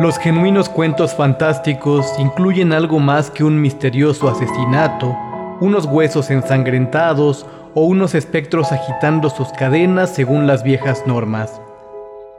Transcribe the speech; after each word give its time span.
Los 0.00 0.16
genuinos 0.16 0.70
cuentos 0.70 1.14
fantásticos 1.14 2.06
incluyen 2.18 2.72
algo 2.72 3.00
más 3.00 3.30
que 3.30 3.44
un 3.44 3.60
misterioso 3.60 4.30
asesinato, 4.30 5.14
unos 5.60 5.84
huesos 5.84 6.30
ensangrentados 6.30 7.44
o 7.74 7.82
unos 7.82 8.14
espectros 8.14 8.72
agitando 8.72 9.28
sus 9.28 9.48
cadenas 9.52 10.08
según 10.08 10.46
las 10.46 10.62
viejas 10.62 11.06
normas. 11.06 11.60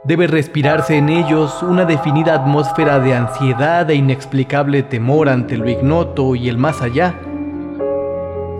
Debe 0.02 0.26
respirarse 0.26 0.96
en 0.96 1.08
ellos 1.08 1.62
una 1.62 1.84
definida 1.84 2.34
atmósfera 2.34 2.98
de 2.98 3.14
ansiedad 3.14 3.88
e 3.88 3.94
inexplicable 3.94 4.82
temor 4.82 5.28
ante 5.28 5.56
lo 5.56 5.70
ignoto 5.70 6.34
y 6.34 6.48
el 6.48 6.58
más 6.58 6.82
allá. 6.82 7.14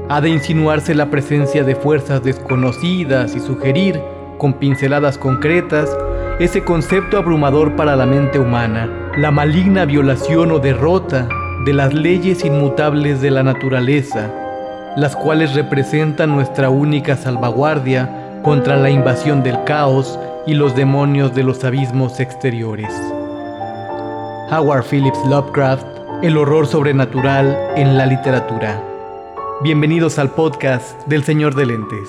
Ha 0.09 0.21
de 0.21 0.29
insinuarse 0.29 0.95
la 0.95 1.11
presencia 1.11 1.65
de 1.65 1.75
fuerzas 1.75 2.23
desconocidas 2.23 3.35
y 3.35 3.41
sugerir, 3.41 4.01
con 4.43 4.55
pinceladas 4.55 5.19
concretas, 5.19 5.97
ese 6.41 6.65
concepto 6.65 7.17
abrumador 7.17 7.77
para 7.77 7.95
la 7.95 8.07
mente 8.07 8.41
humana, 8.41 9.13
la 9.17 9.31
maligna 9.31 9.85
violación 9.85 10.51
o 10.51 10.59
derrota 10.59 11.29
de 11.65 11.73
las 11.73 11.95
leyes 11.95 12.45
inmutables 12.45 13.21
de 13.21 13.31
la 13.31 13.45
naturaleza, 13.45 14.33
las 14.97 15.15
cuales 15.15 15.55
representan 15.55 16.31
nuestra 16.31 16.71
única 16.71 17.17
salvaguardia 17.17 18.41
contra 18.43 18.77
la 18.79 18.91
invasión 18.91 19.45
del 19.45 19.63
caos 19.63 20.19
y 20.45 20.55
los 20.55 20.75
demonios 20.75 21.37
de 21.37 21.45
los 21.45 21.63
abismos 21.63 22.19
exteriores. 22.19 22.93
Howard 24.51 24.87
Phillips 24.91 25.25
Lovecraft, 25.29 25.87
El 26.25 26.37
horror 26.37 26.67
sobrenatural 26.67 27.57
en 27.77 27.97
la 27.97 28.07
literatura. 28.07 28.83
Bienvenidos 29.63 30.19
al 30.19 30.31
podcast 30.31 31.01
del 31.07 31.23
Señor 31.23 31.55
de 31.55 31.67
Lentes. 31.67 32.09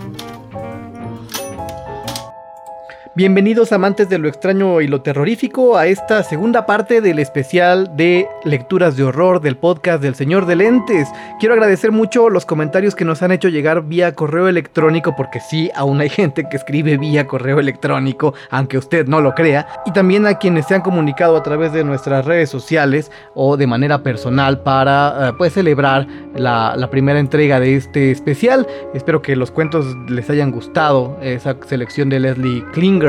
Bienvenidos 3.13 3.73
amantes 3.73 4.07
de 4.07 4.17
lo 4.17 4.29
extraño 4.29 4.79
y 4.79 4.87
lo 4.87 5.01
terrorífico 5.01 5.75
a 5.75 5.87
esta 5.87 6.23
segunda 6.23 6.65
parte 6.65 7.01
del 7.01 7.19
especial 7.19 7.91
de 7.97 8.25
lecturas 8.45 8.95
de 8.95 9.03
horror 9.03 9.41
del 9.41 9.57
podcast 9.57 10.01
del 10.01 10.15
Señor 10.15 10.45
de 10.45 10.55
Lentes. 10.55 11.09
Quiero 11.37 11.53
agradecer 11.53 11.91
mucho 11.91 12.29
los 12.29 12.45
comentarios 12.45 12.95
que 12.95 13.03
nos 13.03 13.21
han 13.21 13.33
hecho 13.33 13.49
llegar 13.49 13.83
vía 13.83 14.15
correo 14.15 14.47
electrónico 14.47 15.13
porque 15.17 15.41
sí, 15.41 15.69
aún 15.75 15.99
hay 15.99 16.07
gente 16.07 16.47
que 16.49 16.55
escribe 16.55 16.95
vía 16.95 17.27
correo 17.27 17.59
electrónico, 17.59 18.33
aunque 18.49 18.77
usted 18.77 19.05
no 19.07 19.19
lo 19.19 19.35
crea, 19.35 19.67
y 19.85 19.91
también 19.91 20.25
a 20.25 20.35
quienes 20.35 20.67
se 20.67 20.75
han 20.75 20.81
comunicado 20.81 21.35
a 21.35 21.43
través 21.43 21.73
de 21.73 21.83
nuestras 21.83 22.23
redes 22.23 22.49
sociales 22.49 23.11
o 23.35 23.57
de 23.57 23.67
manera 23.67 24.03
personal 24.03 24.61
para 24.61 25.31
eh, 25.31 25.33
pues 25.37 25.51
celebrar 25.51 26.07
la, 26.33 26.77
la 26.77 26.89
primera 26.89 27.19
entrega 27.19 27.59
de 27.59 27.75
este 27.75 28.11
especial. 28.11 28.65
Espero 28.93 29.21
que 29.21 29.35
los 29.35 29.51
cuentos 29.51 29.85
les 30.07 30.29
hayan 30.29 30.51
gustado, 30.51 31.19
esa 31.21 31.57
selección 31.67 32.07
de 32.07 32.21
Leslie 32.21 32.63
Kling 32.71 33.00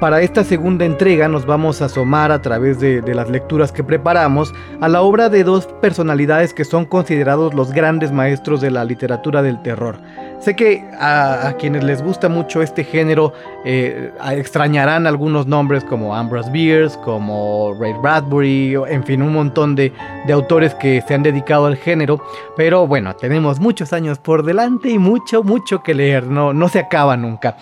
para 0.00 0.22
esta 0.22 0.44
segunda 0.44 0.84
entrega 0.84 1.26
nos 1.26 1.44
vamos 1.44 1.82
a 1.82 1.86
asomar 1.86 2.30
a 2.30 2.40
través 2.40 2.78
de, 2.78 3.02
las 3.14 3.28
lecturas 3.28 3.72
que 3.72 3.82
preparamos 3.82 4.54
a 4.80 4.88
la 4.88 5.02
obra 5.02 5.28
de 5.28 5.42
dos 5.42 5.66
personalidades 5.80 6.54
que 6.54 6.64
son 6.64 6.84
considerados 6.84 7.52
los 7.52 7.72
grandes 7.72 8.12
maestros 8.12 8.60
de 8.60 8.70
la 8.70 8.84
literatura 8.84 9.42
del 9.42 9.60
terror. 9.62 9.98
Sé 10.40 10.54
que 10.54 10.84
a, 11.00 11.54
quienes 11.58 11.82
les 11.82 12.00
gusta 12.00 12.28
mucho 12.28 12.62
este 12.62 12.84
género 12.84 13.32
eh, 13.64 14.12
extrañarán 14.30 15.08
algunos 15.08 15.48
nombres 15.48 15.82
como 15.82 16.14
Ambrose 16.14 16.50
Bierce, 16.52 16.96
como 17.04 17.74
Ray 17.80 17.94
Bradbury, 18.00 18.76
en 18.88 19.02
fin, 19.02 19.20
un 19.20 19.32
montón 19.32 19.74
de, 19.74 19.92
autores 20.32 20.76
que 20.76 21.02
se 21.08 21.14
han 21.14 21.24
dedicado 21.24 21.66
al 21.66 21.76
género, 21.76 22.22
pero 22.56 22.86
bueno, 22.86 23.16
tenemos 23.16 23.58
muchos 23.58 23.92
años 23.92 24.18
por 24.20 24.44
delante 24.44 24.90
y 24.90 24.98
mucho, 24.98 25.42
mucho 25.42 25.82
que 25.82 25.94
leer, 25.94 26.28
no, 26.28 26.52
no 26.52 26.68
se 26.68 26.78
acaba 26.78 27.16
nunca. 27.16 27.56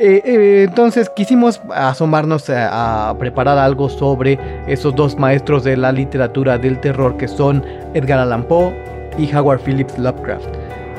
Eh, 0.00 0.22
eh, 0.24 0.66
entonces 0.68 1.10
quisimos 1.10 1.60
asomarnos 1.74 2.48
a, 2.50 3.16
preparar 3.18 3.58
algo 3.58 3.88
sobre 3.88 4.38
esos 4.68 4.94
dos 4.94 5.18
maestros 5.18 5.64
de 5.64 5.76
la 5.76 5.90
literatura 5.90 6.56
del 6.56 6.78
terror 6.78 7.16
que 7.16 7.26
son 7.26 7.64
Edgar 7.94 8.20
Allan 8.20 8.44
Poe 8.44 8.72
y 9.18 9.34
Howard 9.34 9.60
Phillips 9.60 9.98
Lovecraft. 9.98 10.46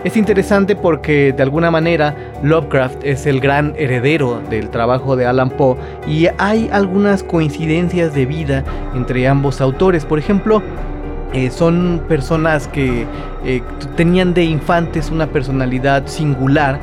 Es 0.04 0.18
interesante 0.18 0.76
porque 0.76 1.32
de 1.32 1.44
alguna 1.44 1.72
manera 1.72 2.14
Lovecraft 2.44 3.06
es 3.06 3.26
el 3.26 3.40
gran 3.40 3.74
heredero 3.78 4.42
del 4.50 4.70
trabajo 4.70 5.16
de 5.16 5.26
Allan 5.26 5.52
Poe 5.52 5.78
y 6.06 6.28
hay 6.38 6.70
algunas 6.74 7.24
coincidencias 7.24 8.14
de 8.14 8.26
vida 8.26 8.66
entre 8.96 9.30
ambos 9.30 9.62
autores. 9.62 10.04
Por 10.04 10.20
ejemplo, 10.20 10.62
eh, 11.31 11.51
son 11.51 12.01
personas 12.07 12.67
que 12.67 13.06
eh, 13.45 13.62
tenían 13.95 14.34
de 14.34 14.44
infantes 14.45 15.12
una 15.12 15.28
personalidad 15.28 16.07
singular, 16.07 16.79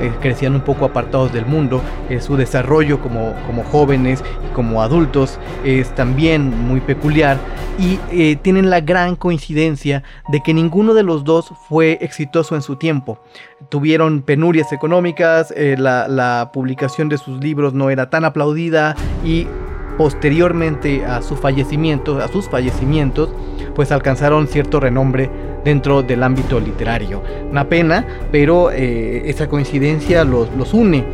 eh, 0.00 0.12
crecían 0.20 0.54
un 0.54 0.60
poco 0.60 0.84
apartados 0.84 1.32
del 1.32 1.46
mundo, 1.46 1.80
su 2.20 2.36
desarrollo 2.36 3.00
como, 3.00 3.34
como, 3.46 3.62
jóvenes 3.64 4.22
y 4.46 4.52
como 4.52 4.82
adultos 4.82 5.38
es 5.64 5.94
también 5.94 6.66
muy 6.66 6.80
peculiar 6.80 7.38
y 7.78 8.36
tienen 8.36 8.70
la 8.70 8.80
gran 8.80 9.14
coincidencia 9.14 10.02
de 10.28 10.42
que 10.42 10.52
ninguno 10.52 10.94
de 10.94 11.04
los 11.04 11.22
dos 11.22 11.52
fue 11.68 11.96
exitoso 12.00 12.56
en 12.56 12.62
su 12.62 12.74
tiempo. 12.74 13.20
Tuvieron 13.68 14.22
penurias 14.22 14.72
económicas, 14.72 15.54
la, 15.56 16.08
la 16.08 16.50
publicación 16.52 17.08
de 17.08 17.18
sus 17.18 17.40
libros 17.40 17.74
no 17.74 17.88
era 17.90 18.10
tan 18.10 18.24
aplaudida 18.24 18.96
y 19.24 19.46
posteriormente 19.98 21.04
a 21.04 21.16
a 21.16 21.22
sus 21.22 22.48
fallecimientos, 22.48 23.30
pues 23.74 23.92
alcanzaron 23.92 24.46
cierto 24.46 24.80
renombre 24.80 25.28
dentro 25.64 26.02
del 26.02 26.22
ámbito 26.22 26.60
literario. 26.60 27.22
Una 27.50 27.68
pena, 27.68 28.06
pero 28.32 28.70
eh, 28.70 29.28
esa 29.28 29.48
coincidencia 29.48 30.24
los, 30.24 30.48
los 30.56 30.72
une. 30.72 31.04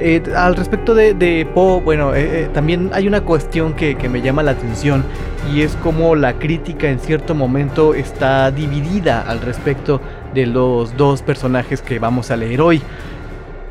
Eh, 0.00 0.22
al 0.36 0.54
respecto 0.54 0.94
de, 0.94 1.48
Poe, 1.52 1.80
bueno, 1.80 2.14
eh, 2.14 2.48
también 2.54 2.90
hay 2.92 3.08
una 3.08 3.22
cuestión 3.22 3.74
que, 3.74 3.96
que, 3.96 4.08
me 4.08 4.22
llama 4.22 4.44
la 4.44 4.52
atención 4.52 5.04
y 5.52 5.62
es 5.62 5.74
como 5.82 6.14
la 6.14 6.34
crítica 6.34 6.88
en 6.88 7.00
cierto 7.00 7.34
momento 7.34 7.94
está 7.94 8.52
dividida 8.52 9.22
al 9.22 9.40
respecto 9.40 10.00
de 10.34 10.46
los 10.46 10.96
dos 10.96 11.22
personajes 11.22 11.82
que 11.82 11.98
vamos 11.98 12.30
a 12.30 12.36
leer 12.36 12.60
hoy 12.60 12.80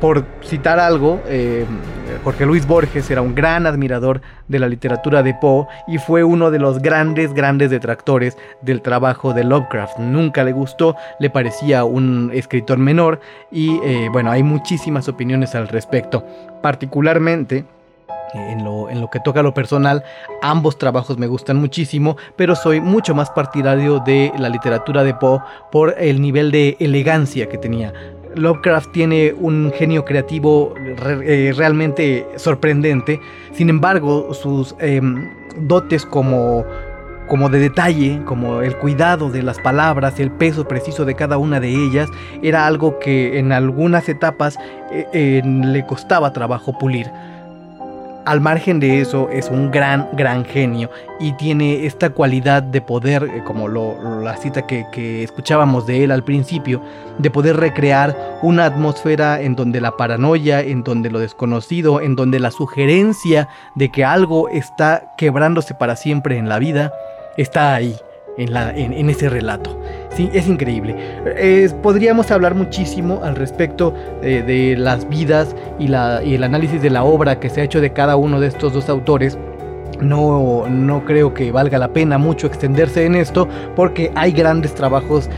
por 0.00 0.24
citar 0.42 0.78
algo, 0.78 1.20
eh, 1.26 1.64
Jorge 2.24 2.46
Luis 2.46 2.66
Borges 2.66 3.10
era 3.10 3.22
un 3.22 3.34
gran 3.34 3.66
admirador 3.66 4.20
de 4.46 4.58
la 4.58 4.68
literatura 4.68 5.22
de 5.22 5.34
Poe 5.34 5.66
y 5.86 5.98
fue 5.98 6.24
uno 6.24 6.50
de 6.50 6.58
los 6.58 6.80
grandes, 6.80 7.34
grandes 7.34 7.70
detractores 7.70 8.36
del 8.62 8.80
trabajo 8.80 9.34
de 9.34 9.44
Lovecraft. 9.44 9.98
Nunca 9.98 10.44
le 10.44 10.52
gustó, 10.52 10.96
le 11.18 11.30
parecía 11.30 11.84
un 11.84 12.30
escritor 12.32 12.78
menor 12.78 13.20
y 13.50 13.78
eh, 13.84 14.08
bueno, 14.12 14.30
hay 14.30 14.42
muchísimas 14.42 15.08
opiniones 15.08 15.54
al 15.54 15.68
respecto. 15.68 16.24
Particularmente... 16.62 17.64
En 18.34 18.62
lo, 18.62 18.90
en 18.90 19.00
lo, 19.00 19.08
que 19.08 19.20
toca 19.20 19.40
a 19.40 19.42
lo 19.42 19.54
personal, 19.54 20.04
ambos 20.42 20.76
trabajos 20.76 21.16
me 21.16 21.26
gustan 21.26 21.56
muchísimo, 21.56 22.18
pero 22.36 22.54
soy 22.56 22.78
mucho 22.78 23.14
más 23.14 23.30
partidario 23.30 24.00
de 24.00 24.34
la 24.36 24.50
literatura 24.50 25.02
de 25.02 25.14
Poe 25.14 25.40
por 25.72 25.94
el 25.98 26.20
nivel 26.20 26.50
de 26.50 26.76
elegancia 26.78 27.48
que 27.48 27.56
tenía. 27.56 27.94
Lovecraft 28.38 28.92
tiene 28.92 29.34
un 29.38 29.72
genio 29.74 30.04
creativo 30.04 30.74
eh, 30.76 31.52
realmente 31.56 32.26
sorprendente. 32.36 33.20
Sin 33.52 33.68
embargo, 33.70 34.32
sus 34.34 34.74
em, 34.78 35.30
dotes 35.60 36.06
como, 36.06 36.64
como 37.28 37.48
de 37.48 37.58
detalle, 37.58 38.22
como 38.24 38.62
el 38.62 38.76
cuidado 38.76 39.30
de 39.30 39.42
las 39.42 39.58
palabras, 39.58 40.20
el 40.20 40.30
peso 40.30 40.66
preciso 40.66 41.04
de 41.04 41.14
cada 41.14 41.38
una 41.38 41.60
de 41.60 41.68
ellas, 41.68 42.08
era 42.42 42.66
algo 42.66 42.98
que 42.98 43.38
en 43.38 43.52
algunas 43.52 44.08
etapas 44.08 44.58
eh, 44.90 45.42
le 45.44 45.86
costaba 45.86 46.32
trabajo 46.32 46.78
pulir 46.78 47.10
al 48.28 48.42
margen 48.42 48.78
de 48.78 49.00
eso 49.00 49.30
es 49.30 49.48
un 49.48 49.70
gran, 49.70 50.06
gran 50.12 50.44
genio 50.44 50.90
y 51.18 51.32
tiene 51.32 51.86
esta 51.86 52.10
cualidad 52.10 52.62
de 52.62 52.82
poder, 52.82 53.22
eh, 53.22 53.42
como 53.42 53.68
la 53.68 54.36
cita 54.36 54.66
que, 54.66 54.84
que, 54.92 55.22
escuchábamos 55.22 55.86
de 55.86 56.04
él 56.04 56.10
al 56.10 56.22
principio, 56.22 56.82
de 57.16 57.30
poder 57.30 57.56
recrear 57.56 58.38
una 58.42 58.66
atmósfera 58.66 59.40
en 59.40 59.56
donde 59.56 59.80
la 59.80 59.96
paranoia, 59.96 60.60
en 60.60 60.84
donde 60.84 61.10
lo 61.10 61.20
desconocido, 61.20 62.02
en 62.02 62.16
donde 62.16 62.38
la 62.38 62.50
sugerencia 62.50 63.48
de 63.74 63.90
que 63.90 64.04
algo 64.04 64.50
está 64.50 65.14
quebrándose 65.16 65.72
para 65.72 65.96
siempre 65.96 66.36
en 66.36 66.50
la 66.50 66.58
vida, 66.58 66.92
está 67.38 67.74
ahí 67.74 67.96
en, 68.38 68.52
la, 68.52 68.70
en, 68.70 69.10
ese 69.10 69.28
relato. 69.28 69.78
Sí, 70.10 70.30
es 70.32 70.48
increíble. 70.48 70.96
podríamos 71.82 72.30
hablar 72.30 72.54
muchísimo 72.54 73.20
al 73.22 73.36
respecto 73.36 73.94
eh, 74.22 74.42
de 74.46 74.76
las 74.76 75.08
vidas 75.08 75.54
y, 75.78 75.88
la, 75.88 76.22
y 76.24 76.34
el 76.34 76.44
análisis 76.44 76.80
de 76.80 76.90
la 76.90 77.04
obra 77.04 77.38
que 77.38 77.50
se 77.50 77.60
ha 77.60 77.64
hecho 77.64 77.80
de 77.80 77.92
cada 77.92 78.16
uno 78.16 78.40
de 78.40 78.46
estos 78.48 78.72
dos 78.72 78.88
autores 78.88 79.38
no, 80.00 80.66
no 80.68 81.04
creo 81.04 81.34
que 81.34 81.50
valga 81.50 81.78
la 81.78 81.88
pena 81.88 82.18
mucho 82.18 82.46
extenderse 82.46 83.04
en 83.04 83.16
esto 83.16 83.48
porque 83.74 84.12
hay 84.14 84.32
grandes 84.32 84.74
trabajos 84.74 85.28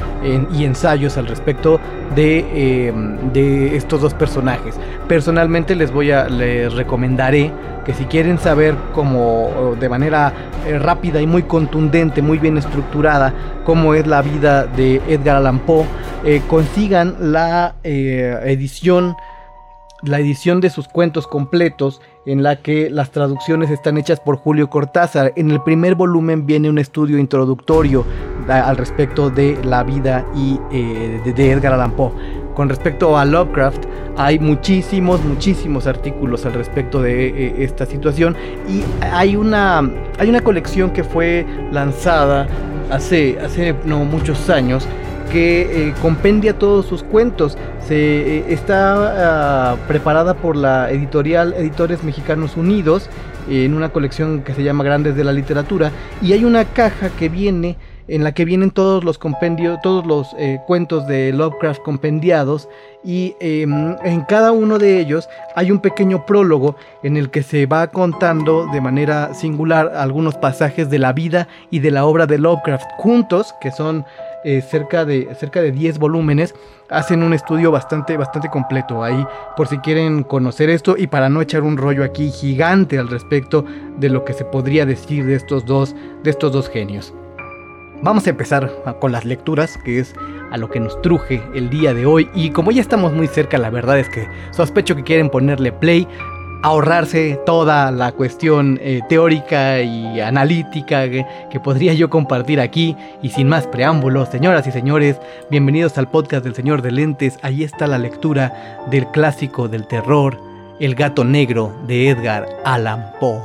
y 0.52 0.64
ensayos 0.64 1.16
al 1.16 1.26
respecto 1.26 1.80
de, 2.14 2.88
em, 2.88 3.32
de, 3.32 3.76
estos 3.76 4.00
dos 4.02 4.14
personajes. 4.14 4.74
Personalmente 5.08 5.74
les 5.74 5.92
voy 5.92 6.10
a 6.10 6.28
les 6.28 6.72
recomendaré 6.74 7.50
que 7.84 7.94
si 7.94 8.04
quieren 8.04 8.38
saber 8.38 8.74
como 8.94 9.74
de 9.78 9.88
manera 9.88 10.32
eh, 10.66 10.78
rápida 10.78 11.22
y 11.22 11.26
muy 11.26 11.44
contundente, 11.44 12.20
muy 12.20 12.38
bien 12.38 12.58
estructurada, 12.58 13.32
cómo 13.64 13.94
es 13.94 14.06
la 14.06 14.20
vida 14.20 14.66
de 14.66 15.00
Edgar 15.08 15.36
Allan 15.36 15.60
Poe, 15.60 15.86
eh, 16.24 16.42
consigan 16.46 17.16
la 17.32 17.74
eh, 17.82 18.38
edición 18.44 19.16
la 20.02 20.18
edición 20.18 20.60
de 20.60 20.70
sus 20.70 20.88
cuentos 20.88 21.26
completos 21.26 22.00
en 22.26 22.42
la 22.42 22.56
que 22.56 22.90
las 22.90 23.10
traducciones 23.10 23.70
están 23.70 23.98
hechas 23.98 24.20
por 24.20 24.36
Julio 24.36 24.68
Cortázar. 24.70 25.32
En 25.36 25.50
el 25.50 25.62
primer 25.62 25.94
volumen 25.94 26.46
viene 26.46 26.70
un 26.70 26.78
estudio 26.78 27.18
introductorio 27.18 28.04
al 28.48 28.76
respecto 28.76 29.30
de 29.30 29.58
la 29.64 29.82
vida 29.82 30.26
y 30.34 30.58
eh, 30.72 31.20
de, 31.24 31.50
Edgar 31.52 31.74
Allan 31.74 31.92
Poe. 31.92 32.12
Con 32.54 32.68
respecto 32.68 33.16
a 33.16 33.24
Lovecraft, 33.24 33.84
hay 34.16 34.38
muchísimos, 34.38 35.24
muchísimos 35.24 35.86
artículos 35.86 36.44
al 36.44 36.54
respecto 36.54 37.00
de 37.00 37.28
eh, 37.28 37.54
esta 37.58 37.86
situación 37.86 38.36
y 38.68 38.82
hay 39.00 39.36
una, 39.36 39.78
hay 40.18 40.28
una 40.28 40.40
colección 40.40 40.90
que 40.90 41.04
fue 41.04 41.46
lanzada 41.72 42.46
hace, 42.90 43.38
hace 43.40 43.74
no 43.84 44.04
muchos 44.04 44.50
años 44.50 44.86
que 45.30 45.88
eh, 45.88 45.94
compendia 46.02 46.58
todos 46.58 46.86
sus 46.86 47.02
cuentos. 47.02 47.56
Se, 47.86 47.96
eh, 48.38 48.44
está 48.48 49.72
ah, 49.72 49.76
preparada 49.88 50.34
por 50.34 50.56
la 50.56 50.90
editorial 50.90 51.54
Editores 51.56 52.04
Mexicanos 52.04 52.56
Unidos 52.56 53.08
en 53.48 53.74
una 53.74 53.88
colección 53.88 54.42
que 54.42 54.54
se 54.54 54.62
llama 54.62 54.84
Grandes 54.84 55.16
de 55.16 55.24
la 55.24 55.32
Literatura 55.32 55.90
y 56.22 56.32
hay 56.34 56.44
una 56.44 56.64
caja 56.66 57.08
que 57.08 57.28
viene 57.28 57.76
en 58.10 58.24
la 58.24 58.32
que 58.32 58.44
vienen 58.44 58.72
todos 58.72 59.04
los 59.04 59.18
compendios, 59.18 59.80
todos 59.82 60.04
los 60.04 60.34
eh, 60.36 60.58
cuentos 60.66 61.06
de 61.06 61.32
Lovecraft 61.32 61.80
compendiados 61.82 62.68
y 63.04 63.36
em, 63.38 63.96
en 64.02 64.22
cada 64.22 64.50
uno 64.50 64.78
de 64.78 64.98
ellos 64.98 65.28
hay 65.54 65.70
un 65.70 65.78
pequeño 65.78 66.26
prólogo 66.26 66.74
en 67.04 67.16
el 67.16 67.30
que 67.30 67.44
se 67.44 67.66
va 67.66 67.86
contando 67.86 68.66
de 68.72 68.80
manera 68.80 69.32
singular 69.32 69.92
algunos 69.94 70.36
pasajes 70.36 70.90
de 70.90 70.98
la 70.98 71.12
vida 71.12 71.46
y 71.70 71.78
de 71.78 71.92
la 71.92 72.04
obra 72.04 72.26
de 72.26 72.38
Lovecraft 72.38 72.90
juntos, 72.98 73.54
que 73.60 73.70
son 73.70 74.04
eh, 74.44 74.62
cerca, 74.62 75.04
de, 75.04 75.34
cerca 75.34 75.60
de 75.60 75.72
10 75.72 75.98
volúmenes, 75.98 76.54
hacen 76.88 77.22
un 77.22 77.32
estudio 77.32 77.70
bastante, 77.70 78.16
bastante 78.16 78.48
completo 78.48 79.04
ahí, 79.04 79.26
por 79.56 79.68
si 79.68 79.78
quieren 79.78 80.22
conocer 80.22 80.70
esto 80.70 80.96
y 80.96 81.06
para 81.06 81.28
no 81.28 81.40
echar 81.40 81.62
un 81.62 81.76
rollo 81.76 82.04
aquí 82.04 82.30
gigante 82.30 82.98
al 82.98 83.08
respecto 83.08 83.64
de 83.98 84.08
lo 84.08 84.24
que 84.24 84.32
se 84.32 84.44
podría 84.44 84.86
decir 84.86 85.24
de 85.26 85.34
estos 85.34 85.64
dos, 85.66 85.94
de 86.22 86.30
estos 86.30 86.52
dos 86.52 86.68
genios. 86.68 87.14
Vamos 88.02 88.26
a 88.26 88.30
empezar 88.30 88.72
con 88.98 89.12
las 89.12 89.26
lecturas, 89.26 89.76
que 89.84 89.98
es 89.98 90.14
a 90.50 90.56
lo 90.56 90.70
que 90.70 90.80
nos 90.80 91.00
truje 91.02 91.42
el 91.54 91.68
día 91.68 91.92
de 91.92 92.06
hoy. 92.06 92.30
Y 92.34 92.50
como 92.50 92.70
ya 92.70 92.80
estamos 92.80 93.12
muy 93.12 93.26
cerca, 93.26 93.58
la 93.58 93.68
verdad 93.68 93.98
es 93.98 94.08
que 94.08 94.26
sospecho 94.52 94.96
que 94.96 95.04
quieren 95.04 95.28
ponerle 95.28 95.70
play 95.70 96.08
ahorrarse 96.62 97.40
toda 97.46 97.90
la 97.90 98.12
cuestión 98.12 98.78
eh, 98.82 99.00
teórica 99.08 99.80
y 99.80 100.20
analítica 100.20 101.08
que, 101.08 101.26
que, 101.50 101.60
podría 101.60 101.94
yo 101.94 102.10
compartir 102.10 102.60
aquí. 102.60 102.96
Y 103.22 103.30
sin 103.30 103.48
más 103.48 103.66
preámbulos, 103.66 104.28
señoras 104.28 104.66
y 104.66 104.72
señores, 104.72 105.20
bienvenidos 105.50 105.96
al 105.98 106.10
podcast 106.10 106.44
del 106.44 106.54
Señor 106.54 106.82
de 106.82 106.92
Lentes. 106.92 107.38
Ahí 107.42 107.64
está 107.64 107.86
la 107.86 107.98
lectura 107.98 108.78
del 108.90 109.06
clásico 109.08 109.68
del 109.68 109.86
terror, 109.86 110.38
El 110.78 110.94
gato 110.94 111.24
negro 111.24 111.74
de 111.86 112.08
Edgar 112.08 112.48
Allan 112.64 113.12
Poe. 113.20 113.40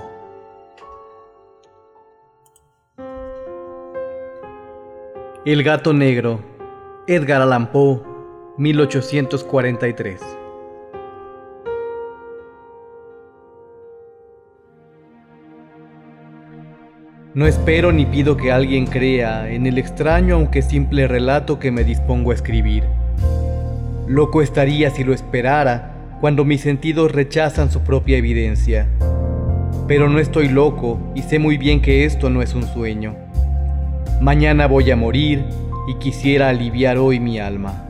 El 5.46 5.62
gato 5.64 5.94
negro, 5.94 6.40
Edgar 7.08 7.42
Allan 7.42 7.72
Poe, 7.72 8.02
1843. 8.58 10.45
No 17.36 17.48
espero 17.48 17.92
ni 17.92 18.06
pido 18.06 18.38
que 18.38 18.54
alguien 18.54 18.86
crea 18.86 19.52
en 19.52 19.68
el 19.68 19.78
extraño 19.78 20.36
aunque 20.36 20.62
simple 20.62 21.06
relato 21.06 21.60
que 21.60 21.70
me 21.70 21.84
dispongo 21.84 22.32
a 22.32 22.34
escribir. 22.34 22.86
Loco 24.08 24.42
estaría 24.42 24.90
si 24.90 25.04
lo 25.04 25.14
esperara 25.14 26.18
cuando 26.22 26.46
mis 26.46 26.62
sentidos 26.62 27.12
rechazan 27.12 27.70
su 27.70 27.82
propia 27.82 28.16
evidencia. 28.16 28.88
Pero 29.86 30.08
no 30.08 30.20
estoy 30.20 30.48
loco 30.48 30.98
y 31.14 31.24
sé 31.24 31.38
muy 31.38 31.58
bien 31.58 31.82
que 31.82 32.06
esto 32.06 32.30
no 32.30 32.42
es 32.42 32.56
un 32.56 32.64
sueño. 32.64 33.18
Mañana 34.22 34.66
voy 34.68 34.90
a 34.92 34.96
morir 34.96 35.44
y 35.90 35.96
quisiera 35.96 36.48
aliviar 36.48 36.98
hoy 36.98 37.20
mi 37.20 37.38
alma. 37.38 37.86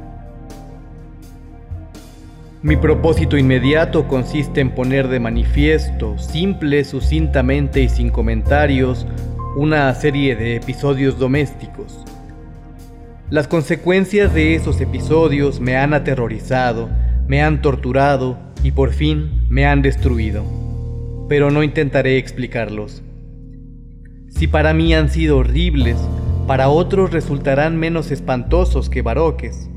Mi 2.63 2.77
propósito 2.77 3.37
inmediato 3.37 4.07
consiste 4.07 4.59
en 4.59 4.71
poner 4.71 5.07
de 5.07 5.19
manifiesto, 5.19 6.17
simple, 6.17 6.83
sucintamente 6.83 7.81
y 7.81 7.89
sin 7.89 8.09
comentarios, 8.09 9.05
una 9.55 9.93
serie 9.95 10.35
de 10.35 10.57
episodios 10.57 11.17
domésticos. 11.17 12.03
Las 13.29 13.47
consecuencias 13.47 14.33
de 14.33 14.53
esos 14.53 14.81
episodios 14.81 15.61
me 15.61 15.77
han 15.77 15.93
aterrorizado, 15.93 16.89
me 17.25 17.41
han 17.41 17.61
torturado 17.61 18.37
y 18.63 18.71
por 18.71 18.91
fin 18.91 19.45
me 19.47 19.65
han 19.65 19.81
destruido. 19.81 20.43
Pero 21.29 21.51
no 21.51 21.63
intentaré 21.63 22.17
explicarlos. 22.17 23.01
Si 24.27 24.47
para 24.47 24.73
mí 24.73 24.93
han 24.93 25.09
sido 25.09 25.37
horribles, 25.37 25.97
para 26.47 26.67
otros 26.67 27.11
resultarán 27.11 27.77
menos 27.77 28.11
espantosos 28.11 28.89
que 28.89 29.01
baroques. 29.01 29.69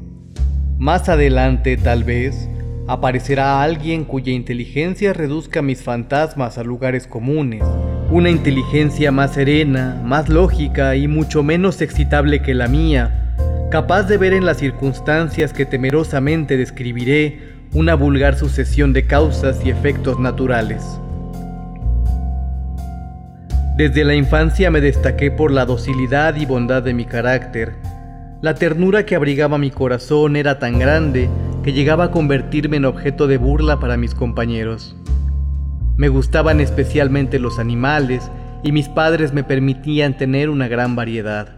Más 0.76 1.08
adelante, 1.08 1.76
tal 1.76 2.02
vez, 2.02 2.48
aparecerá 2.88 3.62
alguien 3.62 4.04
cuya 4.04 4.32
inteligencia 4.32 5.12
reduzca 5.12 5.62
mis 5.62 5.84
fantasmas 5.84 6.58
a 6.58 6.64
lugares 6.64 7.06
comunes 7.06 7.62
una 8.10 8.30
inteligencia 8.30 9.12
más 9.12 9.34
serena, 9.34 10.00
más 10.02 10.30
lógica 10.30 10.96
y 10.96 11.08
mucho 11.08 11.42
menos 11.42 11.82
excitable 11.82 12.40
que 12.40 12.54
la 12.54 12.66
mía, 12.66 13.34
capaz 13.70 14.04
de 14.04 14.16
ver 14.16 14.32
en 14.32 14.46
las 14.46 14.56
circunstancias 14.56 15.52
que 15.52 15.66
temerosamente 15.66 16.56
describiré 16.56 17.40
una 17.74 17.94
vulgar 17.94 18.34
sucesión 18.36 18.94
de 18.94 19.06
causas 19.06 19.60
y 19.62 19.68
efectos 19.68 20.18
naturales. 20.18 20.82
Desde 23.76 24.04
la 24.04 24.14
infancia 24.14 24.70
me 24.70 24.80
destaqué 24.80 25.30
por 25.30 25.50
la 25.50 25.66
docilidad 25.66 26.34
y 26.36 26.46
bondad 26.46 26.82
de 26.82 26.94
mi 26.94 27.04
carácter. 27.04 27.74
La 28.40 28.54
ternura 28.54 29.04
que 29.04 29.16
abrigaba 29.16 29.58
mi 29.58 29.70
corazón 29.70 30.36
era 30.36 30.58
tan 30.58 30.78
grande 30.78 31.28
que 31.62 31.74
llegaba 31.74 32.04
a 32.04 32.10
convertirme 32.10 32.78
en 32.78 32.86
objeto 32.86 33.26
de 33.26 33.36
burla 33.36 33.78
para 33.78 33.98
mis 33.98 34.14
compañeros. 34.14 34.96
Me 35.98 36.08
gustaban 36.08 36.60
especialmente 36.60 37.40
los 37.40 37.58
animales 37.58 38.30
y 38.62 38.70
mis 38.70 38.88
padres 38.88 39.32
me 39.32 39.42
permitían 39.42 40.16
tener 40.16 40.48
una 40.48 40.68
gran 40.68 40.94
variedad. 40.94 41.48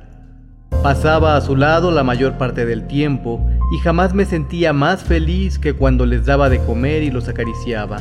Pasaba 0.82 1.36
a 1.36 1.42
su 1.42 1.56
lado 1.56 1.90
la 1.90 2.04
mayor 2.04 2.38
parte 2.38 2.64
del 2.64 2.86
tiempo 2.86 3.46
y 3.70 3.78
jamás 3.80 4.14
me 4.14 4.24
sentía 4.24 4.72
más 4.72 5.04
feliz 5.04 5.58
que 5.58 5.74
cuando 5.74 6.06
les 6.06 6.24
daba 6.24 6.48
de 6.48 6.58
comer 6.58 7.02
y 7.02 7.10
los 7.10 7.28
acariciaba. 7.28 7.98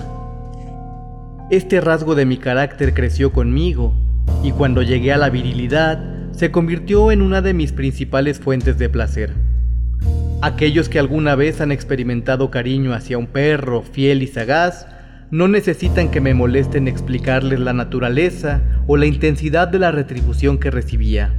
Este 1.51 1.81
rasgo 1.81 2.15
de 2.15 2.25
mi 2.25 2.37
carácter 2.37 2.93
creció 2.93 3.33
conmigo 3.33 3.93
y 4.41 4.53
cuando 4.53 4.81
llegué 4.81 5.11
a 5.11 5.17
la 5.17 5.29
virilidad 5.29 5.99
se 6.31 6.51
convirtió 6.51 7.11
en 7.11 7.21
una 7.21 7.41
de 7.41 7.53
mis 7.53 7.73
principales 7.73 8.39
fuentes 8.39 8.77
de 8.77 8.87
placer. 8.87 9.33
Aquellos 10.41 10.87
que 10.87 10.99
alguna 10.99 11.35
vez 11.35 11.59
han 11.59 11.73
experimentado 11.73 12.49
cariño 12.49 12.93
hacia 12.93 13.17
un 13.17 13.27
perro 13.27 13.81
fiel 13.81 14.23
y 14.23 14.27
sagaz 14.27 14.87
no 15.31 15.47
necesitan 15.47 16.09
que 16.09 16.21
me 16.21 16.33
molesten 16.33 16.87
explicarles 16.87 17.59
la 17.59 17.73
naturaleza 17.73 18.61
o 18.87 18.97
la 18.97 19.05
intensidad 19.05 19.67
de 19.67 19.79
la 19.79 19.91
retribución 19.91 20.57
que 20.57 20.71
recibía. 20.71 21.33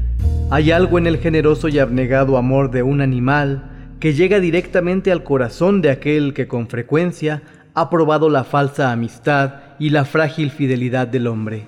Hay 0.51 0.71
algo 0.71 0.99
en 0.99 1.07
el 1.07 1.19
generoso 1.19 1.69
y 1.69 1.79
abnegado 1.79 2.37
amor 2.37 2.71
de 2.71 2.83
un 2.83 3.01
animal 3.01 3.65
que 3.99 4.15
llega 4.15 4.41
directamente 4.41 5.13
al 5.13 5.23
corazón 5.23 5.83
de 5.83 5.91
aquel 5.91 6.35
que 6.35 6.49
con 6.49 6.69
frecuencia 6.69 7.43
ha 7.75 7.91
probado 7.91 8.31
la 8.31 8.45
falsa 8.45 8.93
amistad 8.93 9.55
y 9.79 9.91
la 9.91 10.05
frágil 10.05 10.51
fidelidad 10.51 11.07
del 11.07 11.27
hombre. 11.27 11.67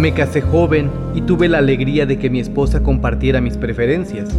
Me 0.00 0.14
casé 0.14 0.40
joven 0.40 0.90
y 1.14 1.20
tuve 1.20 1.46
la 1.46 1.58
alegría 1.58 2.06
de 2.06 2.18
que 2.18 2.30
mi 2.30 2.40
esposa 2.40 2.82
compartiera 2.82 3.42
mis 3.42 3.58
preferencias. 3.58 4.30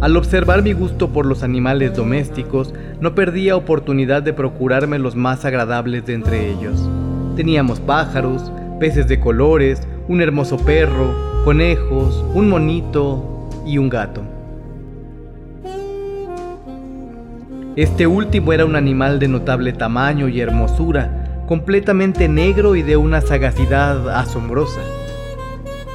Al 0.00 0.16
observar 0.16 0.62
mi 0.62 0.72
gusto 0.72 1.10
por 1.10 1.26
los 1.26 1.42
animales 1.42 1.94
domésticos, 1.94 2.72
no 2.98 3.14
perdía 3.14 3.54
oportunidad 3.54 4.22
de 4.22 4.32
procurarme 4.32 4.98
los 4.98 5.14
más 5.14 5.44
agradables 5.44 6.06
de 6.06 6.14
entre 6.14 6.50
ellos. 6.50 6.88
Teníamos 7.36 7.80
pájaros, 7.80 8.50
peces 8.80 9.06
de 9.08 9.20
colores, 9.20 9.86
un 10.08 10.22
hermoso 10.22 10.56
perro, 10.56 11.44
conejos, 11.44 12.24
un 12.32 12.48
monito 12.48 13.50
y 13.66 13.76
un 13.76 13.90
gato. 13.90 14.22
Este 17.76 18.06
último 18.06 18.54
era 18.54 18.64
un 18.64 18.76
animal 18.76 19.18
de 19.18 19.28
notable 19.28 19.74
tamaño 19.74 20.28
y 20.28 20.40
hermosura, 20.40 21.21
completamente 21.52 22.28
negro 22.28 22.76
y 22.76 22.82
de 22.82 22.96
una 22.96 23.20
sagacidad 23.20 24.08
asombrosa. 24.08 24.80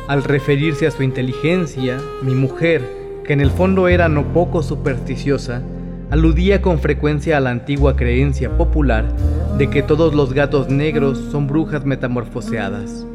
Al 0.08 0.24
referirse 0.24 0.86
a 0.86 0.92
su 0.92 1.02
inteligencia, 1.02 1.98
mi 2.22 2.36
mujer, 2.36 2.84
que 3.26 3.34
en 3.34 3.42
el 3.42 3.50
fondo 3.50 3.88
era 3.88 4.08
no 4.08 4.34
poco 4.34 4.62
supersticiosa, 4.62 5.64
aludía 6.12 6.62
con 6.62 6.78
frecuencia 6.78 7.38
a 7.38 7.40
la 7.40 7.50
antigua 7.50 7.96
creencia 7.96 8.56
popular 8.56 9.12
de 9.58 9.68
que 9.72 9.82
todos 9.82 10.14
los 10.14 10.32
gatos 10.32 10.70
negros 10.70 11.18
son 11.32 11.48
brujas 11.48 11.86
metamorfoseadas. 11.86 13.08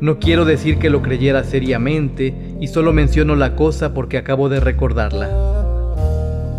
No 0.00 0.18
quiero 0.18 0.46
decir 0.46 0.78
que 0.78 0.88
lo 0.88 1.02
creyera 1.02 1.44
seriamente 1.44 2.34
y 2.58 2.68
solo 2.68 2.94
menciono 2.94 3.36
la 3.36 3.54
cosa 3.54 3.92
porque 3.92 4.16
acabo 4.16 4.48
de 4.48 4.60
recordarla. 4.60 5.28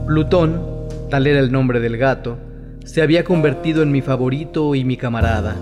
Plutón, 0.05 0.61
tal 1.09 1.25
era 1.25 1.39
el 1.39 1.51
nombre 1.51 1.79
del 1.79 1.97
gato, 1.97 2.37
se 2.85 3.01
había 3.01 3.23
convertido 3.23 3.83
en 3.83 3.91
mi 3.91 4.01
favorito 4.01 4.75
y 4.75 4.83
mi 4.83 4.97
camarada. 4.97 5.55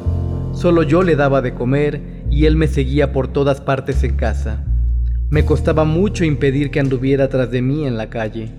Solo 0.53 0.83
yo 0.83 1.03
le 1.03 1.15
daba 1.15 1.41
de 1.41 1.53
comer 1.53 2.01
y 2.29 2.45
él 2.45 2.55
me 2.55 2.67
seguía 2.67 3.11
por 3.11 3.27
todas 3.27 3.61
partes 3.61 4.03
en 4.03 4.15
casa. 4.15 4.65
Me 5.29 5.45
costaba 5.45 5.85
mucho 5.85 6.23
impedir 6.23 6.71
que 6.71 6.79
anduviera 6.79 7.29
tras 7.29 7.51
de 7.51 7.61
mí 7.61 7.85
en 7.85 7.97
la 7.97 8.09
calle. 8.09 8.51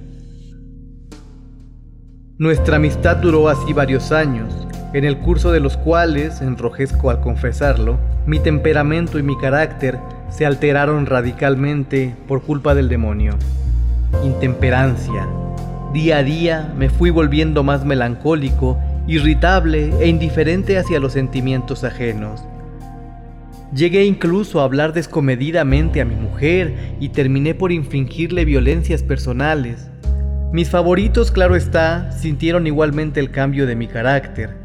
Nuestra 2.39 2.77
amistad 2.77 3.17
duró 3.17 3.49
así 3.49 3.73
varios 3.73 4.13
años, 4.13 4.55
en 4.93 5.05
el 5.05 5.19
curso 5.19 5.53
de 5.53 5.61
los 5.61 5.77
cuales, 5.77 6.41
enrojezco 6.41 7.11
al 7.11 7.21
confesarlo, 7.21 7.99
mi 8.27 8.41
temperamento 8.41 9.19
y 9.19 9.23
mi 9.23 9.37
carácter 9.37 9.99
se 10.31 10.47
alteraron 10.47 11.07
radicalmente 11.07 12.15
por 12.27 12.43
culpa 12.43 12.75
del 12.75 12.89
demonio. 12.89 13.35
Intemperancia. 14.25 15.29
Día 15.93 16.19
a 16.19 16.23
día 16.23 16.73
me 16.77 16.89
fui 16.89 17.11
volviendo 17.11 17.65
más 17.65 17.85
melancólico, 17.85 18.79
irritable 19.09 19.93
e 19.99 20.07
indiferente 20.07 20.79
hacia 20.79 21.01
los 21.01 21.15
sentimientos 21.15 21.83
ajenos. 21.83 22.45
Llegué 23.75 24.05
incluso 24.05 24.61
a 24.61 24.65
hablar 24.65 24.93
descomedidamente 24.93 26.01
a 26.01 26.05
mi 26.05 26.15
mujer 26.15 26.95
y 27.01 27.09
terminé 27.09 27.55
por 27.55 27.73
infringirle 27.73 28.45
violencias 28.45 29.03
personales. 29.03 29.91
Mis 30.53 30.71
favoritos, 30.71 31.33
claro 31.33 31.57
está, 31.57 32.13
sintieron 32.13 32.69
igualmente 32.69 33.19
el 33.19 33.33
cambio 33.33 33.67
de 33.67 33.75
mi 33.75 33.89
carácter. 33.89 34.57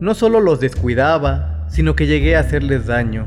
No 0.00 0.12
solo 0.14 0.40
los 0.40 0.60
descuidaba, 0.60 1.64
sino 1.68 1.96
que 1.96 2.06
llegué 2.06 2.36
a 2.36 2.40
hacerles 2.40 2.84
daño. 2.84 3.26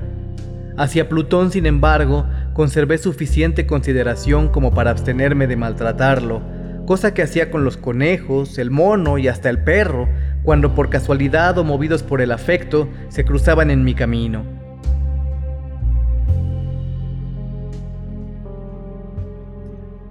Hacia 0.77 1.09
Plutón, 1.09 1.51
sin 1.51 1.65
embargo, 1.65 2.27
conservé 2.53 2.99
suficiente 2.99 3.65
consideración 3.65 4.49
como 4.49 4.75
para 4.75 4.91
abstenerme 4.91 5.47
de 5.47 5.55
maltratarlo, 5.55 6.56
cosa 6.87 7.13
que 7.13 7.21
hacía 7.21 7.51
con 7.51 7.65
los 7.65 7.75
conejos, 7.75 8.57
el 8.57 8.71
mono 8.71 9.17
y 9.17 9.27
hasta 9.27 9.49
el 9.49 9.59
perro, 9.59 10.07
cuando 10.43 10.73
por 10.73 10.89
casualidad 10.89 11.57
o 11.57 11.65
movidos 11.65 12.01
por 12.01 12.21
el 12.21 12.31
afecto 12.31 12.87
se 13.09 13.25
cruzaban 13.25 13.69
en 13.71 13.83
mi 13.83 13.93
camino. 13.93 14.43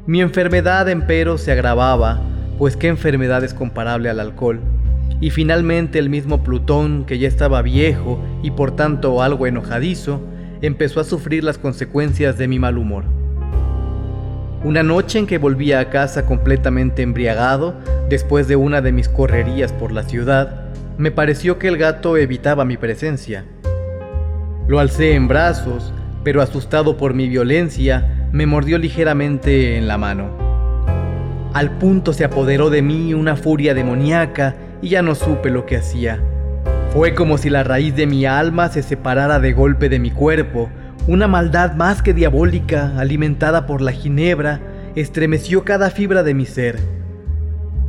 Mi 0.05 0.21
enfermedad, 0.21 0.91
empero, 0.91 1.39
se 1.39 1.51
agravaba, 1.51 2.21
pues 2.59 2.77
qué 2.77 2.89
enfermedad 2.89 3.43
es 3.43 3.55
comparable 3.55 4.11
al 4.11 4.21
alcohol. 4.21 4.61
Y 5.19 5.31
finalmente 5.31 5.99
el 5.99 6.11
mismo 6.11 6.45
Plutón, 6.45 7.07
que 7.07 7.19
ya 7.19 7.27
estaba 7.27 7.63
viejo 7.63 8.23
y 8.43 8.51
por 8.51 8.77
tanto 8.77 9.23
algo 9.23 9.47
enojadizo, 9.47 10.21
empezó 10.61 11.01
a 11.01 11.05
sufrir 11.05 11.43
las 11.43 11.57
consecuencias 11.57 12.37
de 12.37 12.49
mi 12.49 12.59
mal 12.59 12.77
humor. 12.77 13.26
Una 14.65 14.83
noche 14.83 15.19
en 15.19 15.27
que 15.27 15.39
volvía 15.39 15.81
a 15.81 15.91
casa 15.91 16.25
completamente 16.25 17.03
embriagado, 17.03 17.75
después 18.09 18.49
de 18.49 18.57
una 18.57 18.81
de 18.81 18.93
mis 18.93 19.09
correrías 19.09 19.73
por 19.73 19.93
la 19.93 20.03
ciudad, 20.03 20.67
me 20.99 21.11
pareció 21.11 21.59
que 21.59 21.69
el 21.69 21.77
gato 21.77 22.17
evitaba 22.17 22.65
mi 22.65 22.77
presencia. 22.77 23.45
Lo 24.67 24.81
alcé 24.81 25.15
en 25.15 25.29
brazos, 25.29 25.93
pero 26.25 26.43
asustado 26.43 26.97
por 26.97 27.15
mi 27.15 27.29
violencia, 27.29 28.29
me 28.33 28.47
mordió 28.47 28.79
ligeramente 28.79 29.77
en 29.77 29.87
la 29.87 29.99
mano. 29.99 30.31
Al 31.53 31.79
punto 31.79 32.13
se 32.13 32.25
apoderó 32.25 32.69
de 32.69 32.83
mí 32.83 33.15
una 33.15 33.37
furia 33.37 33.75
demoníaca 33.75 34.57
y 34.83 34.89
ya 34.91 35.03
no 35.03 35.15
supe 35.15 35.51
lo 35.51 35.67
que 35.67 35.77
hacía. 35.77 36.21
Fue 36.93 37.15
como 37.15 37.39
si 37.39 37.51
la 37.51 37.63
raíz 37.63 37.95
de 37.95 38.07
mi 38.07 38.27
alma 38.27 38.69
se 38.69 38.83
separara 38.83 39.39
de 39.39 39.53
golpe 39.53 39.89
de 39.89 39.99
mi 39.99 40.11
cuerpo. 40.11 40.71
Una 41.09 41.29
maldad 41.29 41.77
más 41.77 42.03
que 42.03 42.15
diabólica, 42.15 42.99
alimentada 42.99 43.65
por 43.65 43.81
la 43.81 43.93
ginebra, 43.93 44.61
estremeció 44.97 45.65
cada 45.65 45.91
fibra 45.91 46.25
de 46.25 46.35
mi 46.35 46.47
ser. 46.47 46.81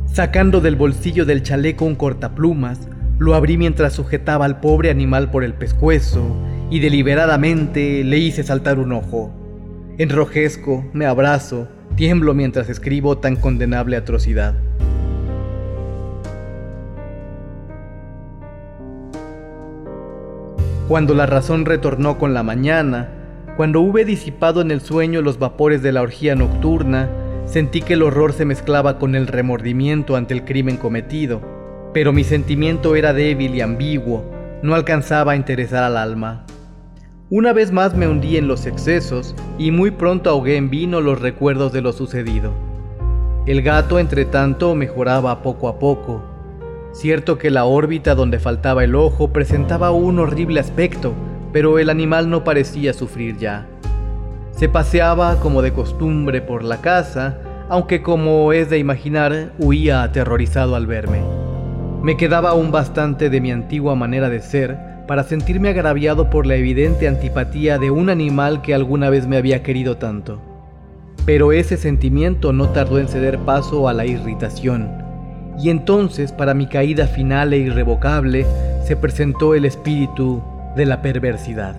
Sacando 0.06 0.60
del 0.60 0.76
bolsillo 0.76 1.24
del 1.24 1.42
chaleco 1.42 1.84
un 1.84 1.96
cortaplumas, 1.96 2.78
lo 3.18 3.34
abrí 3.34 3.58
mientras 3.58 3.94
sujetaba 3.94 4.44
al 4.44 4.60
pobre 4.60 4.90
animal 4.90 5.32
por 5.32 5.42
el 5.42 5.54
pescuezo 5.54 6.36
y 6.70 6.78
deliberadamente 6.78 8.04
le 8.04 8.18
hice 8.18 8.44
saltar 8.44 8.78
un 8.78 8.92
ojo. 8.92 9.34
Enrojezco, 9.98 10.88
me 10.92 11.04
abrazo, 11.04 11.66
tiemblo 11.96 12.34
mientras 12.34 12.68
escribo 12.68 13.18
tan 13.18 13.34
condenable 13.34 13.96
atrocidad. 13.96 14.54
Cuando 20.88 21.12
la 21.12 21.26
razón 21.26 21.66
retornó 21.66 22.16
con 22.16 22.32
la 22.32 22.42
mañana, 22.42 23.10
cuando 23.58 23.82
hube 23.82 24.06
disipado 24.06 24.62
en 24.62 24.70
el 24.70 24.80
sueño 24.80 25.20
los 25.20 25.38
vapores 25.38 25.82
de 25.82 25.92
la 25.92 26.00
orgía 26.00 26.34
nocturna, 26.34 27.10
sentí 27.44 27.82
que 27.82 27.92
el 27.92 28.02
horror 28.02 28.32
se 28.32 28.46
mezclaba 28.46 28.98
con 28.98 29.14
el 29.14 29.26
remordimiento 29.26 30.16
ante 30.16 30.32
el 30.32 30.46
crimen 30.46 30.78
cometido, 30.78 31.42
pero 31.92 32.14
mi 32.14 32.24
sentimiento 32.24 32.96
era 32.96 33.12
débil 33.12 33.54
y 33.54 33.60
ambiguo, 33.60 34.24
no 34.62 34.74
alcanzaba 34.74 35.32
a 35.32 35.36
interesar 35.36 35.84
al 35.84 35.98
alma. 35.98 36.46
Una 37.28 37.52
vez 37.52 37.70
más 37.70 37.94
me 37.94 38.08
hundí 38.08 38.38
en 38.38 38.48
los 38.48 38.64
excesos 38.64 39.34
y 39.58 39.70
muy 39.70 39.90
pronto 39.90 40.30
ahogué 40.30 40.56
en 40.56 40.70
vino 40.70 41.02
los 41.02 41.20
recuerdos 41.20 41.70
de 41.70 41.82
lo 41.82 41.92
sucedido. 41.92 42.54
El 43.44 43.60
gato, 43.60 43.98
entre 43.98 44.24
tanto, 44.24 44.74
mejoraba 44.74 45.42
poco 45.42 45.68
a 45.68 45.78
poco. 45.78 46.37
Cierto 46.92 47.38
que 47.38 47.50
la 47.50 47.64
órbita 47.64 48.14
donde 48.14 48.38
faltaba 48.38 48.82
el 48.82 48.94
ojo 48.94 49.32
presentaba 49.32 49.90
un 49.90 50.18
horrible 50.18 50.60
aspecto, 50.60 51.12
pero 51.52 51.78
el 51.78 51.90
animal 51.90 52.30
no 52.30 52.44
parecía 52.44 52.92
sufrir 52.92 53.36
ya. 53.38 53.66
Se 54.52 54.68
paseaba 54.68 55.38
como 55.40 55.62
de 55.62 55.72
costumbre 55.72 56.40
por 56.40 56.64
la 56.64 56.80
casa, 56.80 57.38
aunque 57.68 58.02
como 58.02 58.52
es 58.52 58.70
de 58.70 58.78
imaginar, 58.78 59.52
huía 59.58 60.02
aterrorizado 60.02 60.74
al 60.74 60.86
verme. 60.86 61.20
Me 62.02 62.16
quedaba 62.16 62.50
aún 62.50 62.72
bastante 62.72 63.30
de 63.30 63.40
mi 63.40 63.52
antigua 63.52 63.94
manera 63.94 64.28
de 64.30 64.40
ser, 64.40 64.78
para 65.06 65.24
sentirme 65.24 65.70
agraviado 65.70 66.28
por 66.28 66.46
la 66.46 66.56
evidente 66.56 67.08
antipatía 67.08 67.78
de 67.78 67.90
un 67.90 68.10
animal 68.10 68.60
que 68.62 68.74
alguna 68.74 69.08
vez 69.10 69.26
me 69.26 69.36
había 69.36 69.62
querido 69.62 69.96
tanto. 69.96 70.40
Pero 71.24 71.52
ese 71.52 71.76
sentimiento 71.76 72.52
no 72.52 72.68
tardó 72.70 72.98
en 72.98 73.08
ceder 73.08 73.38
paso 73.38 73.88
a 73.88 73.94
la 73.94 74.06
irritación, 74.06 75.07
y 75.60 75.70
entonces, 75.70 76.32
para 76.32 76.54
mi 76.54 76.66
caída 76.66 77.06
final 77.06 77.52
e 77.52 77.58
irrevocable, 77.58 78.46
se 78.84 78.96
presentó 78.96 79.54
el 79.54 79.64
espíritu 79.64 80.42
de 80.76 80.86
la 80.86 81.02
perversidad. 81.02 81.76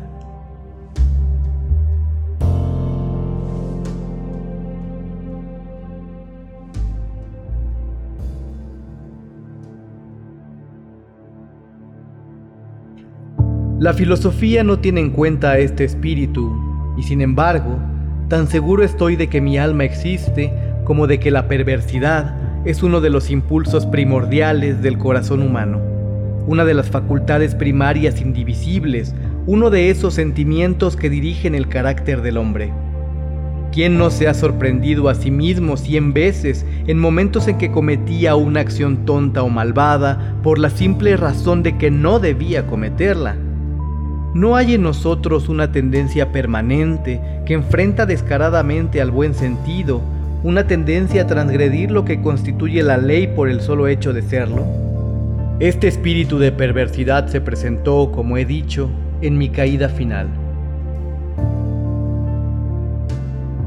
La 13.80 13.94
filosofía 13.94 14.66
no 14.66 14.80
tiene 14.80 15.00
en 15.00 15.12
cuenta 15.12 15.58
este 15.58 15.86
espíritu, 15.86 16.54
y 16.98 17.04
sin 17.04 17.22
embargo, 17.22 17.80
tan 18.28 18.48
seguro 18.48 18.84
estoy 18.84 19.16
de 19.16 19.30
que 19.30 19.40
mi 19.40 19.58
alma 19.58 19.86
existe 19.86 20.54
como 20.84 21.08
de 21.08 21.22
que 21.22 21.32
la 21.32 21.48
perversidad 21.48 22.49
es 22.66 22.84
uno 22.84 23.00
de 23.00 23.10
los 23.10 23.30
impulsos 23.30 23.86
primordiales 23.86 24.82
del 24.82 24.98
corazón 24.98 25.42
humano, 25.42 25.80
una 26.46 26.66
de 26.66 26.74
las 26.74 26.90
facultades 26.90 27.56
primarias 27.56 28.20
indivisibles, 28.20 29.16
uno 29.46 29.70
de 29.70 29.90
esos 29.90 30.16
sentimientos 30.16 30.96
que 30.96 31.10
dirigen 31.10 31.56
el 31.56 31.70
carácter 31.70 32.22
del 32.22 32.38
hombre. 32.38 32.74
¿Quién 33.72 33.98
no 33.98 34.10
se 34.10 34.28
ha 34.28 34.34
sorprendido 34.34 35.10
a 35.10 35.16
sí 35.16 35.32
mismo 35.32 35.78
cien 35.78 36.12
veces 36.12 36.66
en 36.88 37.00
momentos 37.00 37.48
en 37.48 37.58
que 37.58 37.72
cometía 37.72 38.36
una 38.36 38.60
acción 38.60 39.06
tonta 39.06 39.44
o 39.44 39.50
malvada 39.50 40.36
por 40.44 40.60
la 40.60 40.70
simple 40.70 41.16
razón 41.16 41.64
de 41.64 41.78
que 41.78 41.92
no 41.92 42.20
debía 42.20 42.68
cometerla? 42.68 43.36
¿No 44.34 44.56
hay 44.56 44.74
en 44.74 44.84
nosotros 44.84 45.50
una 45.50 45.72
tendencia 45.72 46.32
permanente 46.32 47.22
que 47.46 47.54
enfrenta 47.54 48.06
descaradamente 48.06 49.02
al 49.02 49.12
buen 49.12 49.34
sentido, 49.34 50.02
una 50.42 50.68
tendencia 50.68 51.24
a 51.24 51.28
transgredir 51.28 51.92
lo 51.92 52.06
que 52.06 52.22
constituye 52.22 52.82
la 52.82 52.98
ley 52.98 53.28
por 53.28 53.50
el 53.50 53.60
solo 53.60 53.88
hecho 53.88 54.14
de 54.14 54.22
serlo? 54.22 54.66
Este 55.60 55.90
espíritu 55.90 56.40
de 56.40 56.54
perversidad 56.54 57.28
se 57.28 57.42
presentó, 57.42 58.12
como 58.14 58.38
he 58.38 58.46
dicho, 58.46 58.90
en 59.22 59.38
mi 59.38 59.50
caída 59.50 59.90
final. 59.90 60.28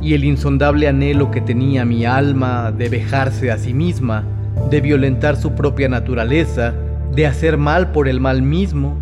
Y 0.00 0.14
el 0.14 0.24
insondable 0.24 0.88
anhelo 0.88 1.30
que 1.30 1.42
tenía 1.42 1.84
mi 1.84 2.06
alma 2.06 2.72
de 2.72 2.88
vejarse 2.88 3.50
a 3.50 3.58
sí 3.58 3.74
misma, 3.74 4.24
de 4.70 4.80
violentar 4.80 5.36
su 5.36 5.52
propia 5.52 5.90
naturaleza, 5.90 6.72
de 7.14 7.26
hacer 7.26 7.58
mal 7.58 7.92
por 7.92 8.08
el 8.08 8.18
mal 8.18 8.40
mismo, 8.40 8.96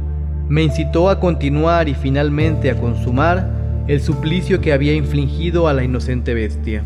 me 0.48 0.64
incitó 0.64 1.08
a 1.08 1.20
continuar 1.20 1.88
y 1.88 1.94
finalmente 1.94 2.72
a 2.72 2.74
consumar 2.74 3.48
el 3.86 4.00
suplicio 4.00 4.60
que 4.60 4.72
había 4.72 4.94
infligido 4.94 5.68
a 5.68 5.72
la 5.72 5.84
inocente 5.84 6.34
bestia. 6.34 6.82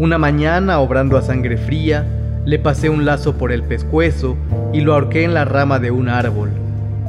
Una 0.00 0.16
mañana, 0.16 0.80
obrando 0.80 1.18
a 1.18 1.20
sangre 1.20 1.58
fría, 1.58 2.06
le 2.46 2.58
pasé 2.58 2.88
un 2.88 3.04
lazo 3.04 3.34
por 3.34 3.52
el 3.52 3.62
pescuezo 3.62 4.34
y 4.72 4.80
lo 4.80 4.94
ahorqué 4.94 5.24
en 5.24 5.34
la 5.34 5.44
rama 5.44 5.78
de 5.78 5.90
un 5.90 6.08
árbol. 6.08 6.48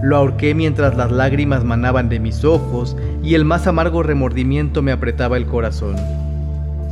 Lo 0.03 0.17
ahorqué 0.17 0.53
mientras 0.53 0.97
las 0.97 1.09
lágrimas 1.09 1.63
manaban 1.63 2.09
de 2.09 2.19
mis 2.19 2.43
ojos 2.43 2.97
y 3.23 3.35
el 3.35 3.45
más 3.45 3.65
amargo 3.65 4.03
remordimiento 4.03 4.81
me 4.81 4.91
apretaba 4.91 5.37
el 5.37 5.45
corazón. 5.45 5.95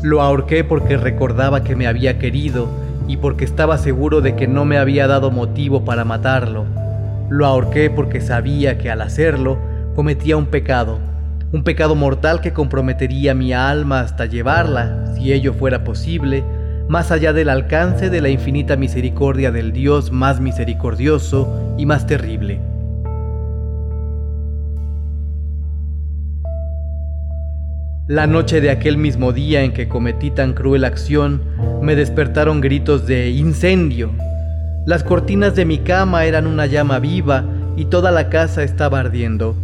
Lo 0.01 0.21
ahorqué 0.21 0.63
porque 0.63 0.95
recordaba 0.95 1.65
que 1.65 1.75
me 1.75 1.85
había 1.85 2.17
querido 2.17 2.69
y 3.09 3.17
porque 3.17 3.43
estaba 3.43 3.77
seguro 3.77 4.21
de 4.21 4.37
que 4.37 4.47
no 4.47 4.63
me 4.63 4.77
había 4.77 5.05
dado 5.05 5.31
motivo 5.31 5.83
para 5.83 6.05
matarlo. 6.05 6.63
Lo 7.29 7.45
ahorqué 7.45 7.89
porque 7.89 8.21
sabía 8.21 8.77
que 8.77 8.89
al 8.89 9.01
hacerlo 9.01 9.57
cometía 9.95 10.37
un 10.37 10.45
pecado, 10.45 10.99
un 11.51 11.63
pecado 11.63 11.95
mortal 11.95 12.41
que 12.41 12.53
comprometería 12.53 13.33
mi 13.33 13.53
alma 13.53 14.01
hasta 14.01 14.25
llevarla, 14.25 15.05
si 15.15 15.33
ello 15.33 15.53
fuera 15.53 15.83
posible, 15.83 16.43
más 16.87 17.11
allá 17.11 17.33
del 17.33 17.49
alcance 17.49 18.09
de 18.09 18.21
la 18.21 18.29
infinita 18.29 18.75
misericordia 18.75 19.51
del 19.51 19.71
Dios 19.71 20.11
más 20.11 20.39
misericordioso 20.39 21.75
y 21.77 21.85
más 21.85 22.05
terrible. 22.05 22.59
La 28.07 28.25
noche 28.25 28.59
de 28.59 28.71
aquel 28.71 28.97
mismo 28.97 29.33
día 29.33 29.61
en 29.61 29.71
que 29.71 29.87
cometí 29.87 30.31
tan 30.31 30.53
cruel 30.53 30.83
acción, 30.83 31.43
me 31.81 31.95
despertaron 31.95 32.59
gritos 32.59 33.05
de 33.05 33.29
incendio. 33.29 34.11
Las 34.87 35.03
cortinas 35.03 35.55
de 35.55 35.65
mi 35.65 35.79
cama 35.79 36.25
eran 36.25 36.47
una 36.47 36.65
llama 36.65 36.97
viva 36.97 37.45
y 37.77 37.85
toda 37.85 38.09
la 38.09 38.29
casa 38.29 38.63
estaba 38.63 38.99
ardiendo. 38.99 39.55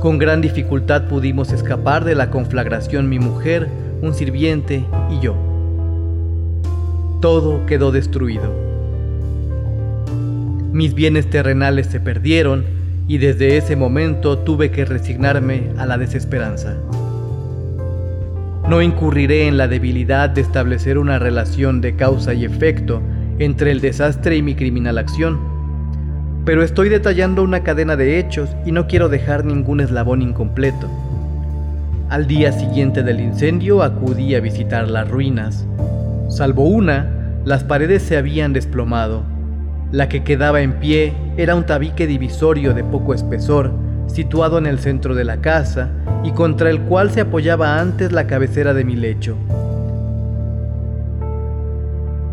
Con 0.00 0.18
gran 0.18 0.40
dificultad 0.40 1.08
pudimos 1.08 1.52
escapar 1.52 2.04
de 2.04 2.14
la 2.14 2.30
conflagración 2.30 3.08
mi 3.08 3.18
mujer, 3.18 3.68
un 4.00 4.14
sirviente 4.14 4.84
y 5.10 5.18
yo. 5.18 5.34
Todo 7.20 7.66
quedó 7.66 7.90
destruido. 7.90 8.54
Mis 10.72 10.94
bienes 10.94 11.28
terrenales 11.28 11.88
se 11.88 11.98
perdieron 11.98 12.64
y 13.08 13.18
desde 13.18 13.56
ese 13.56 13.74
momento 13.74 14.38
tuve 14.38 14.70
que 14.70 14.84
resignarme 14.84 15.72
a 15.78 15.84
la 15.84 15.98
desesperanza. 15.98 16.76
No 18.68 18.82
incurriré 18.82 19.48
en 19.48 19.56
la 19.56 19.66
debilidad 19.66 20.30
de 20.30 20.42
establecer 20.42 20.98
una 20.98 21.18
relación 21.18 21.80
de 21.80 21.96
causa 21.96 22.34
y 22.34 22.44
efecto 22.44 23.02
entre 23.40 23.72
el 23.72 23.80
desastre 23.80 24.36
y 24.36 24.42
mi 24.42 24.54
criminal 24.54 24.98
acción, 24.98 25.40
pero 26.48 26.62
estoy 26.62 26.88
detallando 26.88 27.42
una 27.42 27.62
cadena 27.62 27.94
de 27.94 28.18
hechos 28.18 28.48
y 28.64 28.72
no 28.72 28.86
quiero 28.86 29.10
dejar 29.10 29.44
ningún 29.44 29.80
eslabón 29.80 30.22
incompleto. 30.22 30.88
Al 32.08 32.26
día 32.26 32.52
siguiente 32.52 33.02
del 33.02 33.20
incendio 33.20 33.82
acudí 33.82 34.34
a 34.34 34.40
visitar 34.40 34.88
las 34.88 35.10
ruinas. 35.10 35.66
Salvo 36.30 36.62
una, 36.62 37.06
las 37.44 37.64
paredes 37.64 38.02
se 38.02 38.16
habían 38.16 38.54
desplomado. 38.54 39.24
La 39.92 40.08
que 40.08 40.24
quedaba 40.24 40.62
en 40.62 40.72
pie 40.80 41.12
era 41.36 41.54
un 41.54 41.66
tabique 41.66 42.06
divisorio 42.06 42.72
de 42.72 42.82
poco 42.82 43.12
espesor, 43.12 43.70
situado 44.06 44.56
en 44.56 44.64
el 44.64 44.78
centro 44.78 45.14
de 45.14 45.24
la 45.24 45.42
casa 45.42 45.90
y 46.24 46.30
contra 46.30 46.70
el 46.70 46.80
cual 46.80 47.10
se 47.10 47.20
apoyaba 47.20 47.78
antes 47.78 48.10
la 48.10 48.26
cabecera 48.26 48.72
de 48.72 48.84
mi 48.86 48.96
lecho. 48.96 49.36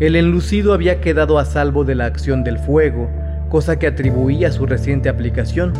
El 0.00 0.16
enlucido 0.16 0.72
había 0.72 1.02
quedado 1.02 1.38
a 1.38 1.44
salvo 1.44 1.84
de 1.84 1.96
la 1.96 2.06
acción 2.06 2.44
del 2.44 2.58
fuego, 2.58 3.10
cosa 3.48 3.78
que 3.78 3.86
atribuía 3.86 4.48
a 4.48 4.52
su 4.52 4.66
reciente 4.66 5.08
aplicación. 5.08 5.72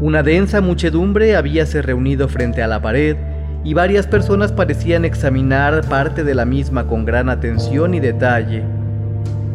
Una 0.00 0.22
densa 0.22 0.60
muchedumbre 0.60 1.36
habíase 1.36 1.82
reunido 1.82 2.28
frente 2.28 2.62
a 2.62 2.68
la 2.68 2.80
pared 2.80 3.16
y 3.64 3.74
varias 3.74 4.06
personas 4.06 4.52
parecían 4.52 5.04
examinar 5.04 5.82
parte 5.88 6.24
de 6.24 6.34
la 6.34 6.44
misma 6.44 6.86
con 6.86 7.04
gran 7.04 7.28
atención 7.28 7.94
y 7.94 8.00
detalle. 8.00 8.62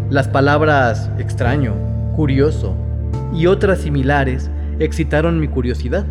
Las 0.10 0.28
palabras 0.28 1.10
extraño, 1.17 1.73
curioso 2.15 2.76
y 3.34 3.47
otras 3.47 3.80
similares 3.80 4.49
excitaron 4.80 5.39
mi 5.39 5.47
curiosidad. 5.47 6.06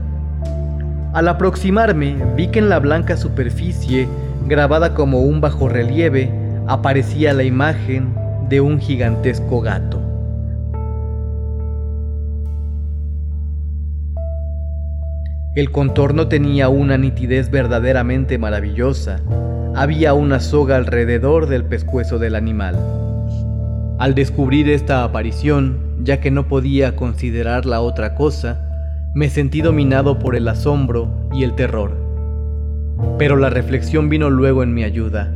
Al 1.12 1.29
aproximarme 1.29 2.17
vi 2.37 2.49
que 2.49 2.59
en 2.59 2.69
la 2.69 2.79
blanca 2.79 3.17
superficie, 3.17 4.09
grabada 4.47 4.95
como 4.95 5.21
un 5.21 5.41
bajorrelieve, 5.41 6.31
aparecía 6.67 7.35
la 7.35 7.43
imagen 7.43 8.15
de 8.49 8.61
un 8.61 8.81
gigantesco 8.81 9.61
gato. 9.61 10.02
El 15.55 15.71
contorno 15.71 16.29
tenía 16.29 16.71
una 16.71 16.97
nitidez 16.97 17.51
verdaderamente 17.51 18.38
maravillosa. 18.38 19.21
Había 19.75 20.15
una 20.15 20.41
soga 20.41 20.77
alrededor 20.77 21.47
del 21.47 21.62
pescuezo 21.62 22.19
del 22.19 22.37
animal. 22.37 22.75
Al 23.99 24.15
descubrir 24.15 24.71
esta 24.71 25.05
aparición, 25.05 25.77
ya 26.05 26.21
que 26.21 26.31
no 26.31 26.49
podía 26.49 26.97
considerarla 26.97 27.83
otra 27.83 28.15
cosa, 28.15 29.11
me 29.12 29.29
sentí 29.29 29.61
dominado 29.61 30.19
por 30.19 30.37
el 30.37 30.49
asombro 30.49 31.29
y 31.35 31.45
el 31.45 31.55
terror. 31.55 31.99
Pero 33.19 33.37
la 33.37 33.51
reflexión 33.51 34.09
vino 34.09 34.31
luego 34.31 34.62
en 34.62 34.73
mi 34.73 34.85
ayuda. 34.85 35.35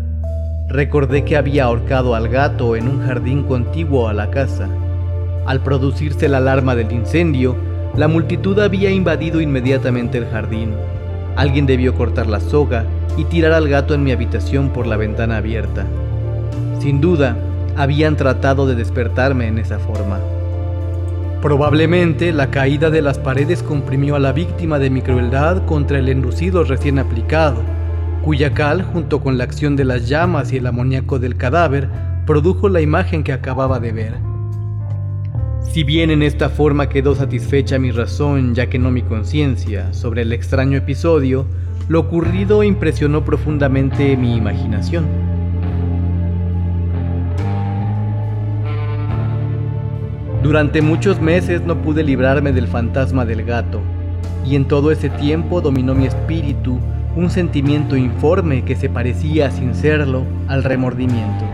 Recordé 0.71 1.25
que 1.25 1.37
había 1.37 1.65
ahorcado 1.65 2.15
al 2.15 2.29
gato 2.29 2.75
en 2.75 2.89
un 2.89 3.03
jardín 3.03 3.43
contiguo 3.43 4.09
a 4.09 4.15
la 4.15 4.31
casa. 4.31 4.67
Al 5.45 5.63
producirse 5.63 6.27
la 6.27 6.39
alarma 6.39 6.75
del 6.75 6.91
incendio, 6.91 7.55
la 7.97 8.09
multitud 8.09 8.59
había 8.59 8.91
invadido 8.91 9.41
inmediatamente 9.41 10.19
el 10.19 10.27
jardín. 10.27 10.75
Alguien 11.35 11.65
debió 11.65 11.95
cortar 11.95 12.27
la 12.27 12.41
soga 12.41 12.85
y 13.17 13.25
tirar 13.25 13.53
al 13.53 13.69
gato 13.69 13.95
en 13.95 14.05
mi 14.05 14.13
habitación 14.13 14.71
por 14.71 14.87
la 14.87 14.99
ventana 14.99 15.39
abierta. 15.39 15.87
Sin 16.79 17.01
duda, 17.01 17.37
habían 17.77 18.17
tratado 18.17 18.67
de 18.67 18.75
despertarme 18.75 19.49
en 19.49 19.59
esa 19.59 19.79
forma. 19.79 20.21
Probablemente 21.41 22.33
la 22.33 22.51
caída 22.51 22.91
de 22.91 23.03
las 23.03 23.19
paredes 23.19 23.63
comprimió 23.63 24.17
a 24.17 24.19
la 24.19 24.33
víctima 24.33 24.79
de 24.79 24.91
mi 24.91 25.01
crueldad 25.01 25.65
contra 25.65 25.99
el 25.99 26.09
enlucido 26.09 26.65
recién 26.65 26.99
aplicado, 26.99 27.63
cuya 28.23 28.53
cal, 28.53 28.83
junto 28.83 29.21
con 29.21 29.39
la 29.39 29.45
acción 29.45 29.77
de 29.77 29.85
las 29.85 30.09
llamas 30.09 30.53
y 30.53 30.59
el 30.59 30.67
amoníaco 30.67 31.19
del 31.19 31.37
cadáver, 31.37 31.89
produjo 32.27 32.69
la 32.69 32.81
imagen 32.81 33.23
que 33.23 33.33
acababa 33.33 33.79
de 33.79 33.93
ver. 33.93 34.36
Si 35.73 35.85
bien 35.85 36.11
en 36.11 36.23
esta 36.23 36.49
forma 36.49 36.89
quedó 36.89 37.15
satisfecha 37.15 37.79
mi 37.79 37.91
razón, 37.91 38.55
ya 38.55 38.69
que 38.69 38.79
no 38.79 38.91
mi 38.91 39.03
conciencia, 39.03 39.93
sobre 39.93 40.23
el 40.23 40.33
extraño 40.33 40.79
episodio, 40.79 41.47
lo 41.89 42.01
ocurrido 42.01 42.63
impresionó 42.63 43.25
profundamente 43.25 44.17
mi 44.17 44.37
imaginación. 44.37 45.05
Durante 50.43 50.81
muchos 50.81 51.21
meses 51.21 51.61
no 51.63 51.83
pude 51.83 52.03
librarme 52.03 52.53
del 52.53 52.69
fantasma 52.69 53.27
del 53.27 53.45
gato, 53.45 53.83
y 54.47 54.57
en 54.57 54.67
todo 54.67 54.91
ese 54.91 55.11
tiempo 55.11 55.61
dominó 55.61 55.95
mi 55.95 56.07
espíritu 56.07 56.79
un 57.17 57.29
sentimiento 57.29 57.97
informe 57.97 58.65
que 58.65 58.77
se 58.77 58.89
parecía, 58.89 59.51
sin 59.51 59.75
serlo, 59.75 60.23
al 60.49 60.65
remordimiento. 60.65 61.45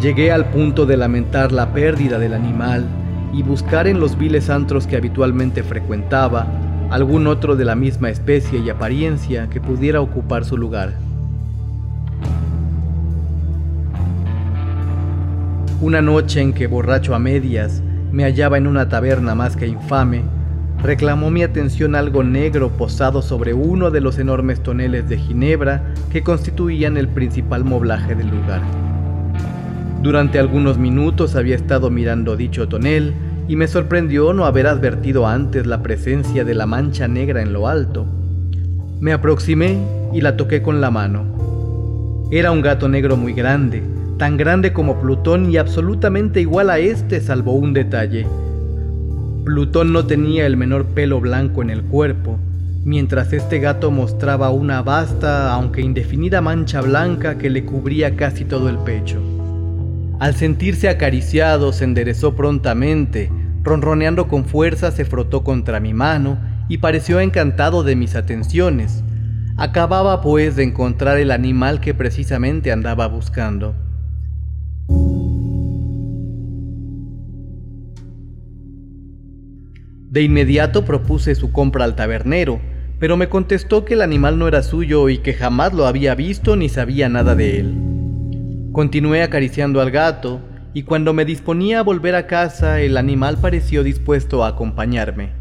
Llegué 0.00 0.32
al 0.32 0.46
punto 0.50 0.86
de 0.86 0.96
lamentar 0.96 1.52
la 1.52 1.74
pérdida 1.74 2.18
del 2.18 2.32
animal 2.32 2.86
y 3.32 3.42
buscar 3.42 3.86
en 3.86 4.00
los 4.00 4.18
viles 4.18 4.50
antros 4.50 4.86
que 4.86 4.96
habitualmente 4.96 5.62
frecuentaba 5.62 6.46
algún 6.90 7.26
otro 7.26 7.56
de 7.56 7.64
la 7.64 7.76
misma 7.76 8.10
especie 8.10 8.58
y 8.58 8.68
apariencia 8.68 9.48
que 9.48 9.60
pudiera 9.60 10.00
ocupar 10.00 10.44
su 10.44 10.56
lugar. 10.56 10.94
Una 15.80 16.02
noche 16.02 16.42
en 16.42 16.52
que, 16.52 16.66
borracho 16.66 17.14
a 17.14 17.18
medias, 17.18 17.82
me 18.12 18.24
hallaba 18.24 18.58
en 18.58 18.66
una 18.66 18.88
taberna 18.88 19.34
más 19.34 19.56
que 19.56 19.66
infame, 19.66 20.22
reclamó 20.82 21.30
mi 21.30 21.42
atención 21.42 21.94
algo 21.94 22.24
negro 22.24 22.70
posado 22.70 23.22
sobre 23.22 23.54
uno 23.54 23.90
de 23.90 24.00
los 24.00 24.18
enormes 24.18 24.62
toneles 24.62 25.08
de 25.08 25.16
ginebra 25.16 25.94
que 26.10 26.22
constituían 26.22 26.96
el 26.96 27.08
principal 27.08 27.64
moblaje 27.64 28.14
del 28.14 28.28
lugar. 28.28 28.89
Durante 30.02 30.38
algunos 30.38 30.78
minutos 30.78 31.36
había 31.36 31.56
estado 31.56 31.90
mirando 31.90 32.34
dicho 32.34 32.66
tonel 32.68 33.12
y 33.48 33.56
me 33.56 33.68
sorprendió 33.68 34.32
no 34.32 34.46
haber 34.46 34.66
advertido 34.66 35.26
antes 35.26 35.66
la 35.66 35.82
presencia 35.82 36.42
de 36.42 36.54
la 36.54 36.64
mancha 36.64 37.06
negra 37.06 37.42
en 37.42 37.52
lo 37.52 37.68
alto. 37.68 38.06
Me 38.98 39.12
aproximé 39.12 39.78
y 40.14 40.22
la 40.22 40.38
toqué 40.38 40.62
con 40.62 40.80
la 40.80 40.90
mano. 40.90 42.28
Era 42.30 42.50
un 42.50 42.62
gato 42.62 42.88
negro 42.88 43.18
muy 43.18 43.34
grande, 43.34 43.82
tan 44.16 44.38
grande 44.38 44.72
como 44.72 44.98
Plutón 45.00 45.50
y 45.50 45.58
absolutamente 45.58 46.40
igual 46.40 46.70
a 46.70 46.78
este 46.78 47.20
salvo 47.20 47.52
un 47.52 47.74
detalle. 47.74 48.26
Plutón 49.44 49.92
no 49.92 50.06
tenía 50.06 50.46
el 50.46 50.56
menor 50.56 50.86
pelo 50.86 51.20
blanco 51.20 51.60
en 51.60 51.68
el 51.68 51.82
cuerpo, 51.82 52.38
mientras 52.86 53.34
este 53.34 53.58
gato 53.58 53.90
mostraba 53.90 54.48
una 54.48 54.80
vasta, 54.80 55.52
aunque 55.52 55.82
indefinida 55.82 56.40
mancha 56.40 56.80
blanca 56.80 57.36
que 57.36 57.50
le 57.50 57.66
cubría 57.66 58.16
casi 58.16 58.46
todo 58.46 58.70
el 58.70 58.78
pecho. 58.78 59.39
Al 60.20 60.34
sentirse 60.34 60.90
acariciado 60.90 61.72
se 61.72 61.84
enderezó 61.84 62.36
prontamente, 62.36 63.32
ronroneando 63.62 64.28
con 64.28 64.44
fuerza 64.44 64.90
se 64.90 65.06
frotó 65.06 65.42
contra 65.42 65.80
mi 65.80 65.94
mano 65.94 66.38
y 66.68 66.76
pareció 66.76 67.20
encantado 67.20 67.84
de 67.84 67.96
mis 67.96 68.14
atenciones. 68.14 69.02
Acababa 69.56 70.20
pues 70.20 70.56
de 70.56 70.64
encontrar 70.64 71.16
el 71.16 71.30
animal 71.30 71.80
que 71.80 71.94
precisamente 71.94 72.70
andaba 72.70 73.08
buscando. 73.08 73.74
De 80.10 80.22
inmediato 80.22 80.84
propuse 80.84 81.34
su 81.34 81.50
compra 81.50 81.84
al 81.84 81.96
tabernero, 81.96 82.60
pero 82.98 83.16
me 83.16 83.30
contestó 83.30 83.86
que 83.86 83.94
el 83.94 84.02
animal 84.02 84.38
no 84.38 84.48
era 84.48 84.62
suyo 84.62 85.08
y 85.08 85.16
que 85.16 85.32
jamás 85.32 85.72
lo 85.72 85.86
había 85.86 86.14
visto 86.14 86.56
ni 86.56 86.68
sabía 86.68 87.08
nada 87.08 87.34
de 87.34 87.60
él. 87.60 87.89
Continué 88.80 89.22
acariciando 89.22 89.82
al 89.82 89.90
gato, 89.90 90.40
y 90.72 90.84
cuando 90.84 91.12
me 91.12 91.26
disponía 91.26 91.80
a 91.80 91.82
volver 91.82 92.14
a 92.14 92.26
casa 92.26 92.80
el 92.80 92.96
animal 92.96 93.36
pareció 93.38 93.82
dispuesto 93.82 94.42
a 94.42 94.48
acompañarme. 94.48 95.34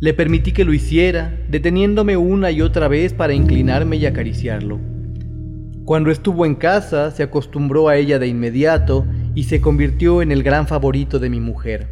Le 0.00 0.14
permití 0.14 0.50
que 0.50 0.64
lo 0.64 0.74
hiciera, 0.74 1.32
deteniéndome 1.48 2.16
una 2.16 2.50
y 2.50 2.62
otra 2.62 2.88
vez 2.88 3.12
para 3.12 3.34
inclinarme 3.34 3.98
y 3.98 4.06
acariciarlo. 4.06 4.80
Cuando 5.84 6.10
estuvo 6.10 6.44
en 6.44 6.56
casa 6.56 7.12
se 7.12 7.22
acostumbró 7.22 7.88
a 7.88 7.98
ella 7.98 8.18
de 8.18 8.26
inmediato 8.26 9.06
y 9.36 9.44
se 9.44 9.60
convirtió 9.60 10.20
en 10.20 10.32
el 10.32 10.42
gran 10.42 10.66
favorito 10.66 11.20
de 11.20 11.30
mi 11.30 11.38
mujer. 11.38 11.86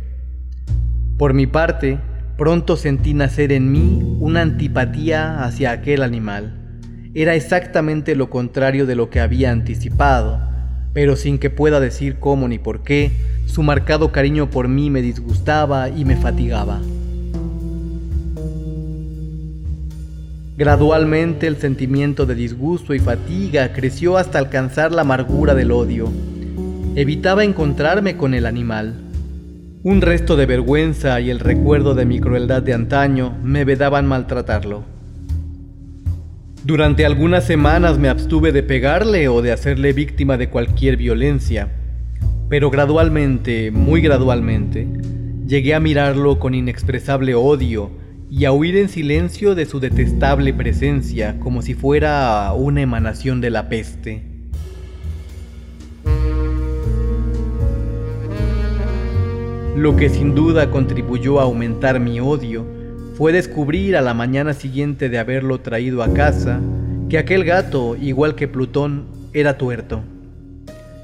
Por 1.16 1.34
mi 1.34 1.46
parte, 1.46 2.00
pronto 2.36 2.76
sentí 2.76 3.14
nacer 3.14 3.52
en 3.52 3.70
mí 3.70 4.16
una 4.18 4.42
antipatía 4.42 5.44
hacia 5.44 5.70
aquel 5.70 6.02
animal. 6.02 6.80
Era 7.14 7.36
exactamente 7.36 8.16
lo 8.16 8.28
contrario 8.28 8.86
de 8.86 8.96
lo 8.96 9.08
que 9.08 9.20
había 9.20 9.52
anticipado, 9.52 10.52
pero 10.94 11.16
sin 11.16 11.38
que 11.38 11.50
pueda 11.50 11.80
decir 11.80 12.16
cómo 12.18 12.48
ni 12.48 12.58
por 12.58 12.82
qué, 12.82 13.10
su 13.46 13.62
marcado 13.62 14.12
cariño 14.12 14.48
por 14.48 14.68
mí 14.68 14.88
me 14.88 15.02
disgustaba 15.02 15.90
y 15.90 16.04
me 16.04 16.16
fatigaba. 16.16 16.80
Gradualmente 20.56 21.48
el 21.48 21.56
sentimiento 21.56 22.26
de 22.26 22.36
disgusto 22.36 22.94
y 22.94 23.00
fatiga 23.00 23.72
creció 23.72 24.16
hasta 24.16 24.38
alcanzar 24.38 24.92
la 24.92 25.02
amargura 25.02 25.52
del 25.52 25.72
odio. 25.72 26.12
Evitaba 26.94 27.42
encontrarme 27.42 28.16
con 28.16 28.34
el 28.34 28.46
animal. 28.46 28.94
Un 29.82 30.00
resto 30.00 30.36
de 30.36 30.46
vergüenza 30.46 31.20
y 31.20 31.28
el 31.28 31.40
recuerdo 31.40 31.96
de 31.96 32.06
mi 32.06 32.20
crueldad 32.20 32.62
de 32.62 32.72
antaño 32.72 33.36
me 33.42 33.64
vedaban 33.64 34.06
maltratarlo. 34.06 34.93
Durante 36.64 37.04
algunas 37.04 37.44
semanas 37.44 37.98
me 37.98 38.08
abstuve 38.08 38.50
de 38.50 38.62
pegarle 38.62 39.28
o 39.28 39.42
de 39.42 39.52
hacerle 39.52 39.92
víctima 39.92 40.38
de 40.38 40.48
cualquier 40.48 40.96
violencia, 40.96 41.68
pero 42.48 42.70
gradualmente, 42.70 43.70
muy 43.70 44.00
gradualmente, 44.00 44.88
llegué 45.46 45.74
a 45.74 45.80
mirarlo 45.80 46.38
con 46.38 46.54
inexpresable 46.54 47.34
odio 47.34 47.90
y 48.30 48.46
a 48.46 48.52
huir 48.52 48.78
en 48.78 48.88
silencio 48.88 49.54
de 49.54 49.66
su 49.66 49.78
detestable 49.78 50.54
presencia 50.54 51.38
como 51.38 51.60
si 51.60 51.74
fuera 51.74 52.50
una 52.54 52.80
emanación 52.80 53.42
de 53.42 53.50
la 53.50 53.68
peste. 53.68 54.22
Lo 59.76 59.96
que 59.96 60.08
sin 60.08 60.34
duda 60.34 60.70
contribuyó 60.70 61.40
a 61.40 61.42
aumentar 61.42 62.00
mi 62.00 62.20
odio 62.20 62.64
fue 63.14 63.32
descubrir 63.32 63.96
a 63.96 64.00
la 64.00 64.12
mañana 64.12 64.54
siguiente 64.54 65.08
de 65.08 65.18
haberlo 65.18 65.60
traído 65.60 66.02
a 66.02 66.12
casa 66.12 66.60
que 67.08 67.16
aquel 67.16 67.44
gato, 67.44 67.96
igual 67.96 68.34
que 68.34 68.48
Plutón, 68.48 69.06
era 69.32 69.56
tuerto. 69.56 70.02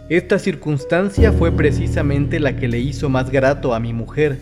Esta 0.09 0.41
circunstancia 0.41 1.31
fue 1.31 1.53
precisamente 1.53 2.41
la 2.41 2.57
que 2.57 2.67
le 2.67 2.81
hizo 2.81 3.09
más 3.09 3.31
grato 3.31 3.75
a 3.75 3.81
mi 3.81 3.93
mujer, 3.93 4.39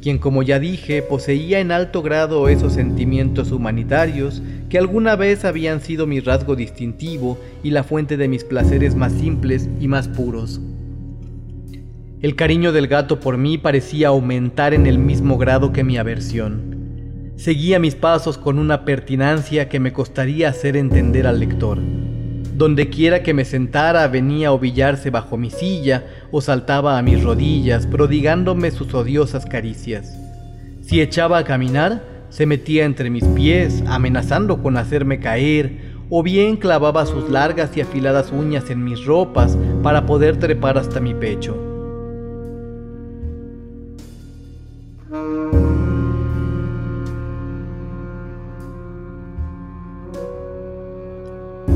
quien 0.00 0.18
como 0.18 0.42
ya 0.42 0.58
dije 0.58 1.00
poseía 1.00 1.60
en 1.60 1.70
alto 1.70 2.02
grado 2.02 2.48
esos 2.48 2.72
sentimientos 2.72 3.52
humanitarios 3.52 4.42
que 4.68 4.78
alguna 4.78 5.14
vez 5.14 5.44
habían 5.44 5.80
sido 5.80 6.08
mi 6.08 6.18
rasgo 6.18 6.56
distintivo 6.56 7.38
y 7.62 7.70
la 7.70 7.84
fuente 7.84 8.16
de 8.16 8.26
mis 8.26 8.42
placeres 8.42 8.96
más 8.96 9.12
simples 9.12 9.68
y 9.80 9.86
más 9.86 10.08
puros. 10.08 10.60
El 12.20 12.34
cariño 12.34 12.72
del 12.72 12.88
gato 12.88 13.20
por 13.20 13.36
mí 13.36 13.58
parecía 13.58 14.08
aumentar 14.08 14.74
en 14.74 14.86
el 14.86 14.98
mismo 14.98 15.38
grado 15.38 15.72
que 15.72 15.84
mi 15.84 15.98
aversión. 15.98 16.71
Seguía 17.42 17.80
mis 17.80 17.96
pasos 17.96 18.38
con 18.38 18.56
una 18.60 18.84
pertinacia 18.84 19.68
que 19.68 19.80
me 19.80 19.92
costaría 19.92 20.48
hacer 20.48 20.76
entender 20.76 21.26
al 21.26 21.40
lector. 21.40 21.76
Donde 22.54 22.88
quiera 22.88 23.24
que 23.24 23.34
me 23.34 23.44
sentara 23.44 24.06
venía 24.06 24.46
a 24.46 24.52
ovillarse 24.52 25.10
bajo 25.10 25.36
mi 25.36 25.50
silla 25.50 26.04
o 26.30 26.40
saltaba 26.40 26.96
a 26.96 27.02
mis 27.02 27.20
rodillas, 27.20 27.88
prodigándome 27.88 28.70
sus 28.70 28.94
odiosas 28.94 29.44
caricias. 29.44 30.16
Si 30.82 31.00
echaba 31.00 31.38
a 31.38 31.44
caminar, 31.44 32.04
se 32.28 32.46
metía 32.46 32.84
entre 32.84 33.10
mis 33.10 33.24
pies, 33.24 33.82
amenazando 33.88 34.62
con 34.62 34.76
hacerme 34.76 35.18
caer, 35.18 35.96
o 36.10 36.22
bien 36.22 36.56
clavaba 36.56 37.06
sus 37.06 37.28
largas 37.28 37.76
y 37.76 37.80
afiladas 37.80 38.30
uñas 38.30 38.70
en 38.70 38.84
mis 38.84 39.04
ropas 39.04 39.58
para 39.82 40.06
poder 40.06 40.36
trepar 40.36 40.78
hasta 40.78 41.00
mi 41.00 41.12
pecho. 41.12 41.71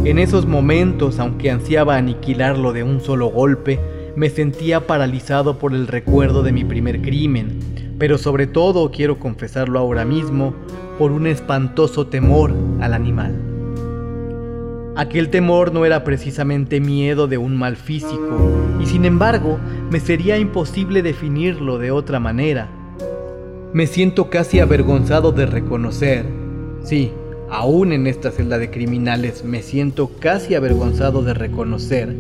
En 0.06 0.20
esos 0.20 0.46
momentos, 0.46 1.18
aunque 1.18 1.50
ansiaba 1.50 1.96
aniquilarlo 1.96 2.72
de 2.72 2.84
un 2.84 3.00
solo 3.00 3.26
golpe, 3.26 3.80
me 4.14 4.30
sentía 4.30 4.86
paralizado 4.86 5.58
por 5.58 5.74
el 5.74 5.88
recuerdo 5.88 6.44
de 6.44 6.52
mi 6.52 6.64
primer 6.64 7.02
crimen, 7.02 7.58
pero 7.98 8.16
sobre 8.16 8.46
todo, 8.46 8.92
quiero 8.92 9.18
confesarlo 9.18 9.80
ahora 9.80 10.04
mismo, 10.04 10.54
por 10.96 11.10
un 11.10 11.26
espantoso 11.26 12.06
temor 12.06 12.54
al 12.80 12.94
animal. 12.94 13.34
Aquel 14.94 15.28
temor 15.28 15.74
no 15.74 15.84
era 15.84 16.04
precisamente 16.04 16.78
miedo 16.78 17.26
de 17.26 17.38
un 17.38 17.56
mal 17.56 17.74
físico, 17.74 18.38
y 18.80 18.86
sin 18.86 19.06
embargo 19.06 19.58
me 19.90 19.98
sería 19.98 20.38
imposible 20.38 21.02
definirlo 21.02 21.78
de 21.78 21.90
otra 21.90 22.20
manera. 22.20 22.68
Me 23.72 23.88
siento 23.88 24.30
casi 24.30 24.60
avergonzado 24.60 25.32
de 25.32 25.46
reconocer, 25.46 26.26
sí, 26.84 27.10
Aún 27.50 27.92
en 27.92 28.06
esta 28.06 28.32
celda 28.32 28.58
de 28.58 28.70
criminales 28.70 29.44
me 29.44 29.62
siento 29.62 30.10
casi 30.18 30.54
avergonzado 30.54 31.22
de 31.22 31.32
reconocer 31.32 32.16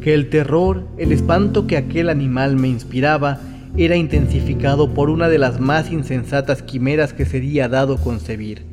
que 0.00 0.14
el 0.14 0.28
terror, 0.30 0.86
el 0.98 1.12
espanto 1.12 1.66
que 1.66 1.76
aquel 1.76 2.10
animal 2.10 2.56
me 2.56 2.68
inspiraba, 2.68 3.40
era 3.76 3.96
intensificado 3.96 4.92
por 4.92 5.10
una 5.10 5.28
de 5.28 5.38
las 5.38 5.60
más 5.60 5.90
insensatas 5.90 6.62
quimeras 6.62 7.12
que 7.12 7.24
sería 7.24 7.68
dado 7.68 7.96
concebir. 7.96 8.66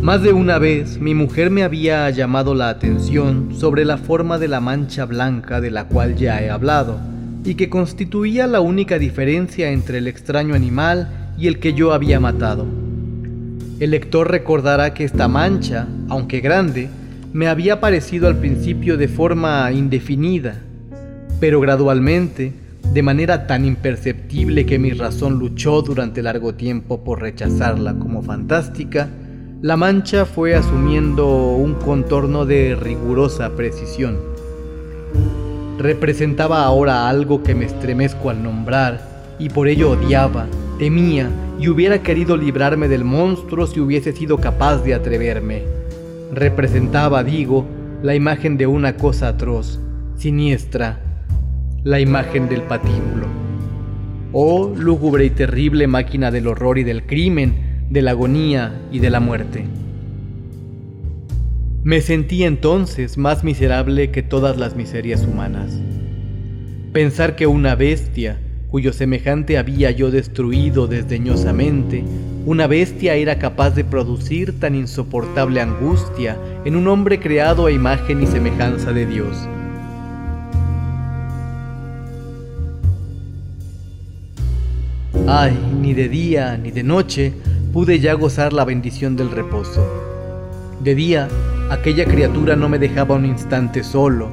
Más 0.00 0.22
de 0.22 0.32
una 0.32 0.58
vez 0.58 0.98
mi 0.98 1.14
mujer 1.14 1.50
me 1.50 1.62
había 1.62 2.08
llamado 2.10 2.54
la 2.54 2.68
atención 2.68 3.54
sobre 3.54 3.84
la 3.84 3.98
forma 3.98 4.38
de 4.38 4.48
la 4.48 4.60
mancha 4.60 5.04
blanca 5.04 5.60
de 5.60 5.70
la 5.70 5.84
cual 5.84 6.16
ya 6.16 6.42
he 6.42 6.50
hablado, 6.50 6.98
y 7.44 7.54
que 7.54 7.68
constituía 7.68 8.46
la 8.46 8.60
única 8.60 8.98
diferencia 8.98 9.70
entre 9.70 9.98
el 9.98 10.08
extraño 10.08 10.54
animal 10.54 11.34
y 11.38 11.46
el 11.48 11.58
que 11.58 11.74
yo 11.74 11.92
había 11.92 12.18
matado. 12.18 12.81
El 13.80 13.90
lector 13.90 14.30
recordará 14.30 14.94
que 14.94 15.04
esta 15.04 15.28
mancha, 15.28 15.88
aunque 16.08 16.40
grande, 16.40 16.88
me 17.32 17.48
había 17.48 17.80
parecido 17.80 18.28
al 18.28 18.36
principio 18.36 18.96
de 18.96 19.08
forma 19.08 19.70
indefinida, 19.72 20.60
pero 21.40 21.60
gradualmente, 21.60 22.52
de 22.92 23.02
manera 23.02 23.46
tan 23.46 23.64
imperceptible 23.64 24.66
que 24.66 24.78
mi 24.78 24.90
razón 24.90 25.38
luchó 25.38 25.82
durante 25.82 26.22
largo 26.22 26.54
tiempo 26.54 27.02
por 27.02 27.22
rechazarla 27.22 27.94
como 27.94 28.22
fantástica, 28.22 29.08
la 29.62 29.76
mancha 29.76 30.26
fue 30.26 30.54
asumiendo 30.54 31.54
un 31.54 31.74
contorno 31.74 32.44
de 32.44 32.74
rigurosa 32.74 33.50
precisión. 33.56 34.18
Representaba 35.78 36.64
ahora 36.64 37.08
algo 37.08 37.42
que 37.42 37.54
me 37.54 37.64
estremezco 37.64 38.28
al 38.28 38.42
nombrar 38.42 39.34
y 39.38 39.48
por 39.48 39.68
ello 39.68 39.92
odiaba, 39.92 40.46
temía 40.82 41.30
y 41.60 41.68
hubiera 41.68 42.02
querido 42.02 42.36
librarme 42.36 42.88
del 42.88 43.04
monstruo 43.04 43.68
si 43.68 43.78
hubiese 43.78 44.12
sido 44.12 44.38
capaz 44.38 44.78
de 44.78 44.94
atreverme. 44.94 45.62
Representaba, 46.32 47.22
digo, 47.22 47.64
la 48.02 48.16
imagen 48.16 48.56
de 48.56 48.66
una 48.66 48.96
cosa 48.96 49.28
atroz, 49.28 49.78
siniestra, 50.16 50.98
la 51.84 52.00
imagen 52.00 52.48
del 52.48 52.62
patíbulo. 52.62 53.28
Oh, 54.32 54.74
lúgubre 54.76 55.24
y 55.24 55.30
terrible 55.30 55.86
máquina 55.86 56.32
del 56.32 56.48
horror 56.48 56.78
y 56.78 56.82
del 56.82 57.06
crimen, 57.06 57.86
de 57.88 58.02
la 58.02 58.10
agonía 58.10 58.80
y 58.90 58.98
de 58.98 59.10
la 59.10 59.20
muerte. 59.20 59.64
Me 61.84 62.00
sentí 62.00 62.42
entonces 62.42 63.18
más 63.18 63.44
miserable 63.44 64.10
que 64.10 64.24
todas 64.24 64.56
las 64.56 64.74
miserias 64.74 65.24
humanas. 65.24 65.80
Pensar 66.92 67.36
que 67.36 67.46
una 67.46 67.76
bestia, 67.76 68.40
cuyo 68.72 68.94
semejante 68.94 69.58
había 69.58 69.90
yo 69.90 70.10
destruido 70.10 70.86
desdeñosamente, 70.86 72.02
una 72.46 72.66
bestia 72.66 73.16
era 73.16 73.38
capaz 73.38 73.72
de 73.72 73.84
producir 73.84 74.58
tan 74.58 74.74
insoportable 74.74 75.60
angustia 75.60 76.38
en 76.64 76.76
un 76.76 76.88
hombre 76.88 77.20
creado 77.20 77.66
a 77.66 77.70
imagen 77.70 78.22
y 78.22 78.26
semejanza 78.26 78.94
de 78.94 79.04
Dios. 79.04 79.36
Ay, 85.28 85.54
ni 85.78 85.92
de 85.92 86.08
día 86.08 86.56
ni 86.56 86.70
de 86.70 86.82
noche 86.82 87.34
pude 87.74 88.00
ya 88.00 88.14
gozar 88.14 88.54
la 88.54 88.64
bendición 88.64 89.16
del 89.16 89.30
reposo. 89.32 89.86
De 90.82 90.94
día, 90.94 91.28
aquella 91.68 92.06
criatura 92.06 92.56
no 92.56 92.70
me 92.70 92.78
dejaba 92.78 93.16
un 93.16 93.26
instante 93.26 93.84
solo. 93.84 94.30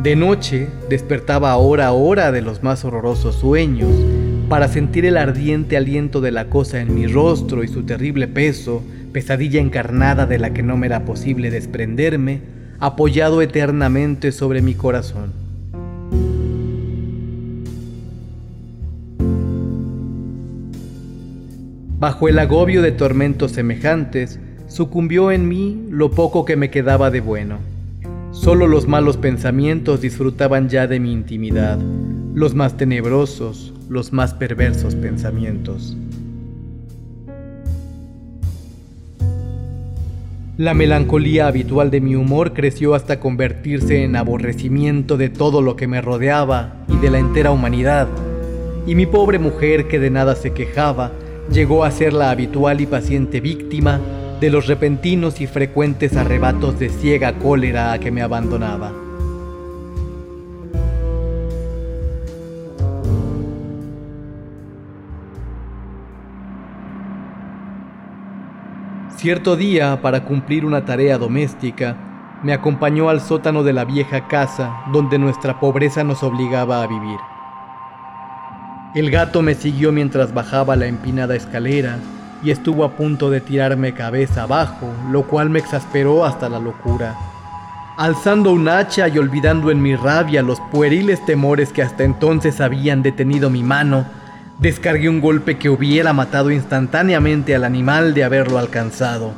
De 0.00 0.16
noche, 0.16 0.68
despertaba 0.88 1.56
hora 1.56 1.88
a 1.88 1.92
hora 1.92 2.32
de 2.32 2.42
los 2.42 2.62
más 2.62 2.84
horrorosos 2.84 3.36
sueños 3.36 3.90
para 4.48 4.68
sentir 4.68 5.06
el 5.06 5.16
ardiente 5.16 5.76
aliento 5.76 6.20
de 6.20 6.30
la 6.30 6.50
cosa 6.50 6.80
en 6.80 6.94
mi 6.94 7.06
rostro 7.06 7.64
y 7.64 7.68
su 7.68 7.84
terrible 7.84 8.28
peso, 8.28 8.82
pesadilla 9.12 9.60
encarnada 9.60 10.26
de 10.26 10.38
la 10.38 10.52
que 10.52 10.62
no 10.62 10.76
me 10.76 10.86
era 10.86 11.04
posible 11.04 11.50
desprenderme, 11.50 12.40
apoyado 12.80 13.42
eternamente 13.42 14.32
sobre 14.32 14.60
mi 14.60 14.74
corazón. 14.74 15.32
Bajo 21.98 22.28
el 22.28 22.40
agobio 22.40 22.82
de 22.82 22.90
tormentos 22.90 23.52
semejantes, 23.52 24.40
sucumbió 24.66 25.30
en 25.30 25.48
mí 25.48 25.86
lo 25.88 26.10
poco 26.10 26.44
que 26.44 26.56
me 26.56 26.68
quedaba 26.68 27.10
de 27.12 27.20
bueno. 27.20 27.71
Solo 28.32 28.66
los 28.66 28.88
malos 28.88 29.18
pensamientos 29.18 30.00
disfrutaban 30.00 30.70
ya 30.70 30.86
de 30.86 30.98
mi 30.98 31.12
intimidad, 31.12 31.78
los 32.34 32.54
más 32.54 32.78
tenebrosos, 32.78 33.74
los 33.90 34.14
más 34.14 34.32
perversos 34.32 34.94
pensamientos. 34.94 35.98
La 40.56 40.72
melancolía 40.72 41.46
habitual 41.46 41.90
de 41.90 42.00
mi 42.00 42.14
humor 42.14 42.54
creció 42.54 42.94
hasta 42.94 43.20
convertirse 43.20 44.02
en 44.02 44.16
aborrecimiento 44.16 45.18
de 45.18 45.28
todo 45.28 45.60
lo 45.60 45.76
que 45.76 45.86
me 45.86 46.00
rodeaba 46.00 46.86
y 46.88 46.96
de 46.96 47.10
la 47.10 47.18
entera 47.18 47.50
humanidad, 47.50 48.08
y 48.86 48.94
mi 48.94 49.04
pobre 49.04 49.38
mujer 49.38 49.88
que 49.88 49.98
de 49.98 50.08
nada 50.08 50.36
se 50.36 50.52
quejaba, 50.52 51.12
llegó 51.52 51.84
a 51.84 51.90
ser 51.90 52.14
la 52.14 52.30
habitual 52.30 52.80
y 52.80 52.86
paciente 52.86 53.40
víctima 53.40 54.00
de 54.42 54.50
los 54.50 54.66
repentinos 54.66 55.40
y 55.40 55.46
frecuentes 55.46 56.16
arrebatos 56.16 56.76
de 56.76 56.88
ciega 56.88 57.34
cólera 57.34 57.92
a 57.92 58.00
que 58.00 58.10
me 58.10 58.22
abandonaba. 58.22 58.92
Cierto 69.14 69.54
día, 69.54 70.02
para 70.02 70.24
cumplir 70.24 70.64
una 70.66 70.84
tarea 70.84 71.18
doméstica, 71.18 71.96
me 72.42 72.52
acompañó 72.52 73.10
al 73.10 73.20
sótano 73.20 73.62
de 73.62 73.72
la 73.72 73.84
vieja 73.84 74.26
casa 74.26 74.82
donde 74.92 75.20
nuestra 75.20 75.60
pobreza 75.60 76.02
nos 76.02 76.24
obligaba 76.24 76.82
a 76.82 76.88
vivir. 76.88 77.20
El 78.96 79.08
gato 79.12 79.40
me 79.40 79.54
siguió 79.54 79.92
mientras 79.92 80.34
bajaba 80.34 80.74
la 80.74 80.86
empinada 80.86 81.36
escalera 81.36 82.00
y 82.42 82.50
estuvo 82.50 82.84
a 82.84 82.96
punto 82.96 83.30
de 83.30 83.40
tirarme 83.40 83.94
cabeza 83.94 84.42
abajo, 84.42 84.88
lo 85.10 85.24
cual 85.24 85.50
me 85.50 85.58
exasperó 85.58 86.24
hasta 86.24 86.48
la 86.48 86.58
locura. 86.58 87.16
Alzando 87.96 88.52
un 88.52 88.68
hacha 88.68 89.08
y 89.08 89.18
olvidando 89.18 89.70
en 89.70 89.82
mi 89.82 89.94
rabia 89.94 90.42
los 90.42 90.60
pueriles 90.72 91.24
temores 91.24 91.72
que 91.72 91.82
hasta 91.82 92.04
entonces 92.04 92.60
habían 92.60 93.02
detenido 93.02 93.50
mi 93.50 93.62
mano, 93.62 94.06
Descargué 94.62 95.08
un 95.08 95.20
golpe 95.20 95.58
que 95.58 95.68
hubiera 95.68 96.12
matado 96.12 96.52
instantáneamente 96.52 97.56
al 97.56 97.64
animal 97.64 98.14
de 98.14 98.22
haberlo 98.22 98.58
alcanzado, 98.58 99.32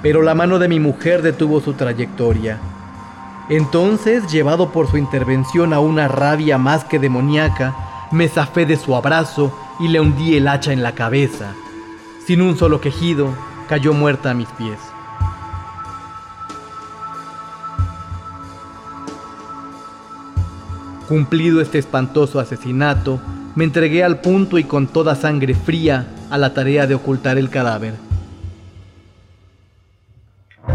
pero 0.00 0.22
la 0.22 0.34
mano 0.34 0.58
de 0.58 0.66
mi 0.66 0.80
mujer 0.80 1.20
detuvo 1.20 1.60
su 1.60 1.74
trayectoria. 1.74 2.56
Entonces, 3.50 4.32
llevado 4.32 4.72
por 4.72 4.90
su 4.90 4.96
intervención 4.96 5.74
a 5.74 5.80
una 5.80 6.08
rabia 6.08 6.56
más 6.56 6.84
que 6.84 6.98
demoníaca, 6.98 7.74
me 8.10 8.28
zafé 8.28 8.64
de 8.64 8.78
su 8.78 8.96
abrazo 8.96 9.52
y 9.78 9.88
le 9.88 10.00
hundí 10.00 10.38
el 10.38 10.48
hacha 10.48 10.72
en 10.72 10.82
la 10.82 10.92
cabeza. 10.92 11.52
Sin 12.26 12.42
un 12.42 12.56
solo 12.56 12.80
quejido, 12.80 13.28
cayó 13.68 13.92
muerta 13.92 14.32
a 14.32 14.34
mis 14.34 14.48
pies. 14.48 14.80
Cumplido 21.06 21.60
este 21.60 21.78
espantoso 21.78 22.40
asesinato, 22.40 23.20
me 23.54 23.62
entregué 23.62 24.02
al 24.02 24.20
punto 24.22 24.58
y 24.58 24.64
con 24.64 24.88
toda 24.88 25.14
sangre 25.14 25.54
fría 25.54 26.08
a 26.28 26.36
la 26.36 26.52
tarea 26.52 26.88
de 26.88 26.96
ocultar 26.96 27.38
el 27.38 27.48
cadáver. 27.48 27.94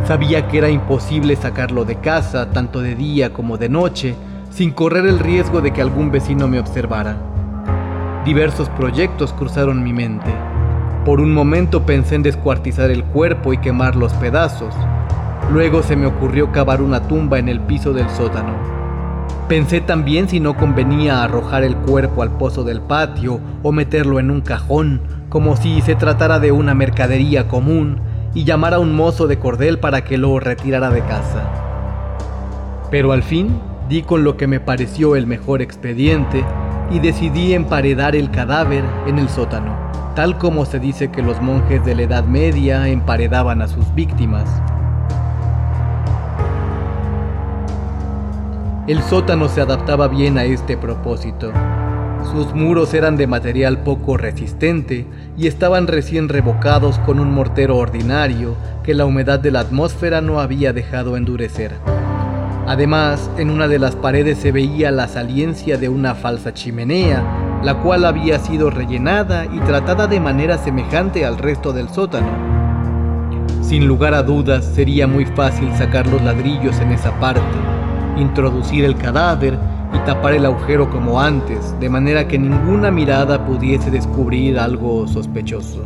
Sabía 0.07 0.47
que 0.47 0.57
era 0.57 0.69
imposible 0.69 1.35
sacarlo 1.35 1.83
de 1.83 1.99
casa, 1.99 2.51
tanto 2.51 2.79
de 2.79 2.95
día 2.95 3.33
como 3.33 3.57
de 3.57 3.67
noche, 3.67 4.15
sin 4.51 4.71
correr 4.71 5.05
el 5.05 5.19
riesgo 5.19 5.59
de 5.59 5.73
que 5.73 5.81
algún 5.81 6.11
vecino 6.11 6.47
me 6.47 6.61
observara. 6.61 7.17
Diversos 8.23 8.69
proyectos 8.69 9.33
cruzaron 9.33 9.83
mi 9.83 9.91
mente. 9.91 10.31
Por 11.05 11.19
un 11.19 11.33
momento 11.33 11.83
pensé 11.83 12.13
en 12.13 12.21
descuartizar 12.21 12.91
el 12.91 13.03
cuerpo 13.03 13.53
y 13.53 13.57
quemar 13.57 13.95
los 13.95 14.13
pedazos. 14.13 14.75
Luego 15.51 15.81
se 15.81 15.95
me 15.95 16.05
ocurrió 16.05 16.51
cavar 16.51 16.79
una 16.79 17.07
tumba 17.07 17.39
en 17.39 17.49
el 17.49 17.59
piso 17.59 17.91
del 17.91 18.07
sótano. 18.11 18.53
Pensé 19.47 19.81
también 19.81 20.29
si 20.29 20.39
no 20.39 20.55
convenía 20.55 21.23
arrojar 21.23 21.63
el 21.63 21.75
cuerpo 21.75 22.21
al 22.21 22.29
pozo 22.37 22.63
del 22.63 22.81
patio 22.81 23.39
o 23.63 23.71
meterlo 23.71 24.19
en 24.19 24.29
un 24.29 24.41
cajón, 24.41 25.01
como 25.29 25.57
si 25.57 25.81
se 25.81 25.95
tratara 25.95 26.39
de 26.39 26.51
una 26.51 26.75
mercadería 26.75 27.47
común, 27.47 27.99
y 28.35 28.43
llamar 28.43 28.75
a 28.75 28.79
un 28.79 28.95
mozo 28.95 29.25
de 29.25 29.39
cordel 29.39 29.79
para 29.79 30.03
que 30.03 30.19
lo 30.19 30.39
retirara 30.39 30.91
de 30.91 31.01
casa. 31.01 31.49
Pero 32.91 33.11
al 33.11 33.23
fin 33.23 33.59
di 33.89 34.03
con 34.03 34.23
lo 34.23 34.37
que 34.37 34.45
me 34.45 34.59
pareció 34.59 35.15
el 35.15 35.25
mejor 35.25 35.63
expediente 35.63 36.45
y 36.91 36.99
decidí 36.99 37.53
emparedar 37.53 38.15
el 38.15 38.29
cadáver 38.29 38.83
en 39.07 39.17
el 39.17 39.29
sótano, 39.29 39.90
tal 40.15 40.37
como 40.37 40.65
se 40.65 40.79
dice 40.79 41.09
que 41.09 41.21
los 41.21 41.41
monjes 41.41 41.83
de 41.85 41.95
la 41.95 42.03
Edad 42.03 42.23
Media 42.25 42.87
emparedaban 42.87 43.61
a 43.61 43.67
sus 43.67 43.93
víctimas. 43.95 44.49
El 48.87 49.01
sótano 49.03 49.47
se 49.47 49.61
adaptaba 49.61 50.07
bien 50.07 50.37
a 50.37 50.43
este 50.43 50.75
propósito. 50.75 51.51
Sus 52.31 52.53
muros 52.53 52.93
eran 52.93 53.15
de 53.15 53.25
material 53.25 53.83
poco 53.83 54.17
resistente 54.17 55.05
y 55.37 55.47
estaban 55.47 55.87
recién 55.87 56.29
revocados 56.29 56.99
con 56.99 57.19
un 57.19 57.31
mortero 57.31 57.77
ordinario 57.77 58.55
que 58.83 58.93
la 58.93 59.05
humedad 59.05 59.39
de 59.39 59.51
la 59.51 59.61
atmósfera 59.61 60.21
no 60.21 60.39
había 60.39 60.73
dejado 60.73 61.15
endurecer. 61.15 61.71
Además, 62.67 63.29
en 63.37 63.49
una 63.49 63.67
de 63.67 63.79
las 63.79 63.95
paredes 63.95 64.37
se 64.37 64.51
veía 64.51 64.91
la 64.91 65.07
saliencia 65.07 65.77
de 65.77 65.89
una 65.89 66.15
falsa 66.15 66.53
chimenea, 66.53 67.50
la 67.63 67.75
cual 67.81 68.05
había 68.05 68.39
sido 68.39 68.69
rellenada 68.69 69.45
y 69.45 69.59
tratada 69.59 70.07
de 70.07 70.19
manera 70.19 70.57
semejante 70.57 71.25
al 71.25 71.37
resto 71.37 71.73
del 71.73 71.89
sótano. 71.89 72.29
Sin 73.61 73.87
lugar 73.87 74.13
a 74.13 74.23
dudas, 74.23 74.65
sería 74.65 75.07
muy 75.07 75.25
fácil 75.25 75.71
sacar 75.75 76.07
los 76.07 76.21
ladrillos 76.21 76.79
en 76.79 76.91
esa 76.91 77.11
parte 77.19 77.41
introducir 78.17 78.85
el 78.85 78.97
cadáver 78.97 79.57
y 79.93 79.99
tapar 80.05 80.33
el 80.33 80.45
agujero 80.45 80.89
como 80.89 81.19
antes, 81.19 81.77
de 81.79 81.89
manera 81.89 82.27
que 82.27 82.37
ninguna 82.37 82.91
mirada 82.91 83.45
pudiese 83.45 83.91
descubrir 83.91 84.59
algo 84.59 85.07
sospechoso. 85.07 85.85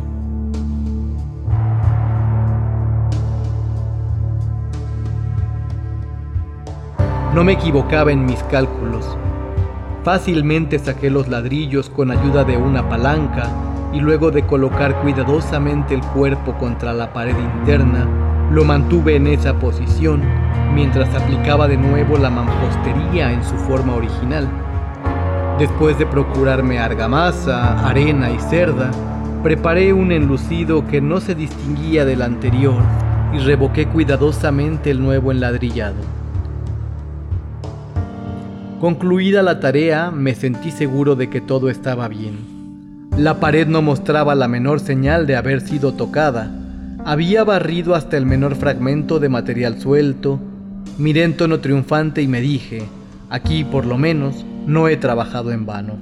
No 7.34 7.44
me 7.44 7.52
equivocaba 7.52 8.12
en 8.12 8.24
mis 8.24 8.42
cálculos. 8.44 9.16
Fácilmente 10.06 10.78
saqué 10.78 11.10
los 11.10 11.26
ladrillos 11.26 11.90
con 11.90 12.12
ayuda 12.12 12.44
de 12.44 12.56
una 12.56 12.88
palanca 12.88 13.50
y 13.92 13.98
luego 13.98 14.30
de 14.30 14.46
colocar 14.46 15.02
cuidadosamente 15.02 15.96
el 15.96 16.00
cuerpo 16.00 16.56
contra 16.58 16.92
la 16.92 17.12
pared 17.12 17.34
interna, 17.36 18.06
lo 18.52 18.64
mantuve 18.64 19.16
en 19.16 19.26
esa 19.26 19.58
posición 19.58 20.22
mientras 20.72 21.12
aplicaba 21.12 21.66
de 21.66 21.76
nuevo 21.76 22.18
la 22.18 22.30
mampostería 22.30 23.32
en 23.32 23.42
su 23.44 23.56
forma 23.56 23.96
original. 23.96 24.48
Después 25.58 25.98
de 25.98 26.06
procurarme 26.06 26.78
argamasa, 26.78 27.84
arena 27.84 28.30
y 28.30 28.38
cerda, 28.38 28.92
preparé 29.42 29.92
un 29.92 30.12
enlucido 30.12 30.86
que 30.86 31.00
no 31.00 31.18
se 31.18 31.34
distinguía 31.34 32.04
del 32.04 32.22
anterior 32.22 32.80
y 33.34 33.40
revoqué 33.40 33.88
cuidadosamente 33.88 34.92
el 34.92 35.02
nuevo 35.02 35.32
enladrillado. 35.32 36.15
Concluida 38.86 39.42
la 39.42 39.58
tarea, 39.58 40.12
me 40.12 40.36
sentí 40.36 40.70
seguro 40.70 41.16
de 41.16 41.28
que 41.28 41.40
todo 41.40 41.70
estaba 41.70 42.06
bien. 42.06 43.08
La 43.18 43.40
pared 43.40 43.66
no 43.66 43.82
mostraba 43.82 44.36
la 44.36 44.46
menor 44.46 44.78
señal 44.78 45.26
de 45.26 45.34
haber 45.34 45.60
sido 45.60 45.94
tocada, 45.94 46.52
Había 47.04 47.42
barrido 47.42 47.96
hasta 47.96 48.16
el 48.16 48.26
menor 48.26 48.54
fragmento 48.54 49.18
de 49.18 49.28
material 49.28 49.80
suelto, 49.80 50.38
miré 50.98 51.24
en 51.24 51.36
tono 51.36 51.58
triunfante 51.58 52.22
y 52.22 52.28
me 52.28 52.40
dije, 52.40 52.84
aquí 53.28 53.64
por 53.64 53.86
lo 53.86 53.98
menos 53.98 54.46
no 54.68 54.86
he 54.86 54.96
trabajado 54.96 55.50
en 55.50 55.66
vano. 55.66 55.96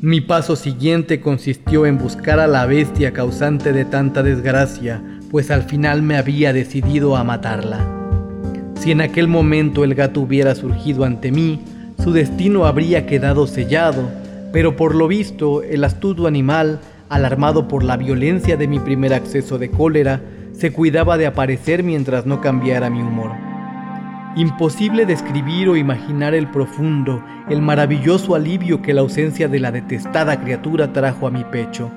Mi 0.00 0.22
paso 0.22 0.56
siguiente 0.56 1.20
consistió 1.20 1.84
en 1.84 1.98
buscar 1.98 2.40
a 2.40 2.46
la 2.46 2.64
bestia 2.64 3.12
causante 3.12 3.74
de 3.74 3.84
tanta 3.84 4.22
desgracia, 4.22 5.02
pues 5.30 5.50
al 5.50 5.64
final 5.64 6.00
me 6.00 6.16
había 6.16 6.54
decidido 6.54 7.18
a 7.18 7.22
matarla. 7.22 7.86
Si 8.80 8.92
en 8.92 9.02
aquel 9.02 9.28
momento 9.28 9.84
el 9.84 9.94
gato 9.94 10.22
hubiera 10.22 10.54
surgido 10.54 11.04
ante 11.04 11.30
mí, 11.30 11.60
su 12.02 12.12
destino 12.12 12.66
habría 12.66 13.06
quedado 13.06 13.46
sellado, 13.46 14.10
pero 14.52 14.74
por 14.74 14.96
lo 14.96 15.06
visto 15.06 15.62
el 15.62 15.84
astuto 15.84 16.26
animal, 16.26 16.80
alarmado 17.08 17.68
por 17.68 17.84
la 17.84 17.96
violencia 17.96 18.56
de 18.56 18.66
mi 18.66 18.80
primer 18.80 19.14
acceso 19.14 19.56
de 19.56 19.70
cólera, 19.70 20.20
se 20.52 20.72
cuidaba 20.72 21.16
de 21.16 21.26
aparecer 21.26 21.84
mientras 21.84 22.26
no 22.26 22.40
cambiara 22.40 22.90
mi 22.90 23.00
humor. 23.00 23.30
Imposible 24.34 25.06
describir 25.06 25.68
o 25.68 25.76
imaginar 25.76 26.34
el 26.34 26.50
profundo, 26.50 27.22
el 27.48 27.62
maravilloso 27.62 28.34
alivio 28.34 28.82
que 28.82 28.94
la 28.94 29.02
ausencia 29.02 29.46
de 29.46 29.60
la 29.60 29.70
detestada 29.70 30.40
criatura 30.40 30.92
trajo 30.92 31.28
a 31.28 31.30
mi 31.30 31.44
pecho. 31.44 31.88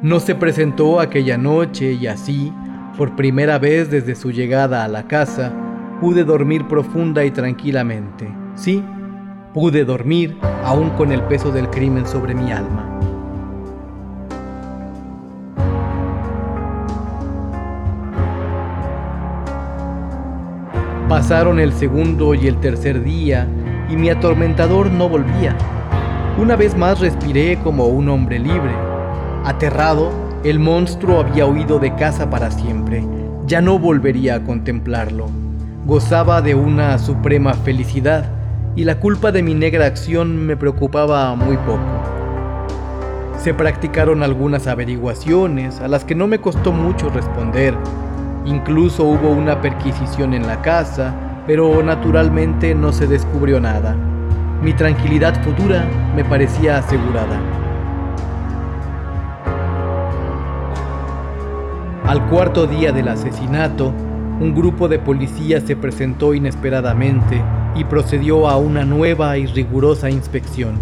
No 0.00 0.20
se 0.20 0.36
presentó 0.36 1.00
aquella 1.00 1.36
noche 1.36 1.94
y 1.94 2.06
así, 2.06 2.52
por 2.96 3.16
primera 3.16 3.58
vez 3.58 3.90
desde 3.90 4.14
su 4.14 4.30
llegada 4.30 4.84
a 4.84 4.88
la 4.88 5.08
casa, 5.08 5.52
pude 6.00 6.22
dormir 6.22 6.68
profunda 6.68 7.24
y 7.24 7.32
tranquilamente. 7.32 8.28
Sí, 8.54 8.82
pude 9.52 9.84
dormir 9.84 10.38
aún 10.64 10.90
con 10.90 11.10
el 11.10 11.22
peso 11.22 11.50
del 11.50 11.68
crimen 11.70 12.06
sobre 12.06 12.34
mi 12.34 12.52
alma. 12.52 12.86
Pasaron 21.08 21.58
el 21.58 21.72
segundo 21.72 22.34
y 22.34 22.46
el 22.46 22.60
tercer 22.60 23.02
día 23.02 23.48
y 23.88 23.96
mi 23.96 24.10
atormentador 24.10 24.92
no 24.92 25.08
volvía. 25.08 25.56
Una 26.38 26.54
vez 26.54 26.76
más 26.76 27.00
respiré 27.00 27.58
como 27.64 27.86
un 27.86 28.08
hombre 28.08 28.38
libre. 28.38 28.72
Aterrado, 29.44 30.12
el 30.44 30.60
monstruo 30.60 31.20
había 31.20 31.46
huido 31.46 31.80
de 31.80 31.92
casa 31.96 32.30
para 32.30 32.52
siempre. 32.52 33.04
Ya 33.46 33.60
no 33.60 33.80
volvería 33.80 34.36
a 34.36 34.44
contemplarlo. 34.44 35.26
Gozaba 35.84 36.40
de 36.40 36.54
una 36.54 36.96
suprema 36.98 37.54
felicidad 37.54 38.39
y 38.80 38.84
la 38.84 38.98
culpa 38.98 39.30
de 39.30 39.42
mi 39.42 39.52
negra 39.52 39.84
acción 39.84 40.46
me 40.46 40.56
preocupaba 40.56 41.34
muy 41.34 41.58
poco. 41.58 41.84
Se 43.36 43.52
practicaron 43.52 44.22
algunas 44.22 44.66
averiguaciones 44.66 45.80
a 45.80 45.88
las 45.88 46.06
que 46.06 46.14
no 46.14 46.26
me 46.26 46.40
costó 46.40 46.72
mucho 46.72 47.10
responder 47.10 47.74
Incluso 48.46 49.04
hubo 49.04 49.28
una 49.28 49.60
perquisición 49.60 50.32
en 50.32 50.46
la 50.46 50.62
casa, 50.62 51.14
pero 51.46 51.82
naturalmente 51.82 52.74
no 52.74 52.90
se 52.90 53.06
descubrió 53.06 53.60
nada. 53.60 53.94
Mi 54.62 54.72
tranquilidad 54.72 55.44
futura 55.44 55.84
me 56.16 56.24
parecía 56.24 56.78
asegurada. 56.78 57.38
Al 62.06 62.26
cuarto 62.30 62.66
día 62.66 62.92
del 62.92 63.08
asesinato, 63.08 63.92
un 64.40 64.54
grupo 64.54 64.88
de 64.88 64.98
policías 64.98 65.64
se 65.64 65.76
presentó 65.76 66.32
inesperadamente 66.32 67.42
y 67.74 67.84
procedió 67.84 68.48
a 68.48 68.56
una 68.56 68.84
nueva 68.84 69.38
y 69.38 69.46
rigurosa 69.46 70.10
inspección. 70.10 70.74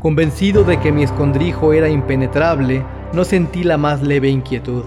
Convencido 0.00 0.64
de 0.64 0.78
que 0.78 0.92
mi 0.92 1.02
escondrijo 1.02 1.72
era 1.72 1.88
impenetrable, 1.88 2.84
no 3.12 3.24
sentí 3.24 3.64
la 3.64 3.78
más 3.78 4.02
leve 4.02 4.28
inquietud. 4.28 4.84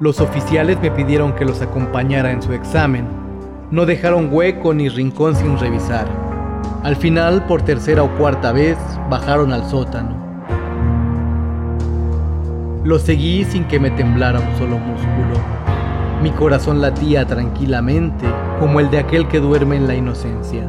Los 0.00 0.20
oficiales 0.20 0.80
me 0.80 0.90
pidieron 0.90 1.34
que 1.34 1.44
los 1.44 1.60
acompañara 1.60 2.30
en 2.30 2.40
su 2.40 2.52
examen. 2.52 3.06
No 3.70 3.84
dejaron 3.84 4.28
hueco 4.32 4.72
ni 4.72 4.88
rincón 4.88 5.34
sin 5.34 5.58
revisar. 5.58 6.06
Al 6.82 6.96
final, 6.96 7.44
por 7.46 7.62
tercera 7.62 8.02
o 8.04 8.16
cuarta 8.16 8.52
vez, 8.52 8.78
bajaron 9.10 9.52
al 9.52 9.68
sótano. 9.68 10.16
Lo 12.84 12.98
seguí 12.98 13.44
sin 13.44 13.64
que 13.64 13.80
me 13.80 13.90
temblara 13.90 14.40
un 14.40 14.56
solo 14.56 14.78
músculo. 14.78 15.42
Mi 16.22 16.30
corazón 16.30 16.80
latía 16.80 17.26
tranquilamente, 17.26 18.24
como 18.58 18.80
el 18.80 18.90
de 18.90 18.98
aquel 18.98 19.28
que 19.28 19.40
duerme 19.40 19.76
en 19.76 19.86
la 19.86 19.94
inocencia. 19.94 20.64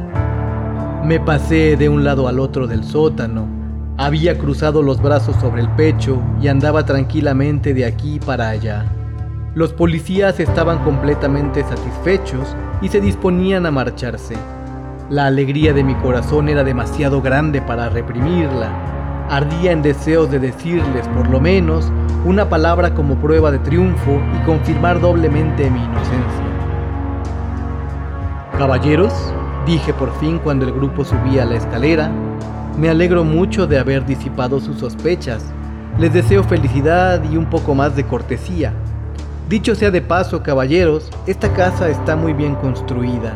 Me 1.04 1.18
pasé 1.18 1.76
de 1.76 1.88
un 1.88 2.04
lado 2.04 2.28
al 2.28 2.38
otro 2.38 2.66
del 2.66 2.84
sótano. 2.84 3.48
Había 3.96 4.38
cruzado 4.38 4.82
los 4.82 5.02
brazos 5.02 5.34
sobre 5.36 5.62
el 5.62 5.68
pecho 5.70 6.20
y 6.40 6.48
andaba 6.48 6.84
tranquilamente 6.84 7.74
de 7.74 7.84
aquí 7.84 8.20
para 8.20 8.48
allá. 8.48 8.84
Los 9.54 9.72
policías 9.72 10.38
estaban 10.38 10.78
completamente 10.84 11.64
satisfechos 11.64 12.54
y 12.80 12.88
se 12.88 13.00
disponían 13.00 13.66
a 13.66 13.70
marcharse. 13.70 14.36
La 15.08 15.26
alegría 15.26 15.72
de 15.72 15.82
mi 15.82 15.94
corazón 15.96 16.48
era 16.48 16.62
demasiado 16.62 17.20
grande 17.20 17.60
para 17.60 17.88
reprimirla. 17.88 18.70
Ardía 19.28 19.72
en 19.72 19.82
deseos 19.82 20.30
de 20.30 20.38
decirles, 20.38 21.08
por 21.08 21.28
lo 21.28 21.40
menos, 21.40 21.90
una 22.24 22.48
palabra 22.48 22.94
como 22.94 23.16
prueba 23.16 23.50
de 23.50 23.58
triunfo 23.58 24.20
y 24.36 24.44
confirmar 24.44 25.00
doblemente 25.00 25.68
mi 25.68 25.82
inocencia. 25.82 26.49
Caballeros, 28.60 29.14
dije 29.64 29.94
por 29.94 30.12
fin 30.20 30.38
cuando 30.38 30.66
el 30.66 30.74
grupo 30.74 31.02
subía 31.02 31.46
la 31.46 31.54
escalera, 31.54 32.10
me 32.76 32.90
alegro 32.90 33.24
mucho 33.24 33.66
de 33.66 33.78
haber 33.78 34.04
disipado 34.04 34.60
sus 34.60 34.80
sospechas. 34.80 35.42
Les 35.98 36.12
deseo 36.12 36.44
felicidad 36.44 37.22
y 37.24 37.38
un 37.38 37.46
poco 37.46 37.74
más 37.74 37.96
de 37.96 38.04
cortesía. 38.04 38.74
Dicho 39.48 39.74
sea 39.74 39.90
de 39.90 40.02
paso, 40.02 40.42
caballeros, 40.42 41.08
esta 41.26 41.50
casa 41.54 41.88
está 41.88 42.16
muy 42.16 42.34
bien 42.34 42.54
construida. 42.54 43.32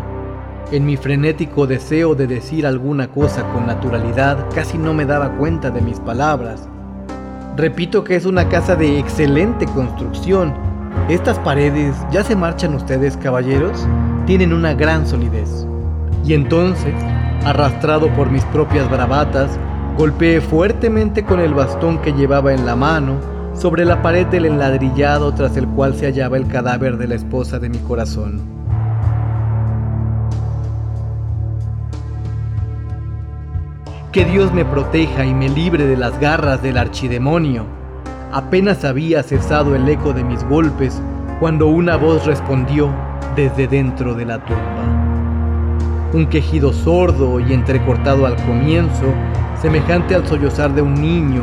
En 0.70 0.84
mi 0.84 0.98
frenético 0.98 1.66
deseo 1.66 2.14
de 2.14 2.26
decir 2.26 2.66
alguna 2.66 3.08
cosa 3.08 3.50
con 3.54 3.66
naturalidad, 3.66 4.44
casi 4.54 4.76
no 4.76 4.92
me 4.92 5.06
daba 5.06 5.38
cuenta 5.38 5.70
de 5.70 5.80
mis 5.80 6.00
palabras. 6.00 6.68
Repito 7.56 8.04
que 8.04 8.16
es 8.16 8.26
una 8.26 8.50
casa 8.50 8.76
de 8.76 8.98
excelente 8.98 9.64
construcción. 9.64 10.52
Estas 11.08 11.38
paredes, 11.38 11.96
¿ya 12.10 12.22
se 12.22 12.36
marchan 12.36 12.74
ustedes, 12.74 13.16
caballeros? 13.16 13.86
Tienen 14.26 14.54
una 14.54 14.72
gran 14.72 15.06
solidez. 15.06 15.66
Y 16.24 16.32
entonces, 16.32 16.94
arrastrado 17.44 18.08
por 18.14 18.30
mis 18.30 18.44
propias 18.46 18.90
bravatas, 18.90 19.58
golpeé 19.98 20.40
fuertemente 20.40 21.24
con 21.24 21.40
el 21.40 21.52
bastón 21.52 21.98
que 21.98 22.14
llevaba 22.14 22.54
en 22.54 22.64
la 22.64 22.74
mano 22.74 23.18
sobre 23.52 23.84
la 23.84 24.00
pared 24.00 24.26
del 24.26 24.46
enladrillado 24.46 25.32
tras 25.34 25.58
el 25.58 25.68
cual 25.68 25.94
se 25.94 26.06
hallaba 26.06 26.38
el 26.38 26.46
cadáver 26.48 26.96
de 26.96 27.06
la 27.06 27.16
esposa 27.16 27.58
de 27.58 27.68
mi 27.68 27.78
corazón. 27.78 28.40
Que 34.10 34.24
Dios 34.24 34.54
me 34.54 34.64
proteja 34.64 35.26
y 35.26 35.34
me 35.34 35.50
libre 35.50 35.86
de 35.86 35.98
las 35.98 36.18
garras 36.18 36.62
del 36.62 36.78
archidemonio. 36.78 37.66
Apenas 38.32 38.84
había 38.84 39.22
cesado 39.22 39.76
el 39.76 39.86
eco 39.88 40.14
de 40.14 40.24
mis 40.24 40.42
golpes 40.44 41.02
cuando 41.40 41.66
una 41.66 41.96
voz 41.96 42.24
respondió 42.24 42.90
desde 43.34 43.66
dentro 43.66 44.14
de 44.14 44.24
la 44.24 44.38
tumba. 44.38 46.10
Un 46.12 46.26
quejido 46.26 46.72
sordo 46.72 47.40
y 47.40 47.52
entrecortado 47.52 48.26
al 48.26 48.36
comienzo, 48.36 49.12
semejante 49.60 50.14
al 50.14 50.26
sollozar 50.26 50.74
de 50.74 50.82
un 50.82 50.94
niño 50.94 51.42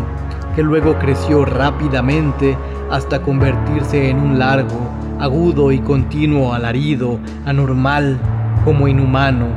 que 0.56 0.63
luego 0.63 0.97
creció 0.99 1.45
rápidamente 1.45 2.58
hasta 2.89 3.21
convertirse 3.21 4.10
en 4.10 4.17
un 4.19 4.39
largo, 4.39 4.89
agudo 5.19 5.71
y 5.71 5.80
continuo 5.80 6.54
alarido, 6.54 7.19
anormal, 7.45 8.19
como 8.63 8.88
inhumano, 8.88 9.47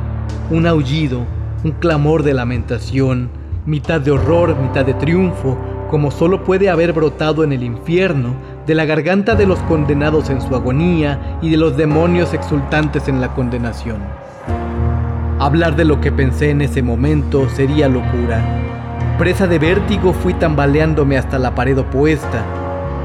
un 0.49 0.67
aullido, 0.67 1.21
un 1.63 1.71
clamor 1.71 2.23
de 2.23 2.33
lamentación, 2.33 3.29
mitad 3.65 4.01
de 4.01 4.11
horror, 4.11 4.55
mitad 4.57 4.85
de 4.85 4.93
triunfo, 4.93 5.57
como 5.89 6.11
solo 6.11 6.43
puede 6.43 6.69
haber 6.69 6.93
brotado 6.93 7.43
en 7.43 7.51
el 7.51 7.63
infierno, 7.63 8.33
de 8.65 8.75
la 8.75 8.85
garganta 8.85 9.35
de 9.35 9.45
los 9.45 9.59
condenados 9.59 10.29
en 10.29 10.41
su 10.41 10.55
agonía 10.55 11.37
y 11.41 11.49
de 11.49 11.57
los 11.57 11.77
demonios 11.77 12.33
exultantes 12.33 13.07
en 13.07 13.21
la 13.21 13.33
condenación. 13.33 13.97
Hablar 15.39 15.75
de 15.75 15.85
lo 15.85 16.01
que 16.01 16.11
pensé 16.11 16.49
en 16.49 16.61
ese 16.61 16.81
momento 16.81 17.49
sería 17.49 17.89
locura, 17.89 18.41
Presa 19.17 19.47
de 19.47 19.59
vértigo 19.59 20.11
fui 20.11 20.33
tambaleándome 20.33 21.17
hasta 21.17 21.39
la 21.39 21.55
pared 21.55 21.79
opuesta. 21.79 22.43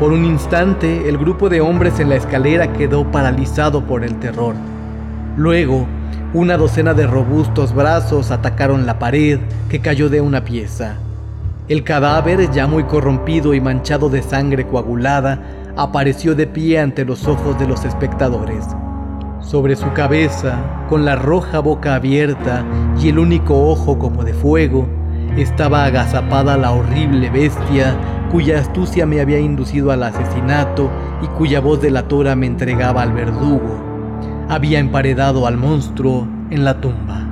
Por 0.00 0.10
un 0.10 0.24
instante 0.24 1.08
el 1.08 1.16
grupo 1.16 1.48
de 1.48 1.60
hombres 1.60 2.00
en 2.00 2.08
la 2.08 2.16
escalera 2.16 2.72
quedó 2.72 3.04
paralizado 3.12 3.84
por 3.84 4.02
el 4.02 4.18
terror. 4.18 4.56
Luego, 5.36 5.86
una 6.34 6.56
docena 6.56 6.94
de 6.94 7.06
robustos 7.06 7.72
brazos 7.72 8.32
atacaron 8.32 8.86
la 8.86 8.98
pared 8.98 9.38
que 9.68 9.78
cayó 9.78 10.08
de 10.08 10.20
una 10.20 10.42
pieza. 10.42 10.96
El 11.70 11.84
cadáver, 11.84 12.50
ya 12.50 12.66
muy 12.66 12.82
corrompido 12.82 13.54
y 13.54 13.60
manchado 13.60 14.08
de 14.08 14.22
sangre 14.22 14.66
coagulada, 14.66 15.40
apareció 15.76 16.34
de 16.34 16.48
pie 16.48 16.80
ante 16.80 17.04
los 17.04 17.28
ojos 17.28 17.56
de 17.60 17.68
los 17.68 17.84
espectadores. 17.84 18.66
Sobre 19.38 19.76
su 19.76 19.92
cabeza, 19.92 20.58
con 20.88 21.04
la 21.04 21.14
roja 21.14 21.60
boca 21.60 21.94
abierta 21.94 22.64
y 23.00 23.10
el 23.10 23.20
único 23.20 23.68
ojo 23.68 24.00
como 24.00 24.24
de 24.24 24.34
fuego, 24.34 24.88
estaba 25.36 25.84
agazapada 25.84 26.56
la 26.56 26.72
horrible 26.72 27.30
bestia 27.30 27.96
cuya 28.32 28.58
astucia 28.58 29.06
me 29.06 29.20
había 29.20 29.38
inducido 29.38 29.92
al 29.92 30.02
asesinato 30.02 30.90
y 31.22 31.28
cuya 31.38 31.60
voz 31.60 31.80
delatora 31.80 32.34
me 32.34 32.46
entregaba 32.46 33.02
al 33.02 33.12
verdugo. 33.12 33.80
Había 34.48 34.80
emparedado 34.80 35.46
al 35.46 35.56
monstruo 35.56 36.26
en 36.50 36.64
la 36.64 36.80
tumba. 36.80 37.29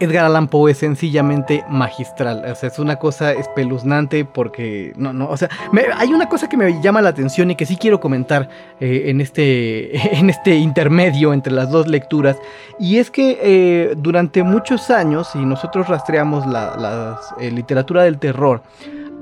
Edgar 0.00 0.24
Allan 0.24 0.48
Poe 0.48 0.72
es 0.72 0.78
sencillamente 0.78 1.64
magistral. 1.68 2.44
O 2.50 2.54
sea, 2.54 2.68
es 2.68 2.78
una 2.78 2.96
cosa 2.96 3.32
espeluznante 3.32 4.24
porque. 4.24 4.92
No, 4.96 5.12
no. 5.12 5.28
O 5.28 5.36
sea, 5.36 5.48
hay 5.96 6.12
una 6.12 6.28
cosa 6.28 6.48
que 6.48 6.56
me 6.56 6.80
llama 6.82 7.00
la 7.00 7.10
atención 7.10 7.50
y 7.50 7.56
que 7.56 7.66
sí 7.66 7.76
quiero 7.76 8.00
comentar 8.00 8.48
eh, 8.80 9.04
en, 9.06 9.20
este, 9.20 9.96
en 10.18 10.30
este 10.30 10.56
intermedio 10.56 11.32
entre 11.32 11.52
las 11.52 11.70
dos 11.70 11.86
lecturas. 11.86 12.36
Y 12.78 12.98
es 12.98 13.10
que 13.10 13.38
eh, 13.40 13.94
durante 13.96 14.42
muchos 14.42 14.90
años, 14.90 15.28
si 15.32 15.38
nosotros 15.38 15.88
rastreamos 15.88 16.46
la, 16.46 17.20
eh, 17.40 17.50
literatura 17.50 18.02
del 18.04 18.18
terror, 18.18 18.62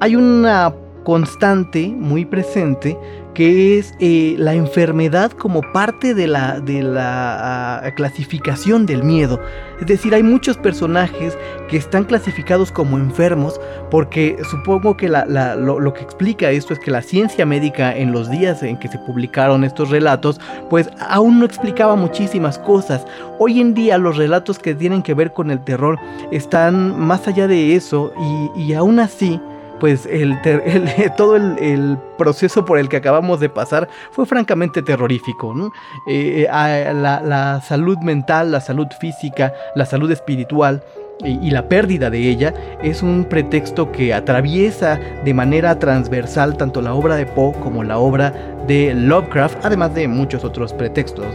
hay 0.01 0.16
una 0.16 0.73
constante, 1.05 1.89
muy 1.89 2.25
presente, 2.25 2.97
que 3.35 3.78
es 3.78 3.95
eh, 3.99 4.35
la 4.39 4.55
enfermedad 4.55 5.33
como 5.33 5.62
parte 5.72 6.14
de 6.14 6.26
la, 6.26 6.61
de 6.61 6.83
la 6.83 7.78
ah, 7.78 7.95
clasificación 7.95 8.87
del 8.87 9.03
miedo. 9.03 9.41
Es 9.80 9.87
decir, 9.87 10.14
hay 10.14 10.22
muchos 10.22 10.57
personajes 10.57 11.37
que 11.68 11.76
están 11.76 12.05
clasificados 12.05 12.70
como 12.70 12.99
enfermos 12.99 13.61
porque 13.91 14.37
supongo 14.51 14.97
que 14.97 15.09
lo, 15.09 15.95
que 15.95 16.03
explica 16.03 16.51
esto 16.51 16.72
es 16.74 16.78
que 16.78 16.91
la 16.91 17.03
ciencia 17.03 17.47
médica 17.47 17.97
en 17.97 18.12
los 18.12 18.30
días 18.30 18.62
en 18.62 18.78
que 18.78 18.89
se 18.89 18.99
publicaron 18.99 19.64
estos 19.64 19.91
relatos, 19.91 20.41
pues 20.68 20.91
aún 21.01 21.39
no 21.39 21.47
explicaba 21.47 21.97
muchísimas 21.97 22.59
cosas. 22.59 23.05
Hoy 23.39 23.61
en 23.61 23.74
día 23.74 23.99
los 23.99 24.16
relatos 24.16 24.59
que 24.59 24.74
tienen 24.74 25.03
que 25.03 25.14
ver 25.14 25.33
con 25.33 25.51
el 25.51 25.64
terror 25.64 25.99
están 26.30 26.99
más 26.99 27.26
allá 27.26 27.49
de 27.49 27.74
eso 27.74 28.12
y, 28.57 28.62
y 28.62 28.74
aún 28.74 29.01
así 29.01 29.41
pues 29.83 30.07
el, 30.07 30.39
todo 31.16 31.35
el, 31.35 31.99
proceso 32.16 32.64
por 32.64 32.78
el 32.78 32.89
que 32.89 32.99
acabamos 32.99 33.41
de 33.41 33.49
pasar 33.49 33.89
fue 34.12 34.26
francamente 34.26 34.80
terrorífico. 34.80 35.72
Eh, 36.07 36.47
la, 36.49 37.61
salud 37.66 37.99
mental, 37.99 38.53
la 38.53 38.61
salud 38.61 38.87
física, 39.01 39.53
la 39.74 39.85
salud 39.85 40.09
espiritual 40.12 40.85
y, 41.24 41.51
la 41.51 41.68
pérdida 41.68 42.11
de 42.11 42.28
ella 42.28 42.55
es 42.80 43.03
un 43.03 43.24
pretexto 43.24 43.91
que 43.91 44.14
atraviesa 44.14 45.01
de 45.24 45.35
manera 45.35 45.76
transversal 45.80 46.57
tanto 46.57 46.80
la 46.80 46.95
obra 46.95 47.16
de 47.16 47.26
Poe 47.26 47.53
como 47.55 47.83
la 47.83 47.99
obra 47.99 48.33
de 48.68 48.95
Lovecraft, 48.95 49.64
además 49.64 49.97
de 49.97 50.07
muchos 50.07 50.45
otros 50.45 50.72
pretextos. 50.72 51.26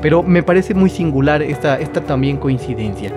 Pero 0.00 0.24
me 0.24 0.42
parece 0.42 0.74
muy 0.74 0.90
singular 0.90 1.40
esta 1.40 1.78
también 2.04 2.36
coincidencia. 2.36 3.12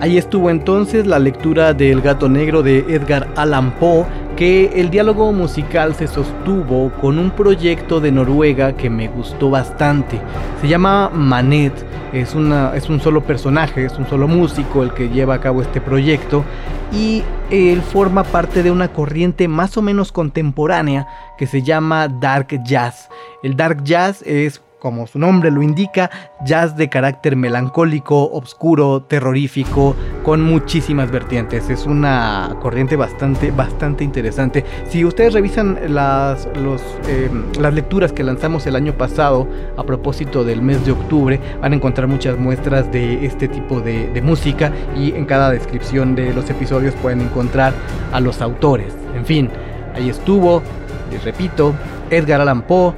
Ahí 0.00 0.16
estuvo 0.16 0.48
entonces 0.48 1.06
la 1.06 1.18
lectura 1.18 1.74
del 1.74 2.00
Gato 2.00 2.28
Negro 2.28 2.62
de 2.62 2.78
Edgar 2.88 3.26
Allan 3.34 3.72
Poe, 3.72 4.06
que 4.36 4.80
el 4.80 4.90
diálogo 4.90 5.32
musical 5.32 5.92
se 5.96 6.06
sostuvo 6.06 6.92
con 7.00 7.18
un 7.18 7.32
proyecto 7.32 8.00
de 8.00 8.12
Noruega 8.12 8.76
que 8.76 8.88
me 8.88 9.08
gustó 9.08 9.50
bastante. 9.50 10.20
Se 10.60 10.68
llama 10.68 11.10
Manet, 11.12 11.72
es, 12.12 12.28
es 12.28 12.88
un 12.88 13.00
solo 13.00 13.24
personaje, 13.24 13.86
es 13.86 13.98
un 13.98 14.06
solo 14.06 14.28
músico 14.28 14.84
el 14.84 14.94
que 14.94 15.08
lleva 15.08 15.34
a 15.34 15.40
cabo 15.40 15.62
este 15.62 15.80
proyecto 15.80 16.44
y 16.92 17.24
él 17.50 17.82
forma 17.82 18.22
parte 18.22 18.62
de 18.62 18.70
una 18.70 18.92
corriente 18.92 19.48
más 19.48 19.76
o 19.76 19.82
menos 19.82 20.12
contemporánea 20.12 21.08
que 21.36 21.48
se 21.48 21.62
llama 21.62 22.06
Dark 22.06 22.62
Jazz. 22.62 23.08
El 23.42 23.56
Dark 23.56 23.82
Jazz 23.82 24.22
es 24.22 24.62
como 24.78 25.06
su 25.06 25.18
nombre 25.18 25.50
lo 25.50 25.62
indica, 25.62 26.10
jazz 26.44 26.76
de 26.76 26.88
carácter 26.88 27.36
melancólico, 27.36 28.30
oscuro, 28.30 29.02
terrorífico, 29.02 29.94
con 30.22 30.42
muchísimas 30.42 31.10
vertientes. 31.10 31.70
Es 31.70 31.86
una 31.86 32.56
corriente 32.60 32.96
bastante, 32.96 33.50
bastante 33.50 34.04
interesante. 34.04 34.64
Si 34.88 35.04
ustedes 35.04 35.34
revisan 35.34 35.78
las, 35.88 36.48
em, 37.08 37.44
las 37.60 37.74
lecturas 37.74 38.12
que 38.12 38.22
lanzamos 38.22 38.66
el 38.66 38.76
año 38.76 38.92
pasado 38.94 39.48
a 39.76 39.84
propósito 39.84 40.44
del 40.44 40.62
mes 40.62 40.84
de 40.84 40.92
octubre, 40.92 41.40
van 41.60 41.72
a 41.72 41.76
encontrar 41.76 42.08
muchas 42.08 42.38
muestras 42.38 42.90
de 42.92 43.24
este 43.26 43.48
tipo 43.48 43.80
de, 43.80 44.08
de 44.08 44.22
música 44.22 44.72
y 44.96 45.12
en 45.12 45.24
cada 45.24 45.50
descripción 45.50 46.14
de 46.14 46.32
los 46.32 46.48
episodios 46.50 46.94
pueden 46.96 47.20
encontrar 47.20 47.72
a 48.12 48.20
los 48.20 48.40
autores. 48.40 48.94
En 49.14 49.24
fin, 49.24 49.50
ahí 49.94 50.08
estuvo, 50.08 50.62
les 51.10 51.24
repito, 51.24 51.74
Edgar 52.10 52.40
Allan 52.40 52.62
Poe 52.62 52.94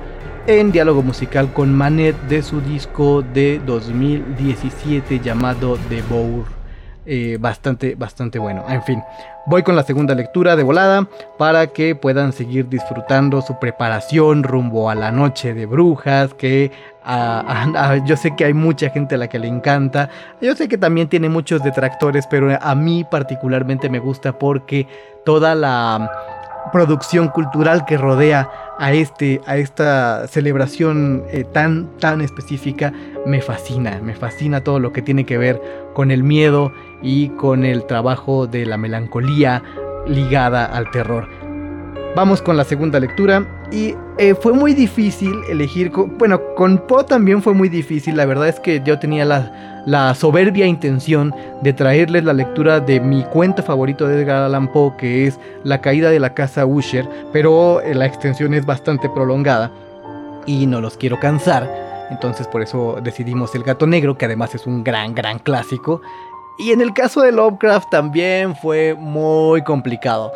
en 0.46 0.72
diálogo 0.72 1.02
musical 1.02 1.52
con 1.52 1.74
Manet 1.74 2.16
de 2.28 2.42
su 2.42 2.60
disco 2.60 3.22
de 3.22 3.60
2017 3.64 5.20
llamado 5.20 5.78
The 5.88 6.02
Bour. 6.02 6.60
Eh, 7.06 7.38
bastante, 7.40 7.94
bastante 7.94 8.38
bueno. 8.38 8.64
En 8.68 8.82
fin, 8.82 9.02
voy 9.46 9.62
con 9.62 9.74
la 9.74 9.82
segunda 9.82 10.14
lectura 10.14 10.54
de 10.54 10.62
volada 10.62 11.08
para 11.38 11.68
que 11.68 11.94
puedan 11.94 12.32
seguir 12.32 12.68
disfrutando 12.68 13.42
su 13.42 13.58
preparación 13.58 14.42
rumbo 14.42 14.90
a 14.90 14.94
la 14.94 15.10
noche 15.10 15.54
de 15.54 15.66
brujas. 15.66 16.34
Que 16.34 16.70
yo 18.04 18.16
sé 18.16 18.36
que 18.36 18.44
hay 18.44 18.54
mucha 18.54 18.90
gente 18.90 19.14
a 19.14 19.18
la 19.18 19.28
que 19.28 19.38
le 19.38 19.48
encanta. 19.48 20.10
Yo 20.40 20.54
sé 20.54 20.68
que 20.68 20.78
también 20.78 21.08
tiene 21.08 21.28
muchos 21.28 21.62
detractores, 21.62 22.26
pero 22.26 22.56
a 22.60 22.74
mí 22.74 23.04
particularmente 23.10 23.88
me 23.88 23.98
gusta 23.98 24.38
porque 24.38 24.86
toda 25.24 25.54
la 25.54 26.10
producción 26.72 27.28
cultural 27.28 27.84
que 27.84 27.96
rodea 27.96 28.50
a, 28.78 28.92
este, 28.92 29.40
a 29.46 29.56
esta 29.56 30.26
celebración 30.28 31.24
eh, 31.30 31.44
tan, 31.44 31.88
tan 31.98 32.20
específica 32.20 32.92
me 33.26 33.42
fascina, 33.42 34.00
me 34.02 34.14
fascina 34.14 34.62
todo 34.62 34.78
lo 34.78 34.92
que 34.92 35.02
tiene 35.02 35.24
que 35.24 35.38
ver 35.38 35.60
con 35.94 36.10
el 36.10 36.22
miedo 36.22 36.72
y 37.02 37.28
con 37.30 37.64
el 37.64 37.86
trabajo 37.86 38.46
de 38.46 38.66
la 38.66 38.76
melancolía 38.76 39.62
ligada 40.06 40.64
al 40.64 40.90
terror. 40.90 41.28
Vamos 42.16 42.42
con 42.42 42.56
la 42.56 42.64
segunda 42.64 42.98
lectura 42.98 43.46
y 43.70 43.94
eh, 44.18 44.34
fue 44.34 44.52
muy 44.52 44.74
difícil 44.74 45.32
elegir, 45.48 45.90
bueno, 45.90 46.40
con 46.56 46.78
Poe 46.86 47.04
también 47.04 47.40
fue 47.40 47.54
muy 47.54 47.68
difícil, 47.68 48.16
la 48.16 48.26
verdad 48.26 48.48
es 48.48 48.58
que 48.58 48.82
yo 48.84 48.98
tenía 48.98 49.24
la, 49.24 49.69
la 49.86 50.14
soberbia 50.14 50.66
intención 50.66 51.34
de 51.62 51.72
traerles 51.72 52.24
la 52.24 52.32
lectura 52.32 52.80
de 52.80 53.00
mi 53.00 53.22
cuento 53.24 53.62
favorito 53.62 54.06
de 54.06 54.20
Edgar 54.20 54.42
Allan 54.42 54.68
Poe, 54.68 54.96
que 54.96 55.26
es 55.26 55.38
La 55.64 55.80
caída 55.80 56.10
de 56.10 56.20
la 56.20 56.34
casa 56.34 56.66
Usher, 56.66 57.08
pero 57.32 57.80
eh, 57.80 57.94
la 57.94 58.06
extensión 58.06 58.54
es 58.54 58.66
bastante 58.66 59.08
prolongada 59.08 59.70
y 60.46 60.66
no 60.66 60.80
los 60.80 60.96
quiero 60.96 61.18
cansar, 61.18 61.68
entonces 62.10 62.46
por 62.46 62.62
eso 62.62 62.98
decidimos 63.02 63.54
El 63.54 63.62
gato 63.62 63.86
negro, 63.86 64.16
que 64.16 64.26
además 64.26 64.54
es 64.54 64.66
un 64.66 64.84
gran, 64.84 65.14
gran 65.14 65.38
clásico. 65.38 66.00
Y 66.58 66.72
en 66.72 66.82
el 66.82 66.92
caso 66.92 67.22
de 67.22 67.32
Lovecraft 67.32 67.88
también 67.90 68.54
fue 68.54 68.94
muy 68.94 69.62
complicado 69.62 70.30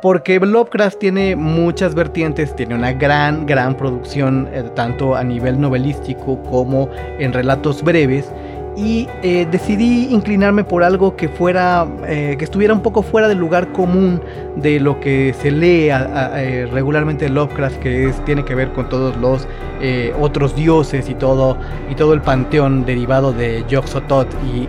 porque 0.00 0.38
Lovecraft 0.38 0.98
tiene 0.98 1.36
muchas 1.36 1.94
vertientes, 1.94 2.54
tiene 2.56 2.74
una 2.74 2.92
gran, 2.92 3.46
gran 3.46 3.74
producción, 3.76 4.48
eh, 4.52 4.62
tanto 4.74 5.14
a 5.14 5.24
nivel 5.24 5.60
novelístico 5.60 6.42
como 6.44 6.88
en 7.18 7.32
relatos 7.32 7.82
breves 7.82 8.30
y 8.76 9.08
eh, 9.22 9.46
decidí 9.50 10.08
inclinarme 10.10 10.64
por 10.64 10.82
algo 10.82 11.14
que 11.14 11.28
fuera 11.28 11.86
eh, 12.06 12.34
que 12.38 12.44
estuviera 12.44 12.74
un 12.74 12.82
poco 12.82 13.02
fuera 13.02 13.28
del 13.28 13.38
lugar 13.38 13.70
común 13.72 14.20
de 14.56 14.80
lo 14.80 14.98
que 14.98 15.34
se 15.40 15.50
lee 15.50 15.90
eh, 15.90 16.68
regularmente 16.72 17.28
Lovecraft 17.28 17.78
que 17.78 18.12
tiene 18.24 18.44
que 18.44 18.54
ver 18.54 18.72
con 18.72 18.88
todos 18.88 19.16
los 19.16 19.46
otros 20.18 20.56
dioses 20.56 21.10
y 21.10 21.14
todo 21.14 21.58
y 21.90 21.94
todo 21.94 22.14
el 22.14 22.22
panteón 22.22 22.86
derivado 22.86 23.34
de 23.34 23.66
Yog-Sothoth 23.66 24.28
y, 24.42 24.66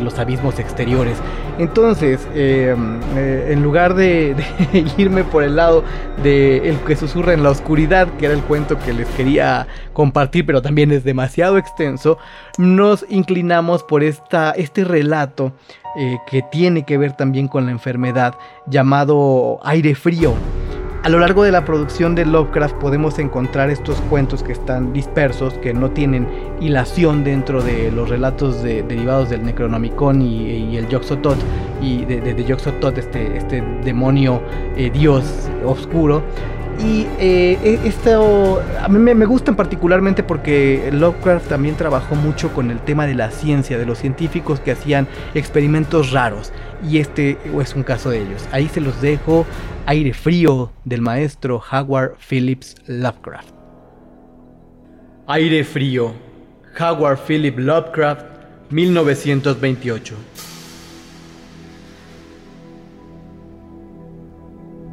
los 0.00 0.18
abismos 0.18 0.58
exteriores. 0.58 1.18
Entonces 1.58 2.26
en 2.34 3.62
lugar 3.62 3.94
de, 3.94 4.34
de, 4.72 4.84
irme 4.98 5.24
por 5.24 5.42
el 5.42 5.56
lado 5.56 5.84
de 6.22 6.68
el 6.68 6.76
que 6.78 6.96
susurra 6.96 7.34
en 7.34 7.42
la 7.42 7.50
oscuridad 7.50 8.08
que 8.18 8.26
era 8.26 8.34
el 8.34 8.42
cuento 8.42 8.78
que 8.78 8.92
les 8.92 9.08
quería 9.08 9.66
compartir 9.92 10.46
pero 10.46 10.62
también 10.62 10.92
es 10.92 11.04
demasiado 11.04 11.58
extenso 11.58 12.16
nos 12.56 13.04
inclinamos 13.10 13.82
por 13.82 14.02
esta, 14.02 14.52
este 14.52 14.84
relato 14.84 15.52
eh, 15.96 16.18
que 16.26 16.42
tiene 16.42 16.84
que 16.84 16.98
ver 16.98 17.16
también 17.16 17.48
con 17.48 17.66
la 17.66 17.72
enfermedad 17.72 18.34
llamado 18.66 19.58
aire 19.62 19.94
frío. 19.94 20.34
A 21.02 21.08
lo 21.08 21.18
largo 21.18 21.44
de 21.44 21.50
la 21.50 21.64
producción 21.64 22.14
de 22.14 22.26
Lovecraft 22.26 22.74
podemos 22.74 23.18
encontrar 23.18 23.70
estos 23.70 23.98
cuentos 24.02 24.42
que 24.42 24.52
están 24.52 24.92
dispersos, 24.92 25.54
que 25.54 25.72
no 25.72 25.90
tienen 25.92 26.28
hilación 26.60 27.24
dentro 27.24 27.62
de 27.62 27.90
los 27.90 28.10
relatos 28.10 28.62
derivados 28.62 29.30
del 29.30 29.42
Necronomicon 29.42 30.20
y, 30.20 30.76
el 30.76 30.88
yog 30.88 31.02
y 31.80 32.04
de, 32.04 32.20
de, 32.20 32.56
este, 32.96 33.36
este 33.38 33.62
demonio 33.82 34.42
eh, 34.76 34.90
dios 34.90 35.48
oscuro 35.64 36.22
Y 36.82 37.06
eh, 37.18 37.58
e, 37.62 37.80
esto 37.86 38.62
a 38.80 38.88
mí 38.88 38.98
me, 38.98 39.14
me 39.14 39.26
gustan 39.26 39.54
particularmente 39.54 40.22
porque 40.22 40.90
Lovecraft 40.92 41.48
también 41.48 41.76
trabajó 41.76 42.14
mucho 42.14 42.52
con 42.52 42.70
el 42.70 42.80
tema 42.80 43.06
de 43.06 43.14
la 43.14 43.30
ciencia, 43.30 43.76
de 43.76 43.84
los 43.84 43.98
científicos 43.98 44.60
que 44.60 44.72
hacían 44.72 45.06
experimentos 45.34 46.12
raros. 46.12 46.52
Y 46.88 46.98
este 46.98 47.36
es 47.60 47.74
un 47.74 47.82
caso 47.82 48.10
de 48.10 48.22
ellos. 48.22 48.48
Ahí 48.52 48.68
se 48.68 48.80
los 48.80 49.00
dejo 49.02 49.46
aire 49.86 50.14
frío 50.14 50.72
del 50.84 51.02
maestro 51.02 51.62
Howard 51.70 52.16
Phillips 52.28 52.76
Lovecraft. 52.86 53.54
Aire 55.26 55.64
frío. 55.64 56.14
Howard 56.78 57.18
Phillips 57.26 57.58
Lovecraft, 57.58 58.24
1928. 58.70 60.14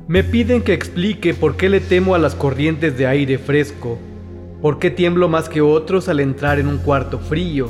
Me 0.07 0.23
piden 0.23 0.61
que 0.61 0.71
explique 0.71 1.33
por 1.33 1.57
qué 1.57 1.67
le 1.67 1.81
temo 1.81 2.15
a 2.15 2.17
las 2.17 2.33
corrientes 2.33 2.97
de 2.97 3.07
aire 3.07 3.37
fresco, 3.37 3.97
por 4.61 4.79
qué 4.79 4.89
tiemblo 4.89 5.27
más 5.27 5.49
que 5.49 5.59
otros 5.59 6.07
al 6.07 6.21
entrar 6.21 6.59
en 6.59 6.67
un 6.67 6.77
cuarto 6.77 7.19
frío, 7.19 7.67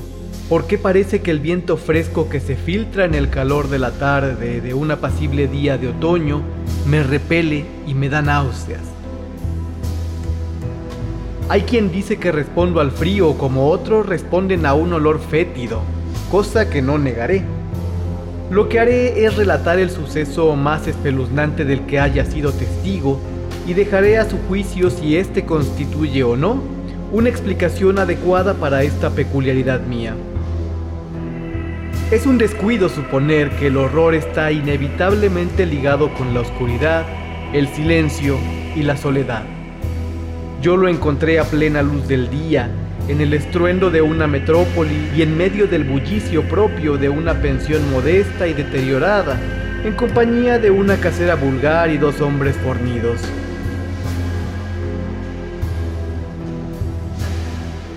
por 0.48 0.68
qué 0.68 0.78
parece 0.78 1.24
que 1.24 1.32
el 1.32 1.40
viento 1.40 1.78
fresco 1.78 2.30
que 2.30 2.40
se 2.40 2.56
filtra 2.56 3.06
en 3.06 3.16
el 3.16 3.32
calor 3.32 3.70
de 3.70 3.80
la 3.80 3.90
tarde 3.90 4.62
de 4.62 4.76
un 4.76 4.92
apacible 4.92 5.48
día 5.48 5.80
de 5.80 5.88
otoño 5.88 6.44
me 6.86 7.02
repele 7.02 7.66
y 7.88 7.96
me 7.96 8.08
da 8.08 8.22
náuseas. 8.22 8.84
Hay 11.50 11.62
quien 11.62 11.92
dice 11.92 12.18
que 12.18 12.32
respondo 12.32 12.82
al 12.82 12.92
frío 12.92 13.36
como 13.40 13.72
otros 13.72 14.06
responden 14.06 14.68
a 14.68 14.76
un 14.76 14.94
olor 14.94 15.20
fétido, 15.20 15.82
cosa 16.30 16.70
que 16.70 16.84
no 16.84 17.00
negaré. 17.00 17.57
Lo 18.50 18.70
que 18.70 18.80
haré 18.80 19.26
es 19.26 19.36
relatar 19.36 19.78
el 19.78 19.90
suceso 19.90 20.56
más 20.56 20.88
espeluznante 20.88 21.66
del 21.66 21.86
que 21.86 22.00
haya 22.00 22.24
sido 22.24 22.54
testigo 22.54 23.20
y 23.68 23.74
dejaré 23.74 24.18
a 24.18 24.30
su 24.30 24.38
juicio 24.48 24.90
si 24.90 25.18
éste 25.18 25.44
constituye 25.44 26.24
o 26.24 26.38
no 26.38 26.64
una 27.12 27.28
explicación 27.28 28.00
adecuada 28.00 28.54
para 28.54 28.84
esta 28.84 29.10
peculiaridad 29.10 29.82
mía. 29.82 30.16
Es 32.10 32.26
un 32.26 32.38
descuido 32.38 32.88
suponer 32.88 33.50
que 33.58 33.68
el 33.68 33.76
horror 33.76 34.16
está 34.16 34.50
inevitablemente 34.50 35.66
ligado 35.66 36.14
con 36.14 36.34
la 36.34 36.40
oscuridad, 36.40 37.06
el 37.52 37.68
silencio 37.68 38.38
y 38.78 38.84
la 38.84 38.96
soledad. 38.96 39.44
Yo 40.62 40.78
lo 40.78 40.88
encontré 40.88 41.38
a 41.40 41.44
plena 41.44 41.82
luz 41.82 42.08
del 42.08 42.30
día 42.30 42.70
en 43.08 43.22
el 43.22 43.34
estruendo 43.34 43.90
de 43.90 44.02
una 44.02 44.28
metrópoli 44.28 45.10
y 45.16 45.22
en 45.22 45.38
medio 45.38 45.68
del 45.68 45.84
bullicio 45.84 46.44
propio 46.44 46.98
de 46.98 47.10
una 47.10 47.36
pensión 47.36 47.90
modesta 47.92 48.48
y 48.48 48.54
deteriorada, 48.54 49.38
en 49.84 49.94
compañía 49.94 50.60
de 50.60 50.72
una 50.72 50.98
casera 50.98 51.36
vulgar 51.36 51.90
y 51.90 51.98
dos 51.98 52.20
hombres 52.20 52.56
fornidos. 52.58 53.22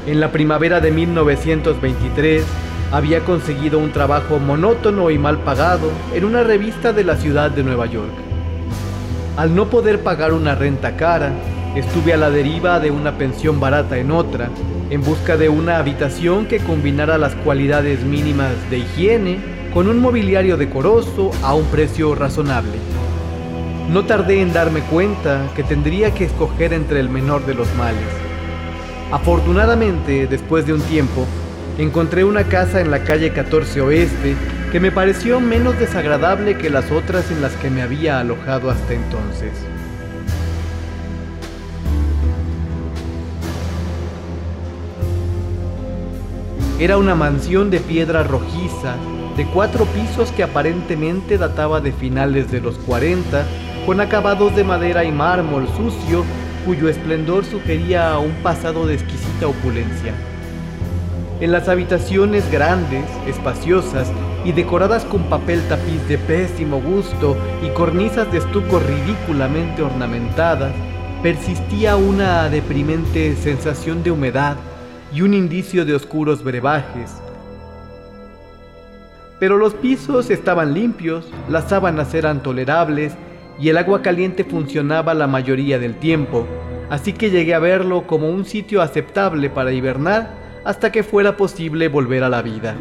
En 0.07 0.21
la 0.21 0.31
primavera 0.31 0.81
de 0.81 0.91
1923 0.91 2.45
había 2.93 3.21
conseguido 3.21 3.79
un 3.79 3.93
trabajo 3.93 4.39
monótono 4.39 5.11
y 5.11 5.19
mal 5.19 5.39
pagado 5.41 5.91
en 6.15 6.25
una 6.25 6.43
revista 6.43 6.93
de 6.93 7.05
la 7.05 7.17
ciudad 7.17 7.51
de 7.51 7.63
Nueva 7.63 7.87
York. 7.87 8.13
Al 9.37 9.55
no 9.55 9.71
poder 9.71 10.03
pagar 10.03 10.33
una 10.33 10.55
renta 10.55 10.97
cara, 10.97 11.33
estuve 11.75 12.13
a 12.13 12.17
la 12.17 12.31
deriva 12.31 12.81
de 12.81 12.91
una 12.91 13.17
pensión 13.17 13.61
barata 13.61 13.99
en 13.99 14.11
otra, 14.11 14.51
en 14.91 15.03
busca 15.03 15.37
de 15.37 15.49
una 15.49 15.79
habitación 15.79 16.47
que 16.47 16.59
combinara 16.59 17.17
las 17.17 17.35
cualidades 17.37 18.03
mínimas 18.03 18.53
de 18.71 18.79
higiene 18.79 19.39
con 19.73 19.89
un 19.89 20.01
mobiliario 20.01 20.57
decoroso 20.57 21.31
a 21.43 21.55
un 21.55 21.65
precio 21.67 22.15
razonable. 22.15 22.73
No 23.89 24.05
tardé 24.05 24.41
en 24.41 24.53
darme 24.53 24.81
cuenta 24.81 25.49
que 25.55 25.63
tendría 25.63 26.13
que 26.13 26.25
escoger 26.25 26.73
entre 26.73 27.01
el 27.01 27.09
menor 27.09 27.47
de 27.47 27.55
los 27.55 27.73
males. 27.77 28.09
Afortunadamente, 29.13 30.27
después 30.27 30.67
de 30.67 30.75
un 30.75 30.81
tiempo, 30.83 31.27
encontré 31.79 32.25
una 32.25 32.45
casa 32.45 32.81
en 32.81 32.91
la 32.91 33.05
calle 33.05 33.33
14 33.33 33.81
Oeste 33.81 34.35
que 34.71 34.81
me 34.81 34.93
pareció 34.93 35.41
menos 35.41 35.79
desagradable 35.79 36.57
que 36.57 36.71
las 36.71 36.91
otras 36.93 37.31
en 37.31 37.43
las 37.43 37.53
que 37.55 37.71
me 37.71 37.83
había 37.83 38.21
alojado 38.21 38.71
hasta 38.71 38.95
entonces. 38.95 39.53
Era 46.81 46.97
una 46.97 47.15
mansión 47.15 47.69
de 47.69 47.79
piedra 47.79 48.23
rojiza, 48.23 48.95
de 49.37 49.45
cuatro 49.45 49.85
pisos 49.85 50.33
que 50.33 50.43
aparentemente 50.43 51.37
databa 51.37 51.83
de 51.83 51.93
finales 51.93 52.51
de 52.51 52.63
los 52.63 52.79
40, 52.79 53.45
con 53.85 54.01
acabados 54.01 54.57
de 54.57 54.65
madera 54.65 55.05
y 55.05 55.13
mármol 55.13 55.69
sucio, 55.77 56.25
cuyo 56.65 56.89
esplendor 56.89 57.45
sugería 57.45 58.17
un 58.19 58.33
pasado 58.43 58.87
de 58.87 58.95
exquisita 58.95 59.47
opulencia. 59.47 60.15
En 61.43 61.53
las 61.53 61.69
habitaciones 61.69 62.51
grandes, 62.51 63.05
espaciosas 63.27 64.11
y 64.47 64.53
decoradas 64.53 65.05
con 65.05 65.25
papel 65.25 65.61
tapiz 65.69 66.09
de 66.09 66.17
pésimo 66.17 66.81
gusto 66.81 67.37
y 67.63 67.69
cornisas 67.75 68.33
de 68.33 68.39
estuco 68.39 68.81
ridículamente 68.81 69.83
ornamentadas, 69.83 70.73
persistía 71.23 71.97
una 71.97 72.49
deprimente 72.49 73.37
sensación 73.37 74.03
de 74.03 74.13
humedad 74.13 74.57
y 75.13 75.23
un 75.23 75.35
indicio 75.35 75.85
de 75.85 75.95
oscuros 75.95 76.43
brebajes. 76.45 77.21
Pero 79.39 79.57
los 79.57 79.75
pisos 79.75 80.31
estaban 80.31 80.75
limpios, 80.75 81.27
las 81.49 81.69
sábanas 81.69 82.15
eran 82.15 82.43
tolerables 82.43 83.15
y 83.59 83.69
el 83.71 83.79
agua 83.79 84.03
caliente 84.03 84.45
funcionaba 84.45 85.15
la 85.15 85.27
mayoría 85.27 85.79
del 85.79 85.97
tiempo, 85.97 86.47
así 86.91 87.13
que 87.13 87.31
llegué 87.31 87.55
a 87.55 87.59
verlo 87.59 88.07
como 88.07 88.31
un 88.31 88.45
sitio 88.45 88.83
aceptable 88.83 89.51
para 89.51 89.73
hibernar 89.73 90.35
hasta 90.65 90.93
que 90.93 91.03
fuera 91.03 91.37
posible 91.37 91.89
volver 91.89 92.23
a 92.23 92.29
la 92.29 92.43
vida. 92.43 92.77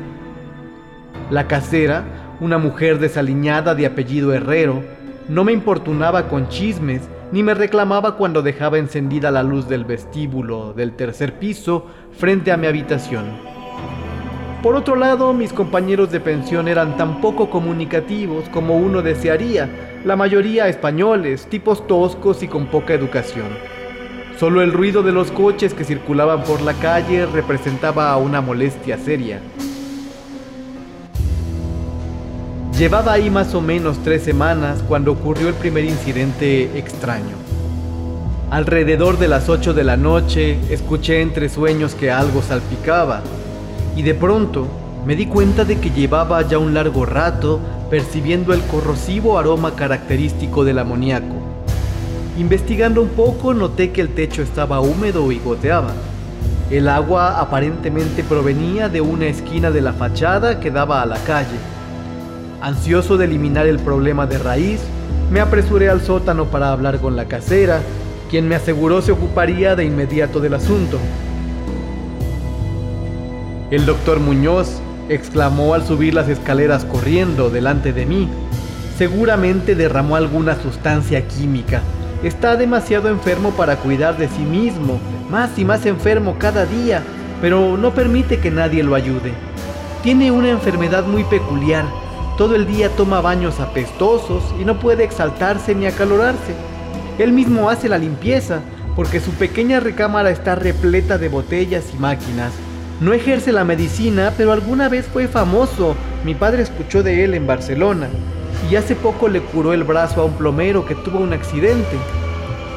La 1.32 1.48
casera, 1.48 2.04
una 2.40 2.58
mujer 2.58 3.00
desaliñada 3.00 3.74
de 3.74 3.86
apellido 3.86 4.34
Herrero, 4.34 4.84
no 5.30 5.44
me 5.44 5.54
importunaba 5.54 6.28
con 6.28 6.50
chismes 6.50 7.08
ni 7.32 7.44
me 7.44 7.54
reclamaba 7.54 8.16
cuando 8.18 8.42
dejaba 8.42 8.80
encendida 8.80 9.30
la 9.30 9.44
luz 9.44 9.68
del 9.68 9.86
vestíbulo 9.86 10.74
del 10.74 10.94
tercer 10.94 11.38
piso 11.38 11.86
frente 12.20 12.52
a 12.52 12.58
mi 12.58 12.68
habitación. 12.68 13.26
Por 14.62 14.76
otro 14.76 14.98
lado, 14.98 15.32
mis 15.34 15.54
compañeros 15.54 16.12
de 16.12 16.20
pensión 16.20 16.68
eran 16.68 16.98
tan 16.98 17.22
poco 17.22 17.50
comunicativos 17.50 18.50
como 18.50 18.76
uno 18.76 19.02
desearía, 19.02 19.70
la 20.04 20.18
mayoría 20.18 20.68
españoles, 20.68 21.48
tipos 21.48 21.88
toscos 21.88 22.44
y 22.44 22.50
con 22.50 22.66
poca 22.66 22.94
educación. 22.94 23.48
Solo 24.38 24.62
el 24.62 24.74
ruido 24.74 25.02
de 25.02 25.14
los 25.14 25.32
coches 25.32 25.74
que 25.74 25.86
circulaban 25.86 26.44
por 26.44 26.62
la 26.62 26.74
calle 26.74 27.26
representaba 27.26 28.16
una 28.18 28.42
molestia 28.42 28.98
seria. 28.98 29.40
Llevaba 32.78 33.14
ahí 33.14 33.30
más 33.30 33.56
o 33.56 33.62
menos 33.62 33.98
tres 34.04 34.24
semanas 34.24 34.84
cuando 34.86 35.14
ocurrió 35.14 35.48
el 35.48 35.56
primer 35.56 35.86
incidente 35.86 36.78
extraño. 36.78 37.49
Alrededor 38.52 39.20
de 39.20 39.28
las 39.28 39.48
8 39.48 39.76
de 39.76 39.84
la 39.84 39.96
noche 39.96 40.58
escuché 40.72 41.22
entre 41.22 41.50
sueños 41.50 41.94
que 41.94 42.10
algo 42.10 42.42
salpicaba 42.42 43.22
y 43.96 44.02
de 44.02 44.16
pronto 44.16 44.66
me 45.06 45.16
di 45.16 45.28
cuenta 45.28 45.66
de 45.66 45.78
que 45.78 45.92
llevaba 45.92 46.42
ya 46.42 46.58
un 46.58 46.74
largo 46.74 47.06
rato 47.06 47.60
percibiendo 47.92 48.52
el 48.52 48.62
corrosivo 48.62 49.38
aroma 49.38 49.76
característico 49.76 50.66
del 50.66 50.80
amoníaco. 50.80 51.36
Investigando 52.40 53.04
un 53.04 53.10
poco 53.10 53.54
noté 53.54 53.92
que 53.92 54.02
el 54.02 54.16
techo 54.16 54.42
estaba 54.42 54.80
húmedo 54.80 55.32
y 55.32 55.38
goteaba. 55.38 55.94
El 56.72 56.88
agua 56.88 57.40
aparentemente 57.40 58.24
provenía 58.24 58.90
de 58.90 59.02
una 59.02 59.28
esquina 59.28 59.70
de 59.70 59.82
la 59.82 59.94
fachada 59.94 60.60
que 60.60 60.72
daba 60.72 61.04
a 61.04 61.06
la 61.06 61.18
calle. 61.18 61.58
Ansioso 62.62 63.16
de 63.16 63.26
eliminar 63.26 63.68
el 63.68 63.78
problema 63.78 64.26
de 64.26 64.40
raíz, 64.40 64.82
me 65.32 65.40
apresuré 65.40 65.88
al 65.88 66.02
sótano 66.02 66.46
para 66.46 66.72
hablar 66.72 67.00
con 67.00 67.16
la 67.16 67.26
casera, 67.26 67.82
quien 68.30 68.48
me 68.48 68.56
aseguró 68.56 69.02
se 69.02 69.12
ocuparía 69.12 69.76
de 69.76 69.86
inmediato 69.86 70.40
del 70.40 70.54
asunto. 70.54 70.98
El 73.72 73.86
doctor 73.86 74.20
Muñoz 74.20 74.82
exclamó 75.10 75.74
al 75.74 75.86
subir 75.86 76.14
las 76.14 76.30
escaleras 76.30 76.86
corriendo 76.86 77.50
delante 77.50 77.94
de 77.94 78.06
mí. 78.06 78.30
Seguramente 78.98 79.76
derramó 79.76 80.16
alguna 80.16 80.56
sustancia 80.62 81.28
química. 81.28 81.82
Está 82.24 82.56
demasiado 82.56 83.10
enfermo 83.10 83.52
para 83.52 83.78
cuidar 83.78 84.18
de 84.18 84.28
sí 84.28 84.42
mismo, 84.42 85.00
más 85.30 85.58
y 85.58 85.66
más 85.66 85.86
enfermo 85.86 86.36
cada 86.38 86.66
día, 86.66 87.02
pero 87.42 87.78
no 87.78 87.94
permite 87.94 88.40
que 88.40 88.52
nadie 88.52 88.84
lo 88.84 88.96
ayude. 88.96 89.34
Tiene 90.04 90.32
una 90.32 90.50
enfermedad 90.50 91.06
muy 91.06 91.24
peculiar 91.24 91.86
todo 92.40 92.56
el 92.56 92.66
día 92.66 92.88
toma 92.96 93.20
baños 93.20 93.60
apestosos 93.60 94.42
y 94.58 94.64
no 94.64 94.80
puede 94.80 95.04
exaltarse 95.04 95.76
ni 95.76 95.88
acalorarse. 95.88 96.56
Él 97.20 97.34
mismo 97.34 97.70
hace 97.70 97.90
la 97.90 97.98
limpieza 97.98 98.62
porque 98.96 99.20
su 99.20 99.32
pequeña 99.32 99.82
recámara 99.82 100.32
está 100.32 100.56
repleta 100.56 101.18
de 101.18 101.28
botellas 101.28 101.84
y 101.94 101.98
máquinas. 101.98 102.54
No 103.02 103.14
ejerce 103.14 103.52
la 103.52 103.66
medicina, 103.66 104.34
pero 104.38 104.54
alguna 104.54 104.88
vez 104.88 105.06
fue 105.06 105.28
famoso. 105.28 105.96
Mi 106.24 106.34
padre 106.34 106.64
escuchó 106.64 107.04
de 107.04 107.26
él 107.26 107.34
en 107.34 107.46
Barcelona 107.46 108.08
y 108.72 108.78
hace 108.78 108.96
poco 108.96 109.28
le 109.28 109.42
curó 109.42 109.74
el 109.74 109.84
brazo 109.84 110.22
a 110.22 110.26
un 110.26 110.34
plomero 110.34 110.86
que 110.86 110.96
tuvo 110.96 111.20
un 111.20 111.34
accidente. 111.34 111.98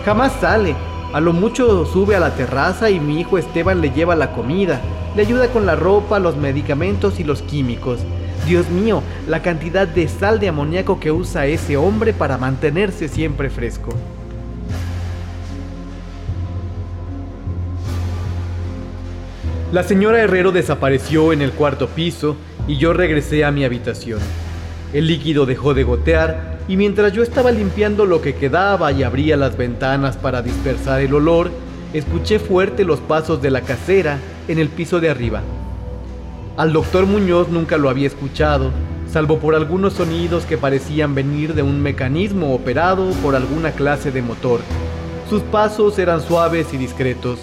Jamás 0.05 0.32
sale. 0.40 0.74
A 1.12 1.20
lo 1.20 1.32
mucho 1.32 1.86
sube 1.86 2.16
a 2.16 2.20
la 2.20 2.34
terraza 2.34 2.90
y 2.90 2.99
mi 2.99 3.20
hijo 3.20 3.38
Esteban 3.38 3.80
le 3.80 3.90
lleva 3.90 4.16
la 4.16 4.32
comida, 4.32 4.80
le 5.14 5.22
ayuda 5.22 5.49
con 5.49 5.66
la 5.66 5.76
ropa, 5.76 6.18
los 6.18 6.36
medicamentos 6.36 7.20
y 7.20 7.24
los 7.24 7.43
químicos. 7.43 8.01
Dios 8.47 8.68
mío, 8.70 9.03
la 9.28 9.43
cantidad 9.43 9.86
de 9.86 10.09
sal 10.09 10.40
de 10.40 10.49
amoníaco 10.49 10.99
que 10.99 11.12
usa 11.12 11.47
ese 11.47 11.76
hombre 11.76 12.12
para 12.12 12.38
mantenerse 12.38 13.09
siempre 13.09 13.51
fresco. 13.51 13.90
La 19.72 19.82
señora 19.82 20.20
Herrero 20.20 20.52
desapareció 20.52 21.32
en 21.32 21.40
el 21.40 21.52
cuarto 21.52 21.88
piso 21.88 22.36
y 22.68 22.76
yo 22.76 22.92
regresé 22.92 23.42
a 23.42 23.50
mi 23.50 23.64
habitación. 23.64 24.20
El 24.92 25.06
líquido 25.06 25.46
dejó 25.46 25.72
de 25.72 25.82
gotear 25.82 26.58
y 26.68 26.76
mientras 26.76 27.14
yo 27.14 27.22
estaba 27.22 27.50
limpiando 27.52 28.04
lo 28.04 28.20
que 28.20 28.34
quedaba 28.34 28.92
y 28.92 29.02
abría 29.02 29.38
las 29.38 29.56
ventanas 29.56 30.18
para 30.18 30.42
dispersar 30.42 31.00
el 31.00 31.14
olor, 31.14 31.50
escuché 31.94 32.38
fuerte 32.38 32.84
los 32.84 33.00
pasos 33.00 33.40
de 33.40 33.50
la 33.50 33.62
casera 33.62 34.18
en 34.46 34.58
el 34.58 34.68
piso 34.68 35.00
de 35.00 35.08
arriba. 35.08 35.40
Al 36.58 36.74
doctor 36.74 37.06
Muñoz 37.06 37.48
nunca 37.48 37.78
lo 37.78 37.88
había 37.88 38.08
escuchado, 38.08 38.72
salvo 39.10 39.38
por 39.38 39.54
algunos 39.54 39.94
sonidos 39.94 40.44
que 40.44 40.58
parecían 40.58 41.14
venir 41.14 41.54
de 41.54 41.62
un 41.62 41.80
mecanismo 41.80 42.54
operado 42.54 43.08
por 43.22 43.34
alguna 43.34 43.70
clase 43.70 44.12
de 44.12 44.20
motor. 44.20 44.60
Sus 45.30 45.40
pasos 45.44 45.98
eran 45.98 46.20
suaves 46.20 46.74
y 46.74 46.76
discretos, 46.76 47.38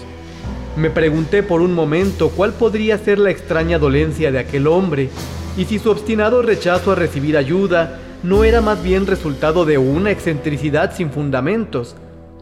me 0.76 0.90
pregunté 0.90 1.42
por 1.42 1.60
un 1.60 1.74
momento 1.74 2.30
cuál 2.30 2.52
podría 2.52 2.96
ser 2.98 3.18
la 3.18 3.30
extraña 3.30 3.78
dolencia 3.78 4.30
de 4.30 4.38
aquel 4.38 4.66
hombre 4.66 5.10
y 5.56 5.64
si 5.64 5.78
su 5.78 5.90
obstinado 5.90 6.42
rechazo 6.42 6.92
a 6.92 6.94
recibir 6.94 7.36
ayuda 7.36 7.98
no 8.22 8.44
era 8.44 8.60
más 8.60 8.82
bien 8.82 9.06
resultado 9.06 9.64
de 9.64 9.78
una 9.78 10.10
excentricidad 10.10 10.94
sin 10.94 11.10
fundamentos. 11.10 11.96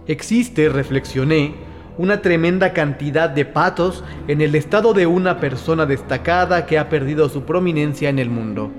Existe, 0.07 0.68
reflexioné, 0.68 1.55
una 1.97 2.20
tremenda 2.20 2.72
cantidad 2.72 3.31
de 3.31 3.45
patos 3.45 4.05
en 4.29 4.41
el 4.41 4.55
estado 4.55 4.93
de 4.93 5.07
una 5.07 5.41
persona 5.41 5.87
destacada 5.87 6.66
que 6.66 6.79
ha 6.79 6.89
perdido 6.89 7.29
su 7.29 7.45
prominencia 7.45 8.09
en 8.09 8.18
el 8.18 8.31
mundo. 8.31 8.70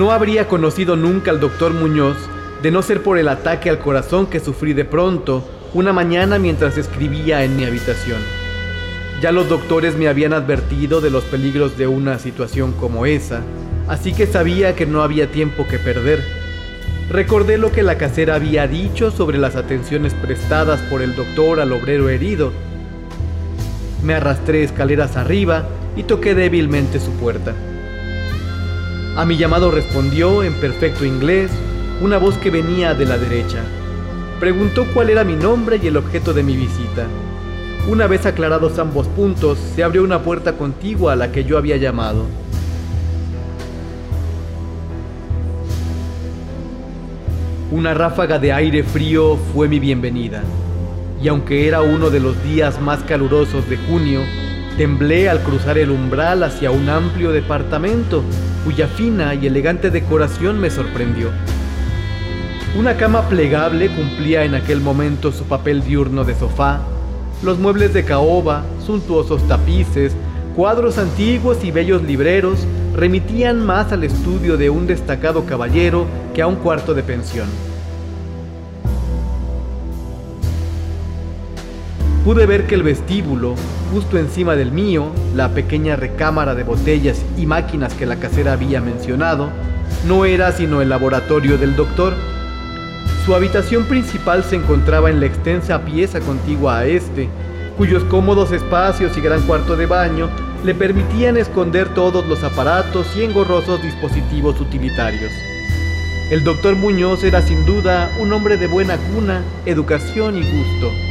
No 0.00 0.12
habría 0.12 0.48
conocido 0.48 0.96
nunca 0.96 1.30
al 1.30 1.40
doctor 1.40 1.74
Muñoz 1.74 2.16
de 2.62 2.70
no 2.70 2.80
ser 2.80 3.02
por 3.02 3.18
el 3.18 3.28
ataque 3.28 3.68
al 3.68 3.80
corazón 3.80 4.28
que 4.28 4.40
sufrí 4.40 4.72
de 4.72 4.86
pronto 4.86 5.46
una 5.74 5.92
mañana 5.92 6.38
mientras 6.38 6.78
escribía 6.78 7.44
en 7.44 7.54
mi 7.54 7.64
habitación. 7.64 8.18
Ya 9.20 9.30
los 9.30 9.50
doctores 9.50 9.96
me 9.96 10.08
habían 10.08 10.32
advertido 10.32 11.02
de 11.02 11.10
los 11.10 11.24
peligros 11.24 11.76
de 11.76 11.86
una 11.86 12.18
situación 12.18 12.72
como 12.72 13.04
esa, 13.04 13.42
así 13.88 14.14
que 14.14 14.26
sabía 14.26 14.74
que 14.74 14.86
no 14.86 15.02
había 15.02 15.30
tiempo 15.30 15.66
que 15.68 15.78
perder. 15.78 16.24
Recordé 17.10 17.58
lo 17.58 17.70
que 17.70 17.82
la 17.82 17.98
casera 17.98 18.36
había 18.36 18.66
dicho 18.66 19.10
sobre 19.10 19.36
las 19.36 19.54
atenciones 19.54 20.14
prestadas 20.14 20.80
por 20.88 21.02
el 21.02 21.14
doctor 21.14 21.60
al 21.60 21.74
obrero 21.74 22.08
herido. 22.08 22.52
Me 24.02 24.14
arrastré 24.14 24.64
escaleras 24.64 25.18
arriba 25.18 25.68
y 25.94 26.04
toqué 26.04 26.34
débilmente 26.34 26.98
su 27.00 27.10
puerta. 27.10 27.54
A 29.16 29.24
mi 29.24 29.36
llamado 29.36 29.72
respondió 29.72 30.44
en 30.44 30.54
perfecto 30.54 31.04
inglés 31.04 31.50
una 32.00 32.16
voz 32.16 32.38
que 32.38 32.50
venía 32.50 32.94
de 32.94 33.06
la 33.06 33.18
derecha. 33.18 33.58
Preguntó 34.38 34.86
cuál 34.94 35.10
era 35.10 35.24
mi 35.24 35.34
nombre 35.34 35.80
y 35.82 35.88
el 35.88 35.96
objeto 35.96 36.32
de 36.32 36.44
mi 36.44 36.56
visita. 36.56 37.06
Una 37.88 38.06
vez 38.06 38.24
aclarados 38.24 38.78
ambos 38.78 39.08
puntos, 39.08 39.58
se 39.74 39.82
abrió 39.82 40.04
una 40.04 40.22
puerta 40.22 40.52
contigua 40.52 41.12
a 41.12 41.16
la 41.16 41.32
que 41.32 41.44
yo 41.44 41.58
había 41.58 41.76
llamado. 41.76 42.24
Una 47.72 47.94
ráfaga 47.94 48.38
de 48.38 48.52
aire 48.52 48.84
frío 48.84 49.36
fue 49.52 49.68
mi 49.68 49.80
bienvenida, 49.80 50.42
y 51.22 51.28
aunque 51.28 51.66
era 51.66 51.82
uno 51.82 52.10
de 52.10 52.20
los 52.20 52.42
días 52.44 52.80
más 52.80 53.02
calurosos 53.02 53.68
de 53.68 53.76
junio, 53.76 54.20
temblé 54.76 55.28
al 55.28 55.40
cruzar 55.42 55.78
el 55.78 55.90
umbral 55.90 56.42
hacia 56.44 56.70
un 56.70 56.88
amplio 56.88 57.32
departamento 57.32 58.22
cuya 58.64 58.88
fina 58.88 59.34
y 59.34 59.46
elegante 59.46 59.90
decoración 59.90 60.60
me 60.60 60.70
sorprendió. 60.70 61.30
Una 62.78 62.96
cama 62.96 63.28
plegable 63.28 63.88
cumplía 63.88 64.44
en 64.44 64.54
aquel 64.54 64.80
momento 64.80 65.32
su 65.32 65.44
papel 65.44 65.82
diurno 65.82 66.24
de 66.24 66.34
sofá, 66.34 66.80
los 67.42 67.58
muebles 67.58 67.92
de 67.94 68.04
caoba, 68.04 68.64
suntuosos 68.84 69.46
tapices, 69.48 70.12
cuadros 70.54 70.98
antiguos 70.98 71.64
y 71.64 71.70
bellos 71.70 72.02
libreros 72.02 72.66
remitían 72.94 73.64
más 73.64 73.92
al 73.92 74.04
estudio 74.04 74.56
de 74.56 74.70
un 74.70 74.86
destacado 74.86 75.46
caballero 75.46 76.06
que 76.34 76.42
a 76.42 76.46
un 76.46 76.56
cuarto 76.56 76.94
de 76.94 77.02
pensión. 77.02 77.48
Pude 82.24 82.46
ver 82.46 82.66
que 82.66 82.74
el 82.74 82.82
vestíbulo, 82.82 83.54
justo 83.90 84.18
encima 84.18 84.56
del 84.56 84.72
mío, 84.72 85.10
la 85.34 85.50
pequeña 85.50 85.96
recámara 85.96 86.54
de 86.54 86.62
botellas 86.62 87.22
y 87.36 87.46
máquinas 87.46 87.94
que 87.94 88.06
la 88.06 88.16
casera 88.16 88.52
había 88.52 88.80
mencionado, 88.80 89.50
no 90.06 90.24
era 90.24 90.52
sino 90.52 90.80
el 90.80 90.88
laboratorio 90.88 91.58
del 91.58 91.76
doctor. 91.76 92.14
Su 93.24 93.34
habitación 93.34 93.84
principal 93.84 94.44
se 94.44 94.56
encontraba 94.56 95.10
en 95.10 95.20
la 95.20 95.26
extensa 95.26 95.84
pieza 95.84 96.20
contigua 96.20 96.78
a 96.78 96.86
este, 96.86 97.28
cuyos 97.76 98.04
cómodos 98.04 98.52
espacios 98.52 99.16
y 99.16 99.20
gran 99.20 99.42
cuarto 99.42 99.76
de 99.76 99.86
baño 99.86 100.30
le 100.64 100.74
permitían 100.74 101.36
esconder 101.36 101.88
todos 101.94 102.26
los 102.26 102.44
aparatos 102.44 103.06
y 103.16 103.24
engorrosos 103.24 103.82
dispositivos 103.82 104.60
utilitarios. 104.60 105.32
El 106.30 106.44
doctor 106.44 106.76
Muñoz 106.76 107.24
era 107.24 107.42
sin 107.42 107.66
duda 107.66 108.10
un 108.20 108.32
hombre 108.32 108.56
de 108.56 108.68
buena 108.68 108.96
cuna, 108.96 109.42
educación 109.66 110.36
y 110.36 110.42
gusto. 110.42 111.09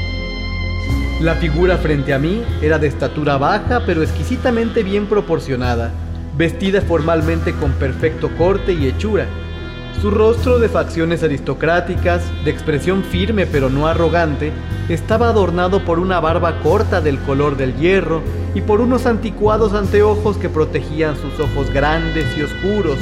La 1.20 1.36
figura 1.36 1.76
frente 1.76 2.13
a 2.13 2.17
mí 2.17 2.43
era 2.61 2.80
de 2.80 2.88
estatura 2.88 3.38
baja 3.38 3.84
pero 3.86 4.01
exquisitamente 4.01 4.84
bien 4.84 5.05
proporcionada, 5.05 5.91
vestida 6.38 6.80
formalmente 6.80 7.53
con 7.55 7.74
perfecto 7.74 8.30
corte 8.38 8.72
y 8.72 8.88
hechura. 8.88 9.26
Su 10.01 10.11
rostro 10.11 10.59
de 10.59 10.70
facciones 10.70 11.22
aristocráticas, 11.22 12.24
de 12.45 12.51
expresión 12.51 13.03
firme 13.03 13.45
pero 13.45 13.70
no 13.70 13.88
arrogante, 13.88 14.53
estaba 14.88 15.28
adornado 15.28 15.84
por 15.84 15.99
una 15.99 16.22
barba 16.22 16.61
corta 16.61 17.01
del 17.01 17.20
color 17.20 17.57
del 17.57 17.76
hierro 17.76 18.22
y 18.55 18.61
por 18.61 18.80
unos 18.80 19.05
anticuados 19.05 19.74
anteojos 19.74 20.38
que 20.38 20.47
protegían 20.47 21.17
sus 21.17 21.38
ojos 21.38 21.70
grandes 21.74 22.28
y 22.38 22.43
oscuros 22.43 22.97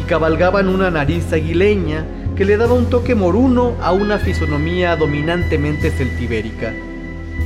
y 0.00 0.04
cabalgaban 0.04 0.68
una 0.68 0.90
nariz 0.90 1.30
aguileña 1.34 2.06
que 2.34 2.46
le 2.46 2.56
daba 2.56 2.72
un 2.72 2.88
toque 2.88 3.14
moruno 3.14 3.74
a 3.82 3.92
una 3.92 4.16
fisonomía 4.16 4.96
dominantemente 4.96 5.90
celtibérica. 5.90 6.72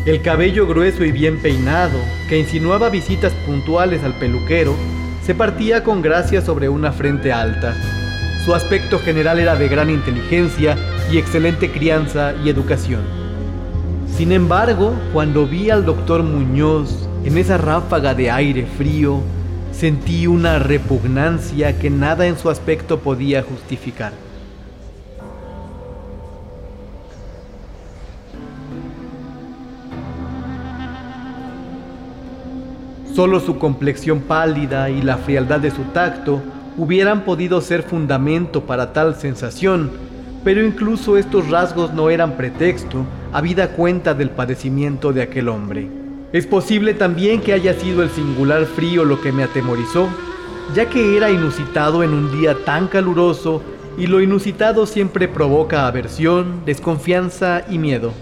El 0.05 0.20
cabello 0.20 0.66
grueso 0.66 1.05
y 1.05 1.12
bien 1.12 1.38
peinado, 1.38 1.96
que 2.28 2.36
insinuaba 2.36 2.90
visitas 2.90 3.32
puntuales 3.46 4.03
al 4.03 4.14
peluquero, 4.14 4.74
se 5.24 5.32
partía 5.32 5.84
con 5.84 6.03
gracia 6.03 6.42
sobre 6.42 6.68
una 6.68 6.90
frente 6.90 7.32
alta. 7.32 7.72
Su 8.44 8.53
aspecto 8.53 8.98
general 8.98 9.38
era 9.38 9.55
de 9.55 9.68
gran 9.68 9.90
inteligencia 9.90 10.76
y 11.09 11.18
excelente 11.18 11.70
crianza 11.70 12.34
y 12.44 12.48
educación. 12.48 13.03
Sin 14.16 14.32
embargo, 14.32 14.92
cuando 15.12 15.46
vi 15.46 15.70
al 15.70 15.84
doctor 15.84 16.24
Muñoz 16.24 17.09
en 17.24 17.38
esa 17.38 17.57
ráfaga 17.57 18.12
de 18.12 18.28
aire 18.28 18.66
frío, 18.76 19.20
sentí 19.70 20.26
una 20.26 20.59
repugnancia 20.59 21.78
que 21.78 21.90
nada 21.90 22.26
en 22.26 22.36
su 22.36 22.50
aspecto 22.50 22.98
podía 22.98 23.44
justificar. 23.44 24.12
Solo 33.15 33.41
su 33.41 33.59
complexión 33.59 34.21
pálida 34.21 34.89
y 34.89 35.03
la 35.03 35.19
frialdad 35.19 35.61
de 35.61 35.71
su 35.71 35.83
tacto 35.93 36.41
hubieran 36.79 37.27
podido 37.27 37.61
ser 37.61 37.83
fundamento 37.83 38.63
para 38.63 38.95
tal 38.95 39.17
sensación, 39.17 39.91
pero 40.43 40.65
incluso 40.65 41.19
estos 41.19 41.51
rasgos 41.51 41.93
no 41.93 42.09
eran 42.09 42.39
pretexto, 42.39 43.05
habida 43.31 43.73
cuenta 43.73 44.15
del 44.15 44.31
padecimiento 44.31 45.13
de 45.13 45.21
aquel 45.21 45.51
hombre. 45.51 45.91
Es 46.33 46.47
posible 46.47 46.95
también 46.95 47.43
que 47.43 47.53
haya 47.53 47.75
sido 47.75 48.03
el 48.03 48.09
singular 48.09 48.65
frío 48.65 49.05
lo 49.05 49.21
que 49.21 49.31
me 49.31 49.45
atemorizó, 49.45 50.09
ya 50.75 50.89
que 50.89 51.15
era 51.15 51.31
inusitado 51.31 52.03
en 52.03 52.15
un 52.15 52.33
día 52.41 52.57
tan 52.65 52.89
caluroso 52.89 53.63
y 53.99 54.07
lo 54.07 54.23
inusitado 54.23 54.87
siempre 54.87 55.29
provoca 55.29 55.87
aversión, 55.87 56.65
desconfianza 56.65 57.63
y 57.69 57.77
miedo. 57.77 58.15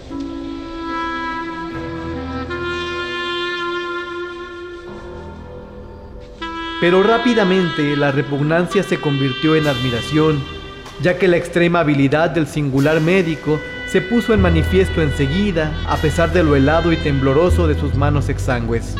Pero 6.81 7.03
rápidamente 7.03 7.95
la 7.95 8.11
repugnancia 8.11 8.83
se 8.83 8.99
convirtió 8.99 9.55
en 9.55 9.67
admiración, 9.67 10.43
ya 11.03 11.19
que 11.19 11.29
la 11.29 11.37
extrema 11.37 11.81
habilidad 11.81 12.31
del 12.31 12.47
singular 12.47 13.01
médico 13.01 13.61
se 13.87 14.01
puso 14.01 14.33
en 14.33 14.41
manifiesto 14.41 15.03
enseguida, 15.03 15.73
a 15.87 15.97
pesar 15.97 16.33
de 16.33 16.43
lo 16.43 16.57
helado 16.57 16.93
y 16.93 16.97
tembloroso 16.97 17.69
de 17.69 17.79
sus 17.79 17.95
manos 17.97 18.29
exangües. 18.31 18.95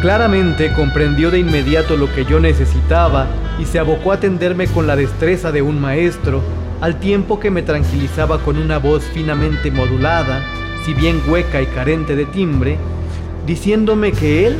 Claramente 0.00 0.72
comprendió 0.74 1.30
de 1.30 1.40
inmediato 1.40 1.96
lo 1.96 2.12
que 2.14 2.24
yo 2.24 2.38
necesitaba 2.38 3.26
y 3.58 3.64
se 3.64 3.78
abocó 3.78 4.12
a 4.12 4.16
atenderme 4.16 4.68
con 4.68 4.86
la 4.86 4.94
destreza 4.94 5.50
de 5.50 5.62
un 5.62 5.80
maestro, 5.80 6.42
al 6.80 7.00
tiempo 7.00 7.40
que 7.40 7.50
me 7.50 7.62
tranquilizaba 7.62 8.38
con 8.38 8.58
una 8.58 8.78
voz 8.78 9.02
finamente 9.14 9.70
modulada, 9.70 10.44
si 10.84 10.94
bien 10.94 11.20
hueca 11.26 11.62
y 11.62 11.66
carente 11.66 12.14
de 12.14 12.26
timbre, 12.26 12.76
diciéndome 13.46 14.12
que 14.12 14.46
él 14.46 14.56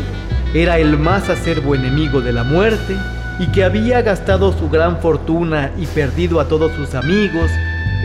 era 0.57 0.79
el 0.79 0.97
más 0.99 1.29
acervo 1.29 1.75
enemigo 1.75 2.23
de 2.23 2.33
la 2.33 2.43
muerte 2.43 2.97
y 3.39 3.49
que 3.49 3.63
había 3.63 4.01
gastado 4.01 4.57
su 4.59 4.71
gran 4.71 5.01
fortuna 5.01 5.71
y 5.77 5.85
perdido 5.85 6.41
a 6.41 6.49
todos 6.49 6.73
sus 6.73 6.95
amigos 6.95 7.51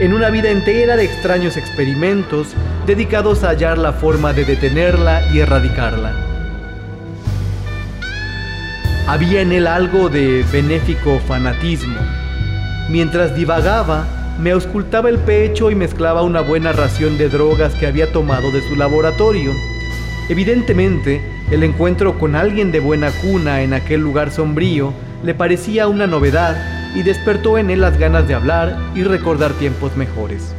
en 0.02 0.14
una 0.14 0.30
vida 0.30 0.50
entera 0.50 0.98
de 0.98 1.06
extraños 1.06 1.56
experimentos 1.56 2.50
dedicados 2.86 3.46
a 3.46 3.50
hallar 3.52 3.78
la 3.78 3.94
forma 3.94 4.34
de 4.34 4.44
detenerla 4.44 5.22
y 5.32 5.40
erradicarla. 5.40 6.12
Había 9.08 9.42
en 9.42 9.54
él 9.54 9.66
algo 9.66 10.10
de 10.10 10.44
benéfico 10.52 11.20
fanatismo. 11.28 12.00
Mientras 12.90 13.34
divagaba, 13.34 14.06
me 14.40 14.52
auscultaba 14.52 15.08
el 15.08 15.20
pecho 15.20 15.72
y 15.72 15.76
mezclaba 15.76 16.22
una 16.22 16.42
buena 16.42 16.74
ración 16.74 17.18
de 17.18 17.30
drogas 17.30 17.74
que 17.76 17.88
había 17.88 18.12
tomado 18.12 18.52
de 18.52 18.62
su 18.68 18.76
laboratorio. 18.76 19.54
Evidentemente, 20.30 21.22
el 21.52 21.64
encuentro 21.64 22.18
con 22.18 22.36
alguien 22.36 22.72
de 22.72 22.80
buena 22.80 23.12
cuna 23.12 23.62
en 23.62 23.74
aquel 23.74 24.00
lugar 24.00 24.32
sombrío 24.32 24.94
le 25.22 25.34
parecía 25.34 25.90
una 25.90 26.08
novedad 26.08 26.56
y 26.96 27.04
despertó 27.04 27.58
en 27.58 27.70
él 27.70 27.82
las 27.82 27.98
ganas 27.98 28.26
de 28.26 28.34
hablar 28.34 28.78
y 28.96 29.04
recordar 29.04 29.52
tiempos 29.54 29.98
mejores. 29.98 30.56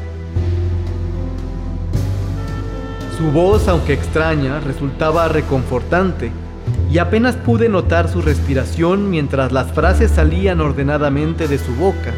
Su 3.17 3.31
voz, 3.31 3.69
aunque 3.69 3.95
extraña, 3.95 4.61
resultaba 4.61 5.29
reconfortante 5.29 6.31
y 6.91 6.99
apenas 6.99 7.37
pude 7.37 7.71
notar 7.71 8.11
su 8.11 8.21
respiración 8.21 9.11
mientras 9.11 9.51
las 9.51 9.73
frases 9.73 10.11
salían 10.11 10.61
ordenadamente 10.61 11.49
de 11.49 11.57
su 11.57 11.75
boca. 11.75 12.13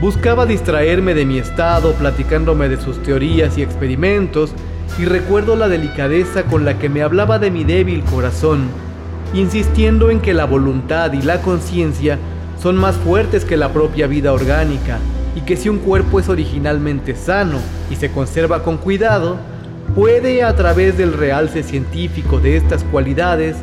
Buscaba 0.00 0.46
distraerme 0.46 1.12
de 1.12 1.26
mi 1.26 1.38
estado 1.38 1.92
platicándome 1.92 2.70
de 2.70 2.80
sus 2.80 3.02
teorías 3.02 3.58
y 3.58 3.62
experimentos 3.62 4.54
y 4.98 5.04
recuerdo 5.04 5.56
la 5.56 5.68
delicadeza 5.68 6.44
con 6.44 6.64
la 6.64 6.78
que 6.78 6.88
me 6.88 7.02
hablaba 7.02 7.38
de 7.38 7.50
mi 7.50 7.64
débil 7.64 8.02
corazón, 8.04 8.68
insistiendo 9.34 10.10
en 10.10 10.20
que 10.20 10.34
la 10.34 10.44
voluntad 10.44 11.12
y 11.12 11.22
la 11.22 11.42
conciencia 11.42 12.18
son 12.60 12.76
más 12.76 12.96
fuertes 12.96 13.44
que 13.44 13.56
la 13.56 13.72
propia 13.72 14.06
vida 14.06 14.32
orgánica 14.32 14.98
y 15.36 15.42
que 15.42 15.56
si 15.56 15.68
un 15.68 15.78
cuerpo 15.78 16.18
es 16.18 16.28
originalmente 16.28 17.14
sano 17.14 17.58
y 17.90 17.96
se 17.96 18.10
conserva 18.10 18.62
con 18.62 18.78
cuidado, 18.78 19.36
puede 19.94 20.42
a 20.42 20.54
través 20.56 20.98
del 20.98 21.12
realce 21.12 21.62
científico 21.62 22.40
de 22.40 22.56
estas 22.56 22.84
cualidades 22.84 23.56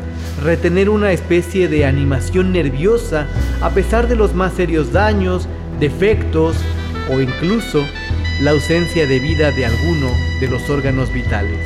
retener 0.44 0.90
una 0.90 1.12
especie 1.12 1.68
de 1.68 1.86
animación 1.86 2.52
nerviosa 2.52 3.28
a 3.62 3.70
pesar 3.70 4.08
de 4.08 4.16
los 4.16 4.34
más 4.34 4.54
serios 4.54 4.92
daños, 4.92 5.48
defectos 5.80 6.56
o 7.14 7.20
incluso 7.20 7.86
la 8.42 8.52
ausencia 8.52 9.08
de 9.08 9.20
vida 9.20 9.52
de 9.52 9.66
alguno 9.66 10.12
de 10.42 10.50
los 10.50 10.70
órganos 10.70 11.12
vitales. 11.12 11.58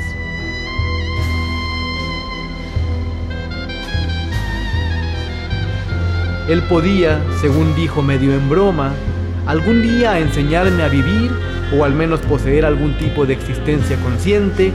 Él 6.48 6.62
podía, 6.64 7.24
según 7.42 7.76
dijo 7.76 8.04
medio 8.04 8.34
en 8.34 8.50
broma, 8.50 8.94
algún 9.48 9.82
día 9.82 10.20
enseñarme 10.20 10.84
a 10.84 10.90
vivir 10.90 11.32
o 11.76 11.86
al 11.86 11.94
menos 11.94 12.20
poseer 12.22 12.66
algún 12.66 12.98
tipo 12.98 13.26
de 13.26 13.34
existencia 13.34 13.98
consciente 13.98 14.72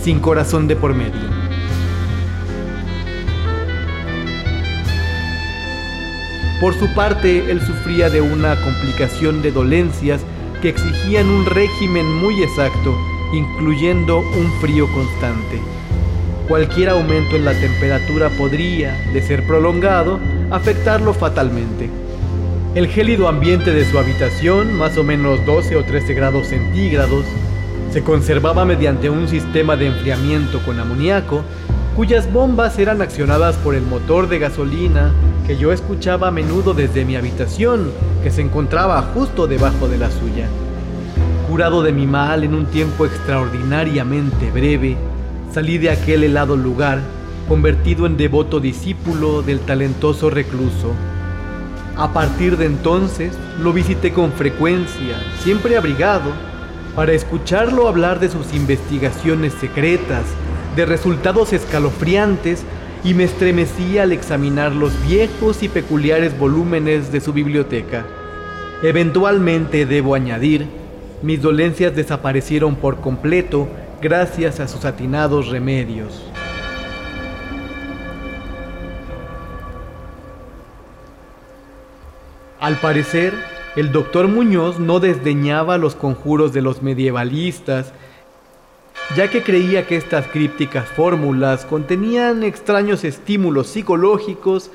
sin 0.00 0.20
corazón 0.20 0.68
de 0.68 0.76
por 0.76 0.94
medio. 0.94 1.42
Por 6.60 6.74
su 6.74 6.86
parte, 6.94 7.50
él 7.50 7.60
sufría 7.60 8.08
de 8.08 8.20
una 8.20 8.54
complicación 8.62 9.42
de 9.42 9.50
dolencias 9.50 10.20
que 10.62 10.68
exigían 10.68 11.28
un 11.28 11.44
régimen 11.44 12.06
muy 12.06 12.40
exacto, 12.42 12.96
incluyendo 13.32 14.20
un 14.20 14.50
frío 14.60 14.86
constante. 14.92 15.60
Cualquier 16.48 16.90
aumento 16.90 17.34
en 17.34 17.44
la 17.44 17.52
temperatura 17.52 18.30
podría, 18.30 18.96
de 19.12 19.20
ser 19.22 19.44
prolongado, 19.44 20.20
afectarlo 20.50 21.14
fatalmente. 21.14 21.90
El 22.76 22.86
gélido 22.86 23.28
ambiente 23.28 23.72
de 23.72 23.84
su 23.84 23.98
habitación, 23.98 24.72
más 24.74 24.96
o 24.96 25.02
menos 25.02 25.44
12 25.44 25.76
o 25.76 25.84
13 25.84 26.14
grados 26.14 26.46
centígrados, 26.46 27.24
se 27.90 28.02
conservaba 28.02 28.64
mediante 28.64 29.10
un 29.10 29.28
sistema 29.28 29.76
de 29.76 29.88
enfriamiento 29.88 30.60
con 30.64 30.78
amoníaco, 30.78 31.42
cuyas 31.96 32.32
bombas 32.32 32.78
eran 32.78 33.02
accionadas 33.02 33.56
por 33.56 33.74
el 33.74 33.82
motor 33.82 34.28
de 34.28 34.38
gasolina 34.38 35.12
que 35.46 35.56
yo 35.56 35.72
escuchaba 35.72 36.28
a 36.28 36.30
menudo 36.30 36.74
desde 36.74 37.04
mi 37.04 37.16
habitación, 37.16 37.90
que 38.22 38.30
se 38.30 38.42
encontraba 38.42 39.00
justo 39.14 39.46
debajo 39.46 39.88
de 39.88 39.98
la 39.98 40.10
suya. 40.10 40.46
Curado 41.48 41.82
de 41.82 41.92
mi 41.92 42.06
mal 42.06 42.44
en 42.44 42.54
un 42.54 42.66
tiempo 42.66 43.06
extraordinariamente 43.06 44.50
breve, 44.50 44.96
salí 45.52 45.78
de 45.78 45.90
aquel 45.90 46.24
helado 46.24 46.56
lugar 46.56 47.00
convertido 47.48 48.06
en 48.06 48.16
devoto 48.16 48.60
discípulo 48.60 49.42
del 49.42 49.60
talentoso 49.60 50.30
recluso. 50.30 50.92
A 51.96 52.12
partir 52.12 52.56
de 52.56 52.66
entonces 52.66 53.34
lo 53.60 53.72
visité 53.72 54.12
con 54.12 54.32
frecuencia, 54.32 55.18
siempre 55.40 55.76
abrigado, 55.76 56.30
para 56.94 57.12
escucharlo 57.12 57.88
hablar 57.88 58.20
de 58.20 58.30
sus 58.30 58.54
investigaciones 58.54 59.52
secretas, 59.54 60.24
de 60.76 60.86
resultados 60.86 61.52
escalofriantes, 61.52 62.64
y 63.04 63.14
me 63.14 63.24
estremecí 63.24 63.98
al 63.98 64.12
examinar 64.12 64.72
los 64.72 64.92
viejos 65.06 65.62
y 65.62 65.68
peculiares 65.68 66.38
volúmenes 66.38 67.10
de 67.10 67.20
su 67.20 67.32
biblioteca. 67.32 68.06
Eventualmente, 68.82 69.86
debo 69.86 70.14
añadir, 70.14 70.66
mis 71.22 71.40
dolencias 71.40 71.94
desaparecieron 71.94 72.76
por 72.76 73.00
completo 73.00 73.68
gracias 74.00 74.60
a 74.60 74.68
sus 74.68 74.84
atinados 74.84 75.48
remedios. 75.48 76.22
Al 82.60 82.76
parecer, 82.76 83.34
el 83.74 83.90
doctor 83.90 84.28
Muñoz 84.28 84.78
no 84.78 85.00
desdeñaba 85.00 85.78
los 85.78 85.96
conjuros 85.96 86.52
de 86.52 86.62
los 86.62 86.82
medievalistas, 86.82 87.92
ya 89.16 89.28
que 89.28 89.42
creía 89.42 89.86
que 89.86 89.96
estas 89.96 90.26
crípticas 90.26 90.88
fórmulas 90.88 91.66
contenían 91.66 92.42
extraños 92.42 93.04
estímulos 93.04 93.66
psicológicos 93.66 94.70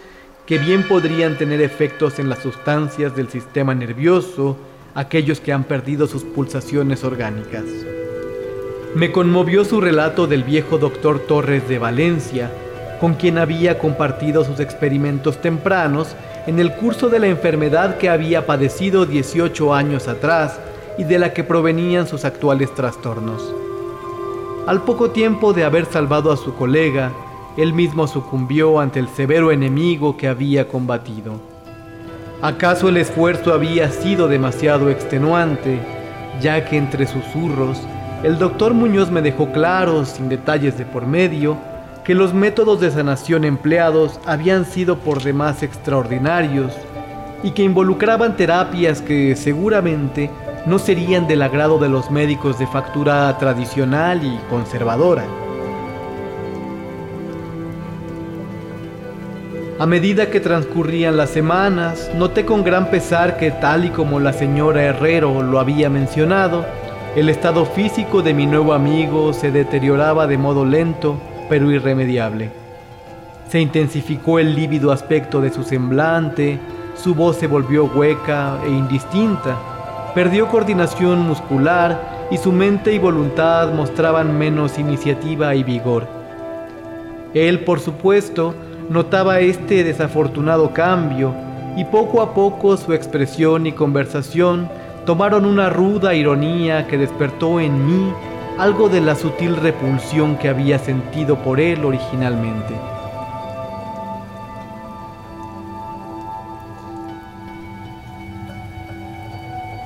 que 0.46 0.60
bien 0.60 0.84
podrían 0.88 1.38
tener 1.38 1.60
efectos 1.62 2.20
en 2.20 2.30
las 2.30 2.40
sustancias 2.40 3.16
del 3.16 3.30
sistema 3.30 3.74
nervioso, 3.74 4.56
aquellos 4.94 5.40
que 5.40 5.52
han 5.54 5.64
perdido 5.64 6.08
sus 6.08 6.24
pulsaciones 6.24 7.04
orgánicas. 7.04 7.66
Me 8.96 9.12
conmovió 9.12 9.66
su 9.66 9.82
relato 9.82 10.28
del 10.28 10.44
viejo 10.44 10.78
doctor 10.78 11.20
Torres 11.20 11.68
de 11.68 11.80
Valencia, 11.80 12.52
con 13.00 13.16
quien 13.16 13.38
había 13.38 13.80
compartido 13.80 14.46
sus 14.46 14.60
experimentos 14.60 15.42
tempranos 15.42 16.16
en 16.46 16.60
el 16.60 16.74
curso 16.74 17.10
de 17.10 17.20
la 17.20 17.28
enfermedad 17.28 17.98
que 17.98 18.10
había 18.10 18.46
padecido 18.46 19.06
18 19.06 19.74
años 19.74 20.08
atrás 20.08 20.60
y 20.98 21.04
de 21.04 21.20
la 21.20 21.34
que 21.34 21.44
provenían 21.44 22.08
sus 22.08 22.24
actuales 22.24 22.74
trastornos. 22.74 23.67
Al 24.68 24.82
poco 24.82 25.12
tiempo 25.12 25.54
de 25.54 25.64
haber 25.64 25.86
salvado 25.86 26.30
a 26.30 26.36
su 26.36 26.54
colega, 26.54 27.14
él 27.56 27.72
mismo 27.72 28.06
sucumbió 28.06 28.82
ante 28.82 29.00
el 29.00 29.08
severo 29.08 29.54
enemigo 29.54 30.18
que 30.18 30.28
había 30.28 30.68
combatido. 30.68 31.36
¿Acaso 32.42 32.90
el 32.90 32.98
esfuerzo 32.98 33.54
había 33.54 33.90
sido 33.90 34.28
demasiado 34.28 34.90
extenuante, 34.90 35.80
ya 36.42 36.66
que 36.66 36.76
entre 36.76 37.08
susurros 37.08 37.82
el 38.24 38.38
doctor 38.38 38.74
Muñoz 38.74 39.10
me 39.10 39.22
dejó 39.22 39.54
claro, 39.54 40.04
sin 40.04 40.28
detalles 40.28 40.78
de 40.78 40.84
por 40.84 41.08
medio, 41.08 41.56
que 42.04 42.14
los 42.14 42.34
métodos 42.34 42.82
de 42.82 42.92
sanación 42.92 43.46
empleados 43.46 44.20
habían 44.26 44.66
sido 44.66 44.98
por 44.98 45.24
demás 45.24 45.64
extraordinarios 45.64 46.74
y 47.42 47.52
que 47.52 47.64
involucraban 47.64 48.36
terapias 48.36 49.02
que 49.02 49.34
seguramente 49.38 50.30
no 50.68 50.80
serían 50.80 51.28
del 51.28 51.42
agrado 51.44 51.80
de 51.80 51.88
los 51.88 52.12
médicos 52.12 52.60
de 52.60 52.68
factura 52.68 53.38
tradicional 53.38 54.22
y 54.26 54.38
conservadora. 54.50 55.24
A 59.80 59.86
medida 59.86 60.30
que 60.30 60.42
transcurrían 60.42 61.16
las 61.16 61.30
semanas, 61.30 62.12
noté 62.16 62.44
con 62.44 62.66
gran 62.66 62.90
pesar 62.90 63.38
que 63.38 63.52
tal 63.52 63.86
y 63.86 63.90
como 63.92 64.20
la 64.20 64.34
señora 64.34 64.84
Herrero 64.84 65.42
lo 65.42 65.60
había 65.60 65.90
mencionado, 65.90 66.66
el 67.16 67.30
estado 67.30 67.66
físico 67.66 68.22
de 68.22 68.34
mi 68.34 68.46
nuevo 68.46 68.74
amigo 68.74 69.32
se 69.32 69.52
deterioraba 69.52 70.28
de 70.28 70.38
modo 70.38 70.66
lento 70.66 71.18
pero 71.48 71.72
irremediable. 71.72 72.52
Se 73.48 73.62
intensificó 73.62 74.38
el 74.40 74.54
lívido 74.54 74.92
aspecto 74.92 75.40
de 75.40 75.54
su 75.54 75.64
semblante, 75.64 76.60
su 76.96 77.16
voz 77.16 77.38
se 77.38 77.48
volvió 77.48 77.86
hueca 77.86 78.58
e 78.66 78.70
indistinta, 78.70 79.77
perdió 80.18 80.48
coordinación 80.48 81.28
muscular 81.28 82.28
y 82.32 82.38
su 82.38 82.52
mente 82.52 82.92
y 82.92 82.98
voluntad 82.98 83.72
mostraban 83.72 84.36
menos 84.36 84.80
iniciativa 84.80 85.54
y 85.54 85.64
vigor. 85.64 86.08
Él, 87.36 87.60
por 87.60 87.80
supuesto, 87.80 88.56
notaba 88.90 89.42
este 89.42 89.84
desafortunado 89.84 90.74
cambio 90.74 91.36
y 91.76 91.86
poco 91.86 92.24
a 92.24 92.34
poco 92.34 92.78
su 92.78 92.94
expresión 92.94 93.68
y 93.68 93.74
conversación 93.74 94.68
tomaron 95.06 95.46
una 95.46 95.70
ruda 95.70 96.16
ironía 96.16 96.88
que 96.88 96.98
despertó 96.98 97.60
en 97.60 97.86
mí 97.86 98.12
algo 98.58 98.90
de 98.90 99.02
la 99.02 99.14
sutil 99.14 99.56
repulsión 99.56 100.36
que 100.38 100.50
había 100.50 100.80
sentido 100.80 101.36
por 101.44 101.60
él 101.60 101.86
originalmente. 101.86 102.74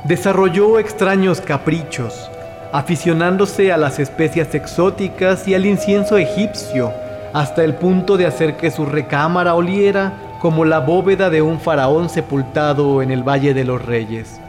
Desarrolló 0.04 0.80
extraños 0.80 1.42
caprichos, 1.42 2.32
aficionándose 2.72 3.72
a 3.72 3.78
las 3.78 4.00
especias 4.00 4.56
exóticas 4.56 5.48
y 5.48 5.54
al 5.54 5.68
incienso 5.68 6.18
egipcio, 6.18 6.92
hasta 7.34 7.64
el 7.64 7.76
punto 7.76 8.18
de 8.18 8.26
hacer 8.26 8.58
que 8.58 8.72
su 8.72 8.88
recámara 8.88 9.54
oliera 9.54 10.14
como 10.42 10.66
la 10.66 10.80
bóveda 10.80 11.30
de 11.30 11.44
un 11.44 11.60
faraón 11.60 12.10
sepultado 12.10 13.04
en 13.04 13.12
el 13.12 13.22
Valle 13.22 13.54
de 13.54 13.64
los 13.64 13.86
Reyes. 13.86 14.42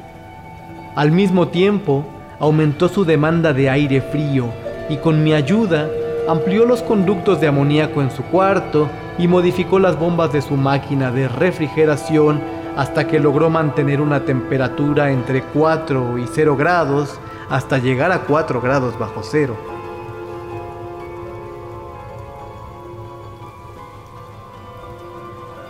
Al 0.94 1.12
mismo 1.12 1.48
tiempo, 1.48 2.06
aumentó 2.40 2.88
su 2.88 3.04
demanda 3.04 3.52
de 3.52 3.68
aire 3.68 4.00
frío 4.00 4.46
y 4.88 4.96
con 4.96 5.22
mi 5.22 5.34
ayuda 5.34 5.86
amplió 6.28 6.64
los 6.64 6.82
conductos 6.82 7.42
de 7.42 7.48
amoníaco 7.48 8.00
en 8.00 8.10
su 8.10 8.22
cuarto 8.24 8.88
y 9.18 9.28
modificó 9.28 9.78
las 9.78 9.98
bombas 9.98 10.32
de 10.32 10.40
su 10.40 10.56
máquina 10.56 11.10
de 11.10 11.28
refrigeración 11.28 12.40
hasta 12.76 13.06
que 13.06 13.20
logró 13.20 13.50
mantener 13.50 14.00
una 14.00 14.24
temperatura 14.24 15.10
entre 15.10 15.42
4 15.42 16.18
y 16.18 16.26
0 16.26 16.56
grados 16.56 17.18
hasta 17.50 17.78
llegar 17.78 18.12
a 18.12 18.20
4 18.20 18.60
grados 18.60 18.98
bajo 18.98 19.22
cero. 19.22 19.56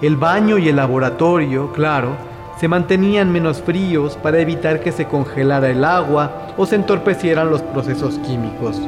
El 0.00 0.16
baño 0.16 0.58
y 0.58 0.68
el 0.68 0.76
laboratorio, 0.76 1.72
claro, 1.72 2.16
se 2.58 2.66
mantenían 2.66 3.30
menos 3.32 3.62
fríos 3.62 4.16
para 4.16 4.38
evitar 4.40 4.80
que 4.80 4.92
se 4.92 5.06
congelara 5.06 5.70
el 5.70 5.84
agua 5.84 6.48
o 6.56 6.66
se 6.66 6.76
entorpecieran 6.76 7.50
los 7.50 7.62
procesos 7.62 8.18
químicos. 8.18 8.80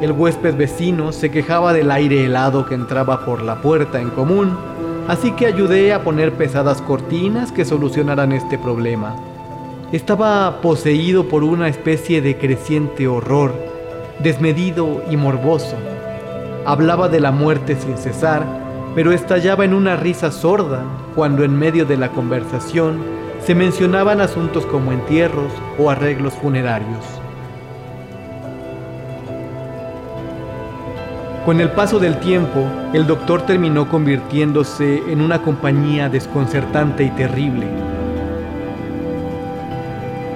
El 0.00 0.12
huésped 0.12 0.56
vecino 0.56 1.12
se 1.12 1.30
quejaba 1.30 1.72
del 1.72 1.90
aire 1.90 2.24
helado 2.24 2.66
que 2.66 2.74
entraba 2.74 3.24
por 3.24 3.42
la 3.42 3.56
puerta 3.56 4.00
en 4.00 4.10
común, 4.10 4.56
así 5.08 5.32
que 5.32 5.46
ayudé 5.46 5.92
a 5.92 6.04
poner 6.04 6.32
pesadas 6.32 6.82
cortinas 6.82 7.52
que 7.52 7.64
solucionaran 7.64 8.32
este 8.32 8.58
problema. 8.58 9.16
Estaba 9.92 10.60
poseído 10.60 11.28
por 11.28 11.44
una 11.44 11.68
especie 11.68 12.22
de 12.22 12.38
creciente 12.38 13.08
horror, 13.08 13.52
desmedido 14.20 15.02
y 15.10 15.16
morboso. 15.16 15.76
Hablaba 16.64 17.08
de 17.08 17.20
la 17.20 17.32
muerte 17.32 17.76
sin 17.76 17.96
cesar 17.96 18.62
pero 18.94 19.12
estallaba 19.12 19.64
en 19.64 19.74
una 19.74 19.96
risa 19.96 20.30
sorda 20.30 20.84
cuando 21.14 21.44
en 21.44 21.58
medio 21.58 21.86
de 21.86 21.96
la 21.96 22.10
conversación 22.10 23.02
se 23.44 23.54
mencionaban 23.54 24.20
asuntos 24.20 24.66
como 24.66 24.92
entierros 24.92 25.52
o 25.78 25.90
arreglos 25.90 26.34
funerarios. 26.34 27.21
Con 31.44 31.60
el 31.60 31.70
paso 31.70 31.98
del 31.98 32.20
tiempo, 32.20 32.68
el 32.92 33.04
doctor 33.04 33.42
terminó 33.42 33.88
convirtiéndose 33.88 35.02
en 35.08 35.20
una 35.20 35.42
compañía 35.42 36.08
desconcertante 36.08 37.02
y 37.02 37.10
terrible. 37.10 37.66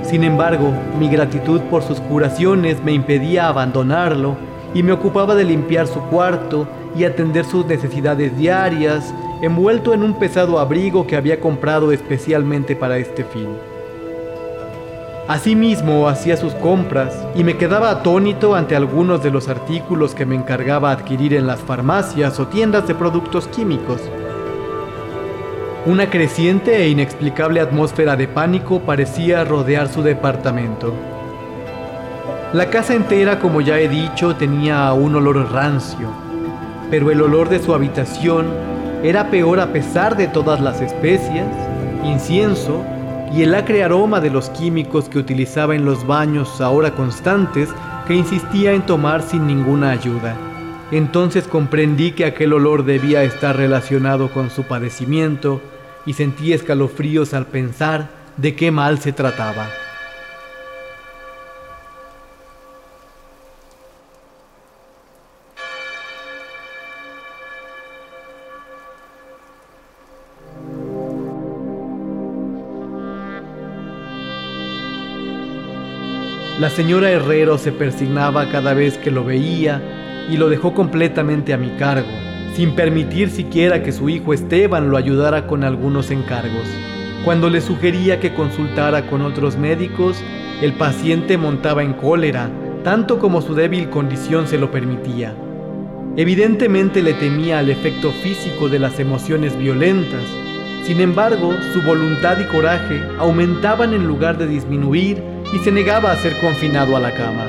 Sin 0.03 0.25
embargo, 0.25 0.73
mi 0.99 1.09
gratitud 1.09 1.61
por 1.71 1.85
sus 1.85 2.01
curaciones 2.01 2.83
me 2.83 2.93
impedía 2.93 3.47
abandonarlo 3.47 4.37
y 4.75 4.83
me 4.83 4.91
ocupaba 4.91 5.37
de 5.37 5.45
limpiar 5.45 5.87
su 5.87 6.01
cuarto 6.01 6.67
y 6.97 7.05
atender 7.05 7.45
sus 7.45 7.65
necesidades 7.67 8.37
diarias, 8.37 9.15
envuelto 9.43 9.95
en 9.95 10.03
un 10.03 10.19
pesado 10.19 10.59
abrigo 10.59 11.07
que 11.07 11.15
había 11.15 11.39
comprado 11.39 11.93
especialmente 11.93 12.75
para 12.75 12.99
este 12.99 13.23
fin. 13.23 13.76
Asimismo 15.29 16.09
hacía 16.09 16.37
sus 16.37 16.55
compras 16.55 17.27
y 17.35 17.43
me 17.43 17.57
quedaba 17.57 17.91
atónito 17.91 18.55
ante 18.55 18.77
algunos 18.77 19.25
de 19.25 19.33
los 19.33 19.49
artículos 19.49 20.15
que 20.15 20.25
me 20.25 20.37
encargaba 20.37 20.93
adquirir 20.93 21.35
en 21.35 21.49
las 21.49 21.59
farmacias 21.59 22.39
o 22.39 22.47
tiendas 22.47 22.87
de 22.87 22.95
productos 22.95 23.49
químicos. 23.49 24.01
Una 25.85 26.11
creciente 26.11 26.77
e 26.77 26.91
inexplicable 26.91 27.61
atmósfera 27.61 28.15
de 28.15 28.29
pánico 28.29 28.79
parecía 28.81 29.45
rodear 29.45 29.89
su 29.89 30.01
departamento. 30.01 30.95
La 32.53 32.71
casa 32.71 32.95
entera, 32.95 33.41
como 33.41 33.61
ya 33.61 33.81
he 33.81 33.89
dicho, 33.89 34.37
tenía 34.37 34.93
un 34.93 35.17
olor 35.17 35.53
rancio, 35.53 36.09
pero 36.89 37.11
el 37.11 37.21
olor 37.21 37.49
de 37.49 37.59
su 37.59 37.75
habitación 37.75 38.47
era 39.03 39.29
peor 39.29 39.59
a 39.59 39.73
pesar 39.73 40.17
de 40.17 40.29
todas 40.29 40.61
las 40.61 40.81
especias, 40.81 41.49
incienso 42.05 42.85
y 43.33 43.43
el 43.43 43.55
acre 43.55 43.83
aroma 43.83 44.21
de 44.21 44.31
los 44.31 44.51
químicos 44.51 45.09
que 45.09 45.19
utilizaba 45.19 45.75
en 45.75 45.85
los 45.85 46.07
baños 46.07 46.61
ahora 46.61 46.93
constantes 46.93 47.69
que 48.07 48.15
insistía 48.15 48.73
en 48.73 48.87
tomar 48.87 49.23
sin 49.23 49.47
ninguna 49.47 49.91
ayuda. 49.91 50.37
Entonces 50.93 51.49
comprendí 51.49 52.13
que 52.13 52.25
aquel 52.25 52.53
olor 52.53 52.85
debía 52.85 53.25
estar 53.25 53.57
relacionado 53.57 54.31
con 54.31 54.51
su 54.51 54.63
padecimiento 54.63 55.61
y 56.05 56.13
sentí 56.13 56.53
escalofríos 56.53 57.35
al 57.35 57.47
pensar 57.47 58.09
de 58.37 58.55
qué 58.55 58.71
mal 58.71 59.01
se 59.01 59.13
trataba. 59.13 59.67
La 76.59 76.71
señora 76.71 77.11
Herrero 77.11 77.59
se 77.59 77.71
persignaba 77.71 78.49
cada 78.49 78.73
vez 78.73 78.97
que 78.97 79.11
lo 79.11 79.25
veía 79.25 79.83
y 80.31 80.39
lo 80.39 80.49
dejó 80.49 80.73
completamente 80.73 81.53
a 81.53 81.59
mi 81.59 81.69
cargo, 81.77 82.09
sin 82.55 82.75
permitir 82.75 83.29
siquiera 83.29 83.83
que 83.83 83.93
su 83.93 84.09
hijo 84.09 84.33
Esteban 84.33 84.89
lo 84.89 84.97
ayudara 84.97 85.47
con 85.47 85.65
algunos 85.65 86.11
encargos. 86.11 86.67
Cuando 87.27 87.51
le 87.51 87.61
sugería 87.61 88.21
que 88.21 88.33
consultara 88.33 89.07
con 89.07 89.21
otros 89.21 89.59
médicos, 89.59 90.17
el 90.63 90.73
paciente 90.73 91.37
montaba 91.37 91.83
en 91.83 91.93
cólera, 91.93 92.49
tanto 92.83 93.19
como 93.19 93.43
su 93.43 93.55
débil 93.55 93.91
condición 93.91 94.49
se 94.49 94.57
lo 94.57 94.71
permitía. 94.71 95.35
Evidentemente 96.17 97.03
le 97.03 97.13
temía 97.13 97.59
al 97.59 97.69
efecto 97.69 98.13
físico 98.13 98.71
de 98.71 98.79
las 98.79 98.99
emociones 98.99 99.59
violentas, 99.59 100.25
sin 100.85 101.01
embargo, 101.01 101.53
su 101.75 101.83
voluntad 101.83 102.39
y 102.39 102.45
coraje 102.45 103.03
aumentaban 103.19 103.93
en 103.93 104.07
lugar 104.07 104.39
de 104.39 104.47
disminuir 104.47 105.36
y 105.53 105.59
se 105.59 105.71
negaba 105.71 106.13
a 106.13 106.17
ser 106.17 106.39
confinado 106.41 106.97
a 106.97 107.01
la 107.01 107.15
cama. 107.15 107.47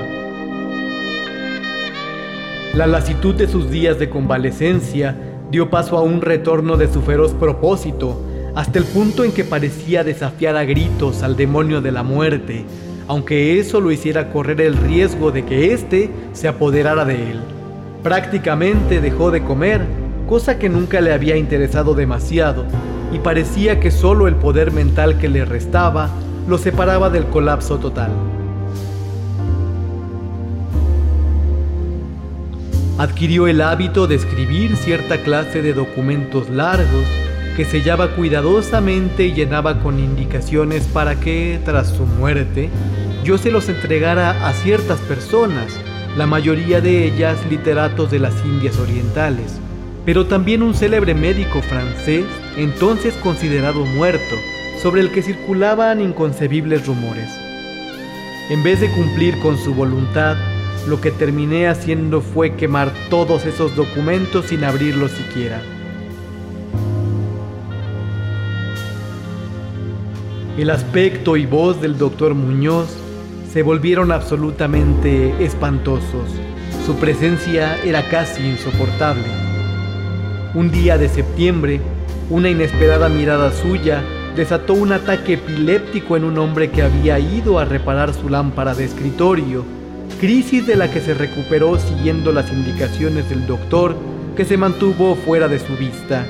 La 2.73 2.85
lasitud 2.85 3.33
de 3.33 3.47
sus 3.47 3.71
días 3.71 3.97
de 3.97 4.09
convalecencia 4.09 5.15
dio 5.49 5.69
paso 5.69 5.97
a 5.97 6.03
un 6.03 6.21
retorno 6.21 6.77
de 6.77 6.91
su 6.91 7.01
feroz 7.01 7.33
propósito, 7.33 8.21
hasta 8.55 8.79
el 8.79 8.85
punto 8.85 9.23
en 9.23 9.31
que 9.31 9.43
parecía 9.43 10.03
desafiar 10.03 10.55
a 10.55 10.63
gritos 10.63 11.23
al 11.23 11.35
demonio 11.35 11.81
de 11.81 11.91
la 11.91 12.03
muerte, 12.03 12.65
aunque 13.07 13.59
eso 13.59 13.79
lo 13.79 13.91
hiciera 13.91 14.29
correr 14.29 14.61
el 14.61 14.75
riesgo 14.75 15.31
de 15.31 15.45
que 15.45 15.73
éste 15.73 16.11
se 16.33 16.47
apoderara 16.47 17.05
de 17.05 17.31
él. 17.31 17.39
Prácticamente 18.03 19.01
dejó 19.01 19.31
de 19.31 19.43
comer, 19.43 19.81
cosa 20.27 20.59
que 20.59 20.69
nunca 20.69 21.01
le 21.01 21.13
había 21.13 21.37
interesado 21.37 21.95
demasiado, 21.95 22.65
y 23.11 23.19
parecía 23.19 23.79
que 23.79 23.89
solo 23.89 24.27
el 24.27 24.35
poder 24.35 24.71
mental 24.71 25.17
que 25.17 25.29
le 25.29 25.45
restaba 25.45 26.09
lo 26.47 26.57
separaba 26.57 27.09
del 27.09 27.25
colapso 27.25 27.77
total. 27.77 28.11
Adquirió 32.97 33.47
el 33.47 33.61
hábito 33.61 34.07
de 34.07 34.15
escribir 34.15 34.75
cierta 34.75 35.21
clase 35.21 35.61
de 35.61 35.73
documentos 35.73 36.49
largos 36.49 37.05
que 37.55 37.65
sellaba 37.65 38.15
cuidadosamente 38.15 39.25
y 39.25 39.33
llenaba 39.33 39.79
con 39.81 39.99
indicaciones 39.99 40.85
para 40.87 41.19
que, 41.19 41.59
tras 41.63 41.89
su 41.89 42.05
muerte, 42.05 42.69
yo 43.23 43.37
se 43.37 43.51
los 43.51 43.67
entregara 43.67 44.47
a 44.47 44.53
ciertas 44.53 44.99
personas, 45.01 45.73
la 46.15 46.25
mayoría 46.25 46.81
de 46.81 47.05
ellas 47.05 47.37
literatos 47.49 48.09
de 48.09 48.19
las 48.19 48.33
Indias 48.45 48.77
Orientales, 48.79 49.59
pero 50.05 50.25
también 50.25 50.63
un 50.63 50.73
célebre 50.73 51.13
médico 51.13 51.61
francés, 51.61 52.25
entonces 52.55 53.13
considerado 53.15 53.85
muerto, 53.85 54.35
sobre 54.81 55.01
el 55.01 55.11
que 55.11 55.23
circulaban 55.23 56.01
inconcebibles 56.01 56.85
rumores. 56.85 57.29
En 58.49 58.63
vez 58.63 58.79
de 58.79 58.89
cumplir 58.91 59.37
con 59.39 59.57
su 59.57 59.73
voluntad, 59.73 60.37
lo 60.87 61.01
que 61.01 61.11
terminé 61.11 61.67
haciendo 61.67 62.21
fue 62.21 62.55
quemar 62.55 62.93
todos 63.09 63.45
esos 63.45 63.75
documentos 63.75 64.45
sin 64.45 64.63
abrirlos 64.63 65.11
siquiera. 65.11 65.61
El 70.57 70.69
aspecto 70.69 71.37
y 71.37 71.45
voz 71.45 71.81
del 71.81 71.97
doctor 71.97 72.33
Muñoz 72.33 72.87
se 73.51 73.63
volvieron 73.63 74.11
absolutamente 74.11 75.43
espantosos. 75.43 76.31
Su 76.85 76.95
presencia 76.95 77.77
era 77.83 78.07
casi 78.09 78.43
insoportable. 78.47 79.25
Un 80.53 80.71
día 80.71 80.97
de 80.97 81.09
septiembre, 81.09 81.81
una 82.29 82.49
inesperada 82.49 83.09
mirada 83.09 83.51
suya 83.51 84.01
desató 84.37 84.75
un 84.75 84.93
ataque 84.93 85.33
epiléptico 85.33 86.15
en 86.15 86.23
un 86.23 86.37
hombre 86.37 86.69
que 86.69 86.83
había 86.83 87.17
ido 87.17 87.57
a 87.57 87.65
reparar 87.65 88.13
su 88.13 88.29
lámpara 88.29 88.75
de 88.75 88.85
escritorio, 88.85 89.65
crisis 90.19 90.67
de 90.67 90.75
la 90.75 90.91
que 90.91 91.01
se 91.01 91.15
recuperó 91.15 91.79
siguiendo 91.79 92.31
las 92.31 92.53
indicaciones 92.53 93.27
del 93.29 93.47
doctor 93.47 93.97
que 94.35 94.45
se 94.45 94.55
mantuvo 94.55 95.15
fuera 95.15 95.47
de 95.47 95.57
su 95.57 95.75
vista. 95.75 96.23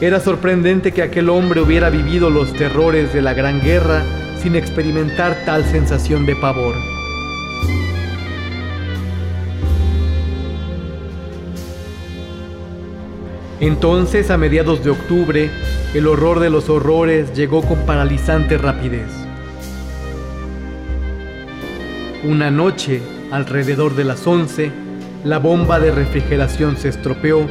Era 0.00 0.20
sorprendente 0.20 0.92
que 0.92 1.02
aquel 1.02 1.28
hombre 1.28 1.60
hubiera 1.60 1.90
vivido 1.90 2.30
los 2.30 2.52
terrores 2.52 3.12
de 3.12 3.22
la 3.22 3.34
Gran 3.34 3.60
Guerra 3.60 4.04
sin 4.40 4.54
experimentar 4.54 5.36
tal 5.44 5.64
sensación 5.64 6.26
de 6.26 6.36
pavor. 6.36 6.76
Entonces, 13.58 14.30
a 14.30 14.36
mediados 14.36 14.84
de 14.84 14.90
octubre, 14.90 15.50
el 15.96 16.06
horror 16.08 16.40
de 16.40 16.50
los 16.50 16.68
horrores 16.68 17.32
llegó 17.32 17.62
con 17.62 17.86
paralizante 17.86 18.58
rapidez. 18.58 19.08
Una 22.22 22.50
noche, 22.50 23.00
alrededor 23.30 23.94
de 23.94 24.04
las 24.04 24.26
11, 24.26 24.70
la 25.24 25.38
bomba 25.38 25.80
de 25.80 25.92
refrigeración 25.92 26.76
se 26.76 26.90
estropeó, 26.90 27.46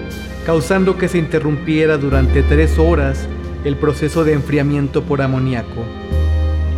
causando 0.46 0.96
que 0.96 1.08
se 1.08 1.18
interrumpiera 1.18 1.98
durante 1.98 2.44
tres 2.44 2.78
horas 2.78 3.28
el 3.64 3.78
proceso 3.78 4.24
de 4.24 4.34
enfriamiento 4.34 5.02
por 5.02 5.24
amoníaco. 5.24 5.84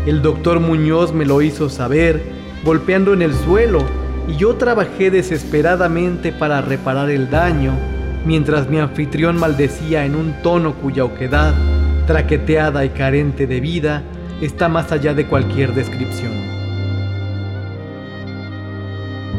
El 0.05 0.22
doctor 0.22 0.61
Muñoz 0.61 1.13
me 1.13 1.26
lo 1.26 1.41
hizo 1.41 1.68
saber, 1.70 2.24
golpeando 2.63 3.13
en 3.13 3.22
el 3.22 3.34
suelo, 3.34 3.84
y 4.26 4.38
yo 4.38 4.55
trabajé 4.55 5.11
desesperadamente 5.11 6.32
para 6.32 6.61
reparar 6.61 7.09
el 7.09 7.30
daño 7.30 7.74
mientras 8.28 8.70
mi 8.70 8.78
anfitrión 8.78 9.40
maldecía 9.40 10.06
en 10.06 10.14
un 10.14 10.34
tono 10.44 10.74
cuya 10.74 11.06
oquedad, 11.06 11.56
traqueteada 12.06 12.84
y 12.84 12.90
carente 12.90 13.48
de 13.48 13.62
vida, 13.62 14.04
está 14.42 14.68
más 14.68 14.92
allá 14.92 15.14
de 15.14 15.26
cualquier 15.26 15.74
descripción. 15.74 16.34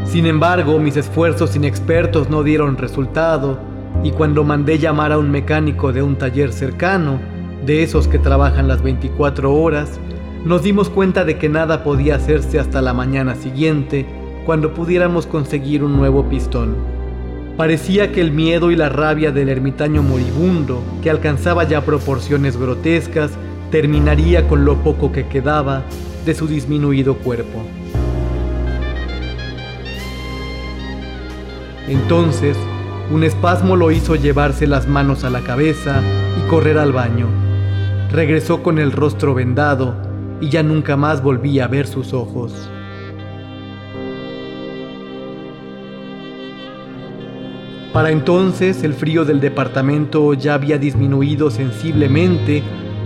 Sin 0.07 0.25
embargo, 0.25 0.79
mis 0.79 0.97
esfuerzos 0.97 1.55
inexpertos 1.55 2.31
no 2.31 2.43
dieron 2.43 2.79
resultado, 2.79 3.61
y 4.03 4.13
cuando 4.13 4.43
mandé 4.43 4.79
llamar 4.79 5.13
a 5.13 5.19
un 5.19 5.31
mecánico 5.31 5.93
de 5.93 6.03
un 6.03 6.17
taller 6.17 6.51
cercano, 6.51 7.21
de 7.67 7.83
esos 7.83 8.09
que 8.09 8.19
trabajan 8.19 8.69
las 8.69 8.83
24 8.83 9.55
horas, 9.55 10.01
nos 10.47 10.63
dimos 10.63 10.89
cuenta 10.89 11.25
de 11.25 11.37
que 11.37 11.51
nada 11.51 11.85
podía 11.85 12.15
hacerse 12.17 12.59
hasta 12.59 12.81
la 12.81 12.95
mañana 12.95 13.35
siguiente, 13.35 14.07
cuando 14.47 14.73
pudiéramos 14.73 15.27
conseguir 15.27 15.85
un 15.85 15.95
nuevo 15.95 16.25
pistón. 16.31 16.98
Parecía 17.59 18.13
que 18.13 18.21
el 18.21 18.31
miedo 18.31 18.71
y 18.71 18.77
la 18.77 18.89
rabia 18.89 19.33
del 19.33 19.49
ermitaño 19.49 20.01
moribundo, 20.01 20.81
que 21.03 21.11
alcanzaba 21.11 21.65
ya 21.65 21.81
proporciones 21.81 22.57
grotescas, 22.57 23.33
terminaría 23.73 24.47
con 24.47 24.65
lo 24.65 24.77
poco 24.77 25.11
que 25.11 25.27
quedaba 25.27 25.83
de 26.25 26.37
su 26.37 26.47
disminuido 26.47 27.17
cuerpo. 27.17 27.61
Entonces, 31.89 32.57
un 33.11 33.25
espasmo 33.25 33.75
lo 33.75 33.91
hizo 33.91 34.15
llevarse 34.15 34.69
las 34.69 34.87
manos 34.87 35.25
a 35.25 35.31
la 35.31 35.41
cabeza 35.41 36.01
y 36.39 36.49
correr 36.49 36.79
al 36.79 36.93
baño. 36.93 37.27
Regresó 38.13 38.63
con 38.63 38.79
el 38.79 38.93
rostro 38.93 39.35
vendado 39.35 39.97
y 40.41 40.49
ya 40.49 40.63
nunca 40.63 40.97
más 40.97 41.25
volví 41.25 41.59
a 41.59 41.67
ver 41.67 41.89
sus 41.89 42.13
ojos. 42.13 42.71
Para 47.99 48.13
entonces 48.13 48.85
el 48.85 48.95
frío 48.95 49.25
del 49.25 49.41
departamento 49.41 50.33
ya 50.33 50.55
había 50.55 50.79
disminuido 50.79 51.51
sensiblemente 51.51 52.63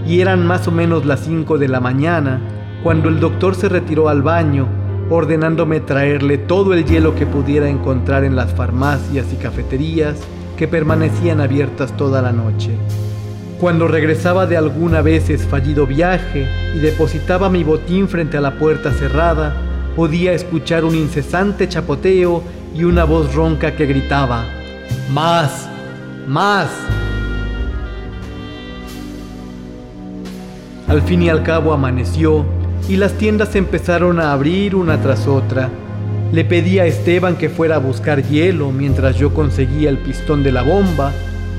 y 0.06 0.20
eran 0.20 0.46
más 0.46 0.68
o 0.68 0.70
menos 0.70 1.06
las 1.06 1.20
5 1.20 1.56
de 1.56 1.66
la 1.66 1.80
mañana 1.80 2.42
cuando 2.82 3.08
el 3.08 3.18
doctor 3.18 3.54
se 3.54 3.70
retiró 3.70 4.10
al 4.10 4.20
baño, 4.20 4.68
ordenándome 5.08 5.80
traerle 5.80 6.36
todo 6.36 6.74
el 6.74 6.84
hielo 6.84 7.14
que 7.14 7.24
pudiera 7.24 7.70
encontrar 7.70 8.22
en 8.22 8.36
las 8.36 8.52
farmacias 8.52 9.32
y 9.32 9.36
cafeterías 9.36 10.20
que 10.58 10.68
permanecían 10.68 11.40
abiertas 11.40 11.96
toda 11.96 12.20
la 12.20 12.32
noche. 12.32 12.72
Cuando 13.58 13.88
regresaba 13.88 14.46
de 14.46 14.58
alguna 14.58 15.00
veces 15.00 15.46
fallido 15.46 15.86
viaje 15.86 16.46
y 16.76 16.80
depositaba 16.80 17.48
mi 17.48 17.64
botín 17.64 18.08
frente 18.08 18.36
a 18.36 18.42
la 18.42 18.58
puerta 18.58 18.92
cerrada, 18.92 19.56
podía 19.96 20.34
escuchar 20.34 20.84
un 20.84 20.94
incesante 20.94 21.66
chapoteo 21.66 22.42
y 22.74 22.84
una 22.84 23.04
voz 23.04 23.34
ronca 23.34 23.74
que 23.74 23.86
gritaba, 23.86 24.44
más, 25.12 25.68
más. 26.26 26.68
Al 30.88 31.02
fin 31.02 31.22
y 31.22 31.28
al 31.28 31.42
cabo 31.42 31.72
amaneció 31.72 32.44
y 32.88 32.96
las 32.96 33.12
tiendas 33.14 33.54
empezaron 33.56 34.20
a 34.20 34.32
abrir 34.32 34.74
una 34.74 35.00
tras 35.00 35.26
otra. 35.26 35.70
Le 36.32 36.44
pedí 36.44 36.78
a 36.78 36.86
Esteban 36.86 37.36
que 37.36 37.48
fuera 37.48 37.76
a 37.76 37.78
buscar 37.78 38.22
hielo 38.22 38.72
mientras 38.72 39.16
yo 39.16 39.32
conseguía 39.34 39.90
el 39.90 39.98
pistón 39.98 40.42
de 40.42 40.52
la 40.52 40.62
bomba, 40.62 41.12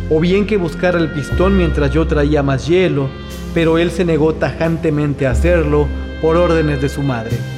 o 0.09 0.19
bien 0.19 0.45
que 0.45 0.57
buscara 0.57 0.99
el 0.99 1.11
pistón 1.11 1.57
mientras 1.57 1.91
yo 1.91 2.07
traía 2.07 2.43
más 2.43 2.67
hielo, 2.67 3.07
pero 3.53 3.77
él 3.77 3.91
se 3.91 4.05
negó 4.05 4.33
tajantemente 4.33 5.27
a 5.27 5.31
hacerlo 5.31 5.87
por 6.21 6.37
órdenes 6.37 6.81
de 6.81 6.89
su 6.89 7.01
madre. 7.01 7.52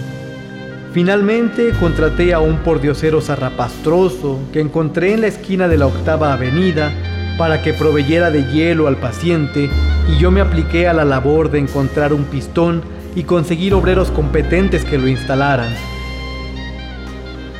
Finalmente 0.95 1.73
contraté 1.77 2.33
a 2.33 2.39
un 2.39 2.59
pordiosero 2.59 3.19
zarrapastroso 3.19 4.39
que 4.53 4.61
encontré 4.61 5.13
en 5.13 5.19
la 5.19 5.27
esquina 5.27 5.67
de 5.67 5.77
la 5.77 5.87
octava 5.87 6.31
avenida 6.31 6.89
para 7.37 7.61
que 7.61 7.73
proveyera 7.73 8.31
de 8.31 8.49
hielo 8.49 8.87
al 8.87 8.95
paciente 8.95 9.69
y 10.09 10.17
yo 10.17 10.31
me 10.31 10.39
apliqué 10.39 10.87
a 10.87 10.93
la 10.93 11.03
labor 11.03 11.51
de 11.51 11.59
encontrar 11.59 12.13
un 12.13 12.23
pistón 12.23 12.81
y 13.13 13.23
conseguir 13.23 13.73
obreros 13.73 14.09
competentes 14.09 14.85
que 14.85 14.97
lo 14.97 15.09
instalaran. 15.09 15.73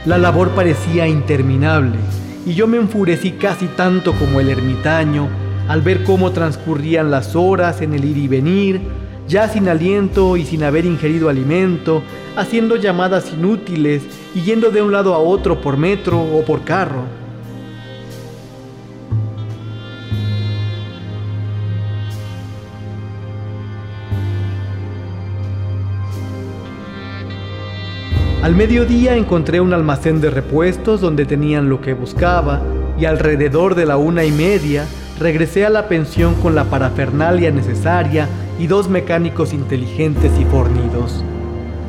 La 0.06 0.18
labor 0.18 0.52
parecía 0.52 1.06
interminable 1.06 1.98
y 2.46 2.54
yo 2.54 2.68
me 2.68 2.78
enfurecí 2.78 3.32
casi 3.32 3.66
tanto 3.68 4.14
como 4.14 4.40
el 4.40 4.48
ermitaño 4.48 5.28
al 5.68 5.82
ver 5.82 6.06
cómo 6.06 6.32
transcurrían 6.32 7.12
las 7.12 7.36
horas 7.36 7.82
en 7.82 7.96
el 7.96 8.06
ir 8.06 8.16
y 8.16 8.30
venir, 8.30 8.80
ya 9.28 9.50
sin 9.50 9.68
aliento 9.68 10.38
y 10.38 10.46
sin 10.46 10.64
haber 10.64 10.86
ingerido 10.86 11.30
alimento, 11.30 12.04
haciendo 12.36 12.76
llamadas 12.76 13.34
inútiles 13.34 14.04
y 14.36 14.42
yendo 14.42 14.70
de 14.72 14.82
un 14.82 14.92
lado 14.92 15.14
a 15.14 15.20
otro 15.20 15.62
por 15.62 15.78
metro 15.78 16.22
o 16.22 16.44
por 16.46 16.64
carro. 16.64 17.04
Al 28.44 28.56
mediodía 28.56 29.16
encontré 29.16 29.60
un 29.60 29.74
almacén 29.74 30.22
de 30.22 30.30
repuestos 30.30 31.02
donde 31.02 31.26
tenían 31.26 31.68
lo 31.68 31.82
que 31.82 31.94
buscaba 31.94 32.62
y 32.96 33.06
alrededor 33.06 33.74
de 33.74 33.88
la 33.88 33.98
una 33.98 34.24
y 34.24 34.32
media 34.32 34.86
regresé 35.20 35.66
a 35.66 35.72
la 35.72 35.88
pensión 35.88 36.36
con 36.36 36.54
la 36.54 36.66
parafernalia 36.66 37.50
necesaria 37.50 38.30
y 38.60 38.68
dos 38.68 38.90
mecánicos 38.90 39.54
inteligentes 39.54 40.32
y 40.40 40.46
fornidos. 40.46 41.24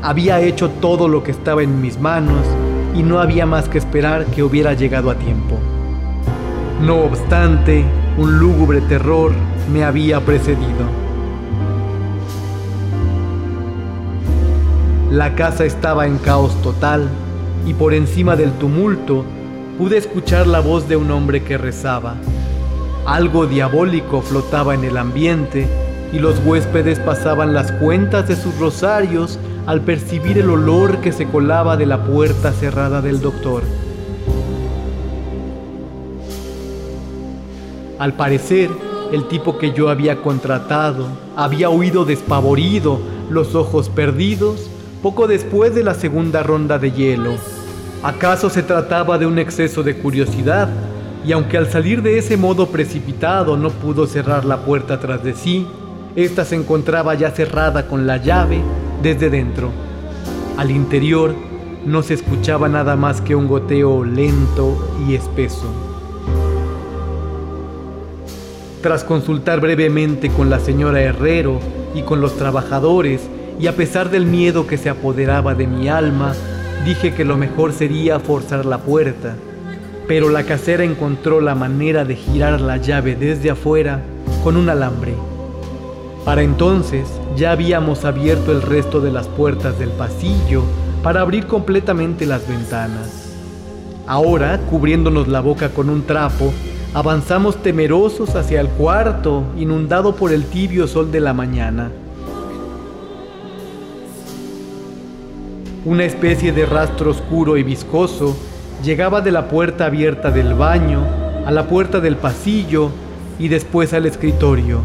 Había 0.02 0.40
hecho 0.40 0.70
todo 0.70 1.08
lo 1.08 1.22
que 1.22 1.30
estaba 1.30 1.62
en 1.62 1.80
mis 1.80 1.98
manos 2.00 2.46
y 2.94 3.02
no 3.02 3.20
había 3.20 3.46
más 3.46 3.68
que 3.68 3.78
esperar 3.78 4.26
que 4.26 4.42
hubiera 4.42 4.72
llegado 4.74 5.10
a 5.10 5.16
tiempo. 5.16 5.58
No 6.82 7.04
obstante, 7.04 7.84
un 8.18 8.38
lúgubre 8.38 8.80
terror 8.82 9.32
me 9.72 9.84
había 9.84 10.20
precedido. 10.20 11.06
La 15.10 15.34
casa 15.34 15.64
estaba 15.64 16.06
en 16.06 16.18
caos 16.18 16.54
total 16.62 17.08
y 17.66 17.74
por 17.74 17.94
encima 17.94 18.36
del 18.36 18.52
tumulto 18.52 19.24
pude 19.78 19.96
escuchar 19.96 20.46
la 20.46 20.60
voz 20.60 20.88
de 20.88 20.96
un 20.96 21.10
hombre 21.10 21.42
que 21.42 21.58
rezaba. 21.58 22.14
Algo 23.06 23.46
diabólico 23.46 24.20
flotaba 24.20 24.74
en 24.74 24.84
el 24.84 24.96
ambiente 24.96 25.68
y 26.12 26.18
los 26.18 26.38
huéspedes 26.44 26.98
pasaban 27.00 27.52
las 27.52 27.72
cuentas 27.72 28.28
de 28.28 28.36
sus 28.36 28.56
rosarios 28.58 29.38
al 29.66 29.80
percibir 29.80 30.38
el 30.38 30.50
olor 30.50 30.98
que 30.98 31.12
se 31.12 31.26
colaba 31.26 31.76
de 31.76 31.86
la 31.86 32.04
puerta 32.04 32.52
cerrada 32.52 33.02
del 33.02 33.20
doctor. 33.20 33.62
Al 37.98 38.12
parecer, 38.14 38.70
el 39.12 39.26
tipo 39.28 39.58
que 39.58 39.72
yo 39.72 39.88
había 39.88 40.22
contratado 40.22 41.06
había 41.36 41.70
huido 41.70 42.04
despavorido, 42.04 43.00
los 43.30 43.54
ojos 43.54 43.88
perdidos, 43.88 44.68
poco 45.02 45.26
después 45.26 45.74
de 45.74 45.84
la 45.84 45.94
segunda 45.94 46.42
ronda 46.42 46.78
de 46.78 46.92
hielo. 46.92 47.32
¿Acaso 48.02 48.50
se 48.50 48.62
trataba 48.62 49.18
de 49.18 49.26
un 49.26 49.38
exceso 49.38 49.82
de 49.82 49.96
curiosidad? 49.96 50.68
Y 51.24 51.32
aunque 51.32 51.56
al 51.56 51.70
salir 51.70 52.02
de 52.02 52.18
ese 52.18 52.36
modo 52.36 52.68
precipitado 52.68 53.56
no 53.56 53.70
pudo 53.70 54.06
cerrar 54.06 54.44
la 54.44 54.58
puerta 54.58 55.00
tras 55.00 55.24
de 55.24 55.34
sí, 55.34 55.66
Esta 56.16 56.46
se 56.46 56.56
encontraba 56.56 57.14
ya 57.14 57.30
cerrada 57.30 57.88
con 57.88 58.06
la 58.06 58.16
llave 58.16 58.62
desde 59.02 59.28
dentro. 59.28 59.70
Al 60.56 60.70
interior 60.70 61.34
no 61.84 62.02
se 62.02 62.14
escuchaba 62.14 62.70
nada 62.70 62.96
más 62.96 63.20
que 63.20 63.36
un 63.36 63.46
goteo 63.46 64.02
lento 64.02 64.96
y 65.06 65.14
espeso. 65.14 65.66
Tras 68.80 69.04
consultar 69.04 69.60
brevemente 69.60 70.30
con 70.30 70.48
la 70.48 70.58
señora 70.58 71.02
Herrero 71.02 71.60
y 71.94 72.00
con 72.00 72.22
los 72.22 72.36
trabajadores, 72.36 73.28
y 73.60 73.66
a 73.66 73.76
pesar 73.76 74.10
del 74.10 74.24
miedo 74.24 74.66
que 74.66 74.78
se 74.78 74.88
apoderaba 74.88 75.54
de 75.54 75.66
mi 75.66 75.88
alma, 75.88 76.34
dije 76.86 77.12
que 77.12 77.26
lo 77.26 77.36
mejor 77.36 77.74
sería 77.74 78.20
forzar 78.20 78.64
la 78.64 78.78
puerta. 78.78 79.34
Pero 80.08 80.30
la 80.30 80.44
casera 80.44 80.82
encontró 80.82 81.42
la 81.42 81.54
manera 81.54 82.06
de 82.06 82.16
girar 82.16 82.58
la 82.62 82.78
llave 82.78 83.16
desde 83.16 83.50
afuera 83.50 84.00
con 84.42 84.56
un 84.56 84.70
alambre. 84.70 85.14
Para 86.26 86.42
entonces 86.42 87.08
ya 87.36 87.52
habíamos 87.52 88.04
abierto 88.04 88.50
el 88.50 88.60
resto 88.60 89.00
de 89.00 89.12
las 89.12 89.28
puertas 89.28 89.78
del 89.78 89.90
pasillo 89.90 90.64
para 91.00 91.20
abrir 91.20 91.46
completamente 91.46 92.26
las 92.26 92.48
ventanas. 92.48 93.32
Ahora, 94.08 94.58
cubriéndonos 94.68 95.28
la 95.28 95.38
boca 95.38 95.68
con 95.68 95.88
un 95.88 96.02
trapo, 96.02 96.52
avanzamos 96.94 97.62
temerosos 97.62 98.34
hacia 98.34 98.60
el 98.60 98.66
cuarto, 98.70 99.44
inundado 99.56 100.16
por 100.16 100.32
el 100.32 100.46
tibio 100.46 100.88
sol 100.88 101.12
de 101.12 101.20
la 101.20 101.32
mañana. 101.32 101.92
Una 105.84 106.06
especie 106.06 106.50
de 106.50 106.66
rastro 106.66 107.12
oscuro 107.12 107.56
y 107.56 107.62
viscoso 107.62 108.36
llegaba 108.82 109.20
de 109.20 109.30
la 109.30 109.46
puerta 109.46 109.86
abierta 109.86 110.32
del 110.32 110.54
baño 110.54 111.04
a 111.46 111.52
la 111.52 111.68
puerta 111.68 112.00
del 112.00 112.16
pasillo 112.16 112.90
y 113.38 113.46
después 113.46 113.94
al 113.94 114.06
escritorio, 114.06 114.80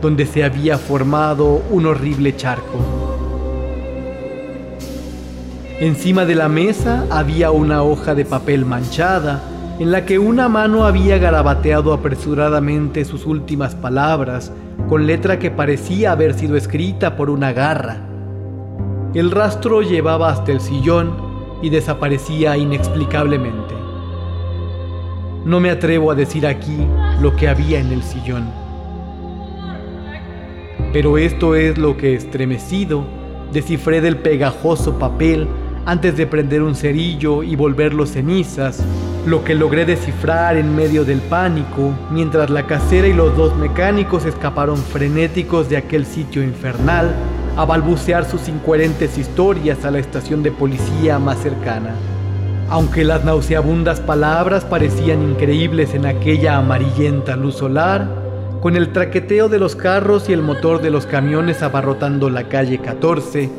donde 0.00 0.26
se 0.26 0.44
había 0.44 0.78
formado 0.78 1.62
un 1.70 1.86
horrible 1.86 2.36
charco. 2.36 2.78
Encima 5.80 6.24
de 6.24 6.34
la 6.34 6.48
mesa 6.48 7.06
había 7.10 7.50
una 7.50 7.82
hoja 7.82 8.14
de 8.14 8.24
papel 8.24 8.64
manchada 8.64 9.42
en 9.78 9.92
la 9.92 10.04
que 10.04 10.18
una 10.18 10.48
mano 10.48 10.84
había 10.84 11.18
garabateado 11.18 11.92
apresuradamente 11.92 13.04
sus 13.04 13.26
últimas 13.26 13.76
palabras 13.76 14.50
con 14.88 15.06
letra 15.06 15.38
que 15.38 15.52
parecía 15.52 16.12
haber 16.12 16.34
sido 16.34 16.56
escrita 16.56 17.16
por 17.16 17.30
una 17.30 17.52
garra. 17.52 17.98
El 19.14 19.30
rastro 19.30 19.82
llevaba 19.82 20.30
hasta 20.30 20.50
el 20.50 20.60
sillón 20.60 21.12
y 21.62 21.70
desaparecía 21.70 22.56
inexplicablemente. 22.56 23.74
No 25.44 25.60
me 25.60 25.70
atrevo 25.70 26.10
a 26.10 26.14
decir 26.14 26.46
aquí 26.46 26.76
lo 27.20 27.36
que 27.36 27.48
había 27.48 27.78
en 27.78 27.92
el 27.92 28.02
sillón. 28.02 28.57
Pero 30.92 31.18
esto 31.18 31.54
es 31.54 31.78
lo 31.78 31.96
que 31.96 32.14
estremecido 32.14 33.04
descifré 33.52 34.00
del 34.00 34.18
pegajoso 34.18 34.98
papel 34.98 35.48
antes 35.86 36.16
de 36.16 36.26
prender 36.26 36.62
un 36.62 36.74
cerillo 36.74 37.42
y 37.42 37.56
volverlo 37.56 38.04
cenizas, 38.04 38.84
lo 39.26 39.42
que 39.42 39.54
logré 39.54 39.86
descifrar 39.86 40.56
en 40.56 40.76
medio 40.76 41.04
del 41.04 41.20
pánico, 41.20 41.94
mientras 42.10 42.50
la 42.50 42.66
casera 42.66 43.08
y 43.08 43.14
los 43.14 43.34
dos 43.36 43.56
mecánicos 43.56 44.26
escaparon 44.26 44.76
frenéticos 44.76 45.68
de 45.70 45.78
aquel 45.78 46.04
sitio 46.04 46.42
infernal 46.42 47.14
a 47.56 47.64
balbucear 47.64 48.24
sus 48.24 48.48
incoherentes 48.48 49.16
historias 49.16 49.84
a 49.84 49.90
la 49.90 49.98
estación 49.98 50.42
de 50.42 50.52
policía 50.52 51.18
más 51.18 51.38
cercana. 51.38 51.94
Aunque 52.68 53.02
las 53.02 53.24
nauseabundas 53.24 54.00
palabras 54.00 54.66
parecían 54.66 55.22
increíbles 55.22 55.94
en 55.94 56.04
aquella 56.04 56.58
amarillenta 56.58 57.34
luz 57.34 57.56
solar, 57.56 58.27
con 58.60 58.76
el 58.76 58.92
traqueteo 58.92 59.48
de 59.48 59.58
los 59.58 59.76
carros 59.76 60.28
y 60.28 60.32
el 60.32 60.42
motor 60.42 60.82
de 60.82 60.90
los 60.90 61.06
camiones 61.06 61.62
abarrotando 61.62 62.28
la 62.30 62.48
calle 62.48 62.78
14, 62.78 63.50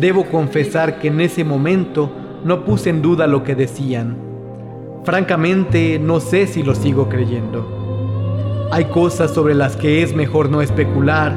Debo 0.00 0.26
confesar 0.26 1.00
que 1.00 1.08
en 1.08 1.20
ese 1.20 1.42
momento 1.42 2.08
no 2.44 2.64
puse 2.64 2.90
en 2.90 3.02
duda 3.02 3.26
lo 3.26 3.42
que 3.42 3.56
decían. 3.56 4.16
Francamente, 5.02 5.98
no 5.98 6.20
sé 6.20 6.46
si 6.46 6.62
lo 6.62 6.76
sigo 6.76 7.08
creyendo. 7.08 8.68
Hay 8.70 8.84
cosas 8.84 9.32
sobre 9.34 9.56
las 9.56 9.74
que 9.74 10.02
es 10.02 10.14
mejor 10.14 10.50
no 10.50 10.62
especular, 10.62 11.34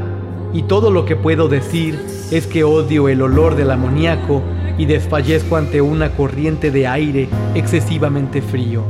y 0.53 0.63
todo 0.63 0.91
lo 0.91 1.05
que 1.05 1.15
puedo 1.15 1.47
decir 1.47 1.99
es 2.29 2.45
que 2.45 2.63
odio 2.63 3.09
el 3.09 3.23
olor 3.23 3.55
del 3.55 3.71
amoníaco 3.71 4.43
y 4.77 4.85
desfallezco 4.85 5.55
ante 5.55 5.81
una 5.81 6.11
corriente 6.11 6.69
de 6.69 6.85
aire 6.85 7.29
excesivamente 7.55 8.43
frío. 8.43 8.83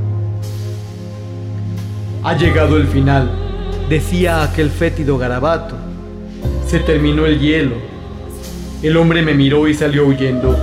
Ha 2.23 2.35
llegado 2.35 2.75
el 2.75 2.87
final, 2.87 3.31
decía 3.91 4.41
aquel 4.41 4.71
fétido 4.71 5.19
garabato. 5.19 5.75
Se 6.65 6.79
terminó 6.79 7.25
el 7.27 7.39
hielo 7.39 7.91
el 8.83 8.97
hombre 8.97 9.21
me 9.21 9.35
miró 9.35 9.67
y 9.67 9.75
salió 9.75 10.07
huyendo. 10.07 10.57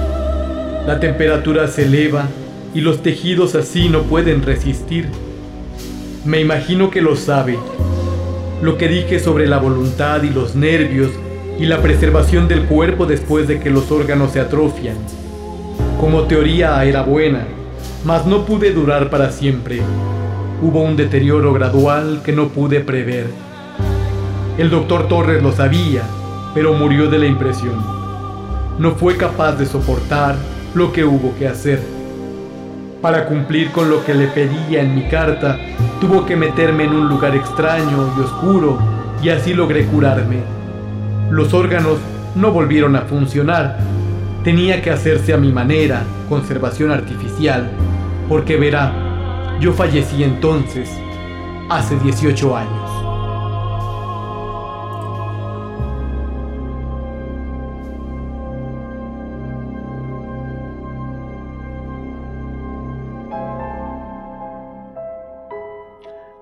La 0.86 0.98
temperatura 0.98 1.68
se 1.68 1.84
eleva 1.84 2.26
y 2.74 2.80
los 2.80 3.00
tejidos 3.00 3.54
así 3.54 3.88
no 3.88 4.02
pueden 4.02 4.42
resistir. 4.42 5.08
Me 6.24 6.40
imagino 6.40 6.90
que 6.90 7.00
lo 7.00 7.14
sabe. 7.14 7.56
Lo 8.60 8.76
que 8.76 8.88
dije 8.88 9.20
sobre 9.20 9.46
la 9.46 9.58
voluntad 9.58 10.24
y 10.24 10.30
los 10.30 10.56
nervios 10.56 11.10
y 11.60 11.66
la 11.66 11.80
preservación 11.80 12.48
del 12.48 12.64
cuerpo 12.64 13.06
después 13.06 13.46
de 13.46 13.60
que 13.60 13.70
los 13.70 13.92
órganos 13.92 14.32
se 14.32 14.40
atrofian. 14.40 14.96
Como 16.00 16.22
teoría 16.22 16.84
era 16.84 17.02
buena, 17.02 17.46
mas 18.04 18.26
no 18.26 18.46
pude 18.46 18.72
durar 18.72 19.10
para 19.10 19.30
siempre. 19.30 19.80
Hubo 20.60 20.82
un 20.82 20.96
deterioro 20.96 21.52
gradual 21.52 22.22
que 22.24 22.32
no 22.32 22.48
pude 22.48 22.80
prever. 22.80 23.26
El 24.56 24.70
doctor 24.70 25.08
Torres 25.08 25.42
lo 25.42 25.52
sabía, 25.52 26.02
pero 26.54 26.74
murió 26.74 27.08
de 27.08 27.18
la 27.18 27.26
impresión 27.26 27.98
no 28.78 28.92
fue 28.92 29.16
capaz 29.16 29.56
de 29.56 29.66
soportar 29.66 30.36
lo 30.74 30.92
que 30.92 31.04
hubo 31.04 31.34
que 31.36 31.48
hacer. 31.48 31.80
Para 33.02 33.26
cumplir 33.26 33.70
con 33.72 33.90
lo 33.90 34.04
que 34.04 34.14
le 34.14 34.28
pedía 34.28 34.82
en 34.82 34.94
mi 34.94 35.08
carta, 35.08 35.58
tuvo 36.00 36.24
que 36.24 36.36
meterme 36.36 36.84
en 36.84 36.94
un 36.94 37.08
lugar 37.08 37.34
extraño 37.34 38.14
y 38.16 38.20
oscuro 38.20 38.78
y 39.22 39.30
así 39.30 39.52
logré 39.52 39.84
curarme. 39.86 40.38
Los 41.30 41.54
órganos 41.54 41.98
no 42.34 42.52
volvieron 42.52 42.94
a 42.96 43.02
funcionar. 43.02 43.78
Tenía 44.44 44.80
que 44.80 44.90
hacerse 44.90 45.34
a 45.34 45.38
mi 45.38 45.52
manera, 45.52 46.02
conservación 46.28 46.92
artificial, 46.92 47.70
porque 48.28 48.56
verá, 48.56 48.92
yo 49.60 49.72
fallecí 49.72 50.22
entonces, 50.22 50.88
hace 51.68 51.96
18 51.98 52.56
años. 52.56 52.77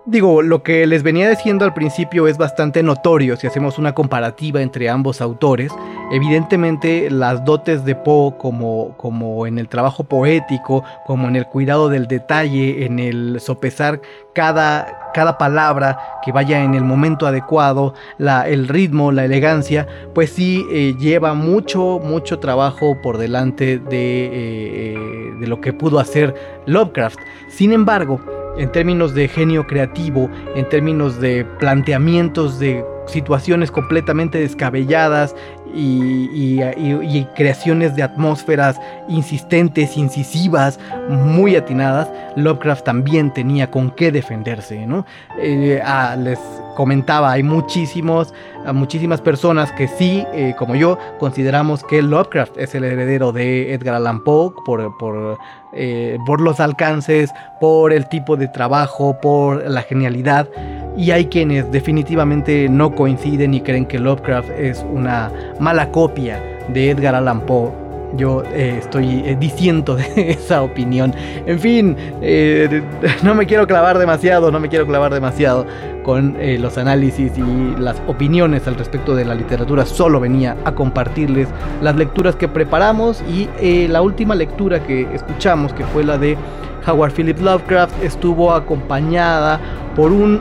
Digo, 0.08 0.40
lo 0.40 0.62
que 0.62 0.86
les 0.86 1.02
venía 1.02 1.28
diciendo 1.28 1.64
al 1.64 1.74
principio 1.74 2.28
es 2.28 2.38
bastante 2.38 2.80
notorio 2.84 3.36
si 3.36 3.48
hacemos 3.48 3.76
una 3.76 3.92
comparativa 3.92 4.62
entre 4.62 4.88
ambos 4.88 5.20
autores. 5.20 5.72
Evidentemente 6.12 7.10
las 7.10 7.44
dotes 7.44 7.84
de 7.84 7.96
Poe 7.96 8.38
como, 8.38 8.96
como 8.98 9.48
en 9.48 9.58
el 9.58 9.68
trabajo 9.68 10.04
poético, 10.04 10.84
como 11.06 11.26
en 11.26 11.34
el 11.34 11.46
cuidado 11.46 11.88
del 11.88 12.06
detalle, 12.06 12.86
en 12.86 13.00
el 13.00 13.40
sopesar 13.40 14.00
cada, 14.32 15.10
cada 15.12 15.38
palabra 15.38 15.98
que 16.24 16.30
vaya 16.30 16.62
en 16.62 16.74
el 16.74 16.84
momento 16.84 17.26
adecuado, 17.26 17.92
la, 18.16 18.48
el 18.48 18.68
ritmo, 18.68 19.10
la 19.10 19.24
elegancia, 19.24 19.88
pues 20.14 20.30
sí 20.30 20.64
eh, 20.70 20.94
lleva 21.00 21.34
mucho, 21.34 21.98
mucho 21.98 22.38
trabajo 22.38 22.96
por 23.02 23.18
delante 23.18 23.80
de, 23.80 24.30
eh, 24.32 25.34
de 25.40 25.46
lo 25.48 25.60
que 25.60 25.72
pudo 25.72 25.98
hacer 25.98 26.32
Lovecraft. 26.66 27.18
Sin 27.48 27.72
embargo, 27.72 28.20
en 28.58 28.72
términos 28.72 29.14
de 29.14 29.28
genio 29.28 29.66
creativo, 29.66 30.30
en 30.54 30.68
términos 30.68 31.20
de 31.20 31.44
planteamientos 31.58 32.58
de 32.58 32.84
situaciones 33.06 33.70
completamente 33.70 34.38
descabelladas 34.38 35.34
y, 35.74 37.24
creaciones 37.34 37.94
de 37.94 38.02
atmósferas 38.02 38.80
insistentes, 39.08 39.96
incisivas, 39.96 40.78
muy 41.08 41.56
atinadas, 41.56 42.08
Lovecraft 42.36 42.84
también 42.84 43.32
tenía 43.32 43.70
con 43.70 43.90
qué 43.90 44.10
defenderse. 44.10 44.86
¿no? 44.86 45.04
Eh, 45.38 45.80
ah, 45.84 46.16
les 46.18 46.38
comentaba, 46.76 47.32
hay 47.32 47.42
muchísimos, 47.42 48.32
muchísimas 48.72 49.20
personas 49.20 49.72
que 49.72 49.88
sí, 49.88 50.24
eh, 50.32 50.54
como 50.58 50.76
yo, 50.76 50.98
consideramos 51.18 51.82
que 51.84 52.02
Lovecraft 52.02 52.58
es 52.58 52.74
el 52.74 52.84
heredero 52.84 53.32
de 53.32 53.72
Edgar 53.72 53.96
Allan 53.96 54.22
Poe 54.22 54.52
por, 54.64 54.96
por, 54.98 55.38
eh, 55.76 56.18
por 56.26 56.40
los 56.40 56.60
alcances, 56.60 57.32
por 57.60 57.92
el 57.92 58.08
tipo 58.08 58.36
de 58.36 58.48
trabajo, 58.48 59.18
por 59.20 59.68
la 59.68 59.82
genialidad. 59.82 60.48
Y 60.96 61.10
hay 61.10 61.26
quienes 61.26 61.70
definitivamente 61.70 62.68
no 62.68 62.94
coinciden 62.94 63.54
y 63.54 63.60
creen 63.60 63.86
que 63.86 63.98
Lovecraft 63.98 64.50
es 64.58 64.84
una 64.90 65.30
mala 65.60 65.90
copia 65.90 66.42
de 66.68 66.90
Edgar 66.90 67.14
Allan 67.14 67.40
Poe 67.42 67.85
yo 68.14 68.42
eh, 68.44 68.76
estoy 68.78 69.22
eh, 69.24 69.36
diciendo 69.38 69.96
de 69.96 70.06
esa 70.30 70.62
opinión. 70.62 71.14
En 71.46 71.58
fin, 71.58 71.96
eh, 72.22 72.82
no 73.22 73.34
me 73.34 73.46
quiero 73.46 73.66
clavar 73.66 73.98
demasiado, 73.98 74.50
no 74.50 74.60
me 74.60 74.68
quiero 74.68 74.86
clavar 74.86 75.12
demasiado 75.12 75.66
con 76.04 76.36
los 76.60 76.78
análisis 76.78 77.32
y 77.36 77.80
las 77.80 78.00
opiniones 78.06 78.68
al 78.68 78.76
respecto 78.76 79.16
de 79.16 79.24
la 79.24 79.34
literatura. 79.34 79.84
Solo 79.84 80.20
venía 80.20 80.56
a 80.64 80.70
compartirles 80.72 81.48
las 81.82 81.96
lecturas 81.96 82.36
que 82.36 82.46
preparamos 82.46 83.24
y 83.28 83.88
la 83.88 84.02
última 84.02 84.36
lectura 84.36 84.84
que 84.84 85.12
escuchamos, 85.12 85.72
que 85.72 85.82
fue 85.86 86.04
la 86.04 86.16
de 86.16 86.38
Howard 86.86 87.10
Phillips 87.10 87.40
Lovecraft, 87.40 88.04
estuvo 88.04 88.52
acompañada 88.52 89.58
por 89.96 90.12
un, 90.12 90.40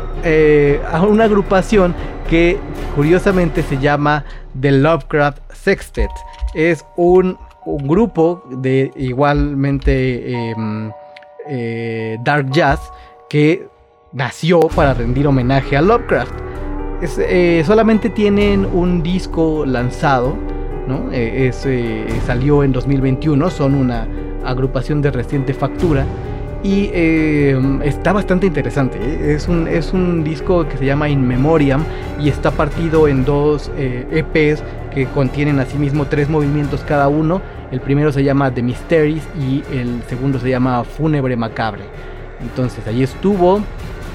una 1.10 1.24
agrupación 1.24 1.96
que 2.30 2.60
curiosamente 2.96 3.64
se 3.64 3.80
llama 3.80 4.24
The 4.62 4.72
Lovecraft 4.72 5.40
Sextet. 5.52 6.12
Es 6.54 6.86
un 6.96 7.40
un 7.66 7.88
grupo 7.88 8.44
de 8.50 8.92
igualmente 8.96 10.32
em, 10.32 10.92
eh, 11.48 12.18
dark 12.24 12.50
jazz 12.52 12.80
que 13.30 13.68
nació 14.14 14.68
para 14.70 14.94
rendir 14.94 15.28
homenaje 15.28 15.76
a 15.76 15.82
Lovecraft. 15.82 16.34
Eh, 17.20 17.64
solamente 17.66 18.10
tienen 18.10 18.66
un 18.66 19.04
disco 19.04 19.66
lanzado, 19.66 20.36
¿no? 20.88 21.10
Eh, 21.12 21.52
salió 22.26 22.64
en 22.64 22.72
2021, 22.72 23.50
son 23.50 23.76
una 23.76 24.08
agrupación 24.46 25.02
de 25.02 25.12
reciente 25.12 25.54
factura 25.54 26.06
y 26.64 26.90
está 27.84 28.14
bastante 28.14 28.48
interesante. 28.48 28.98
Es 29.36 29.48
un, 29.48 29.68
es 29.68 29.94
un 29.94 30.24
disco 30.24 30.68
que 30.68 30.78
se 30.78 30.86
llama 30.86 31.10
In 31.10 31.28
Memoriam 31.28 31.84
y 32.20 32.30
está 32.30 32.50
partido 32.50 33.08
en 33.08 33.24
dos 33.24 33.72
EPs 33.78 34.62
e 34.62 34.85
que 34.96 35.06
contienen 35.08 35.60
asimismo 35.60 36.06
tres 36.06 36.30
movimientos 36.30 36.82
cada 36.88 37.10
uno 37.10 37.42
el 37.72 37.82
primero 37.82 38.12
se 38.12 38.24
llama 38.24 38.54
The 38.54 38.64
Mysteries 38.64 39.24
y 39.38 39.62
el 39.74 40.02
segundo 40.08 40.40
se 40.40 40.50
llama 40.50 40.84
Fúnebre 40.84 41.36
Macabre. 41.36 41.84
Entonces 42.40 42.86
ahí 42.88 43.04
estuvo 43.04 43.62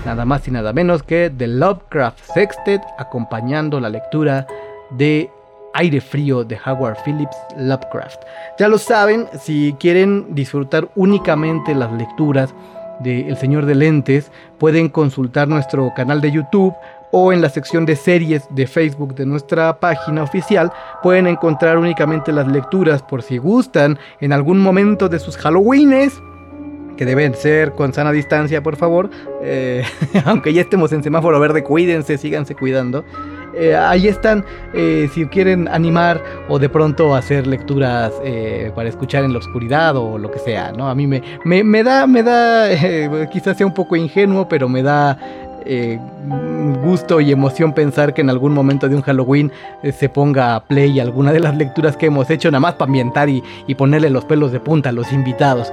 nada 0.07 0.24
más 0.24 0.48
y 0.48 0.51
nada 0.51 0.73
menos 0.73 1.02
que 1.02 1.31
The 1.36 1.47
Lovecraft 1.47 2.19
Sextet 2.32 2.81
acompañando 2.98 3.78
la 3.78 3.90
lectura 3.90 4.47
de 4.90 5.31
Aire 5.74 6.01
Frío 6.01 6.44
de 6.44 6.59
Howard 6.65 6.97
Phillips 7.05 7.36
Lovecraft. 7.59 8.23
Ya 8.59 8.69
lo 8.69 8.78
saben, 8.78 9.27
si 9.39 9.74
quieren 9.78 10.35
disfrutar 10.35 10.89
únicamente 10.94 11.74
las 11.74 11.93
lecturas 11.93 12.55
de 13.01 13.28
El 13.28 13.36
Señor 13.36 13.66
de 13.66 13.74
Lentes, 13.74 14.31
pueden 14.59 14.89
consultar 14.89 15.48
nuestro 15.48 15.93
canal 15.94 16.20
de 16.20 16.32
YouTube 16.32 16.74
o 17.12 17.32
en 17.32 17.41
la 17.41 17.49
sección 17.49 17.87
de 17.87 17.97
series 17.97 18.43
de 18.51 18.66
Facebook 18.66 19.15
de 19.15 19.27
nuestra 19.27 19.78
página 19.78 20.23
oficial 20.23 20.73
pueden 21.03 21.27
encontrar 21.27 21.78
únicamente 21.78 22.32
las 22.32 22.47
lecturas 22.47 23.03
por 23.03 23.23
si 23.23 23.39
gustan 23.39 23.99
en 24.20 24.32
algún 24.32 24.59
momento 24.59 25.09
de 25.09 25.19
sus 25.19 25.37
Halloweenes 25.37 26.20
que 27.01 27.07
deben 27.07 27.35
ser 27.35 27.73
con 27.73 27.95
sana 27.95 28.12
distancia, 28.12 28.62
por 28.62 28.77
favor. 28.77 29.09
Eh, 29.43 29.82
aunque 30.27 30.53
ya 30.53 30.61
estemos 30.61 30.93
en 30.93 31.03
semáforo 31.03 31.41
verde, 31.41 31.65
cuídense, 31.65 32.19
síganse 32.19 32.55
cuidando. 32.55 33.07
Eh, 33.55 33.74
ahí 33.74 34.07
están, 34.07 34.45
eh, 34.74 35.09
si 35.15 35.24
quieren 35.24 35.66
animar 35.69 36.23
o 36.51 36.59
de 36.59 36.69
pronto 36.69 37.15
hacer 37.15 37.47
lecturas 37.47 38.12
para 38.74 38.91
escuchar 38.91 39.24
en 39.24 39.32
la 39.32 39.39
oscuridad 39.39 39.97
o 39.97 40.19
lo 40.19 40.31
que 40.31 40.39
sea, 40.41 40.73
¿no? 40.73 40.91
A 40.91 40.95
mí 40.95 41.07
me, 41.07 41.23
me, 41.43 41.65
me 41.65 41.82
da, 41.82 42.07
me 42.07 42.23
da, 42.23 42.69
quizás 43.32 43.57
sea 43.57 43.66
un 43.66 43.73
poco 43.73 43.97
ingenuo, 43.97 44.47
pero 44.47 44.69
me 44.69 44.82
da 44.82 45.19
eh, 45.65 45.99
gusto 46.82 47.20
y 47.20 47.32
emoción 47.32 47.73
pensar 47.73 48.15
que 48.15 48.20
en 48.20 48.31
algún 48.31 48.53
momento 48.53 48.89
de 48.89 48.97
un 48.97 49.03
Halloween 49.03 49.53
eh, 49.82 49.93
se 49.93 50.09
ponga 50.09 50.55
a 50.55 50.61
play 50.65 51.01
alguna 51.01 51.32
de 51.32 51.41
las 51.41 51.57
lecturas 51.57 51.97
que 51.97 52.07
hemos 52.07 52.31
hecho, 52.31 52.51
nada 52.51 52.61
más 52.61 52.74
para 52.74 52.89
ambientar 52.89 53.28
y, 53.28 53.43
y 53.66 53.74
ponerle 53.74 54.11
los 54.11 54.24
pelos 54.24 54.53
de 54.53 54.61
punta 54.61 54.91
a 54.91 54.93
los 54.93 55.12
invitados. 55.12 55.73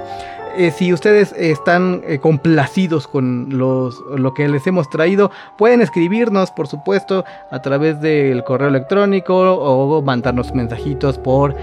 Eh, 0.56 0.72
si 0.72 0.92
ustedes 0.92 1.32
están 1.38 2.02
complacidos 2.20 3.06
con 3.06 3.56
los, 3.56 4.02
lo 4.16 4.34
que 4.34 4.48
les 4.48 4.66
hemos 4.66 4.90
traído, 4.90 5.30
pueden 5.56 5.82
escribirnos, 5.82 6.50
por 6.50 6.66
supuesto, 6.66 7.24
a 7.52 7.62
través 7.62 8.00
del 8.00 8.42
correo 8.42 8.66
electrónico 8.66 9.36
o 9.36 10.02
mandarnos 10.02 10.52
mensajitos 10.54 11.16
por 11.16 11.54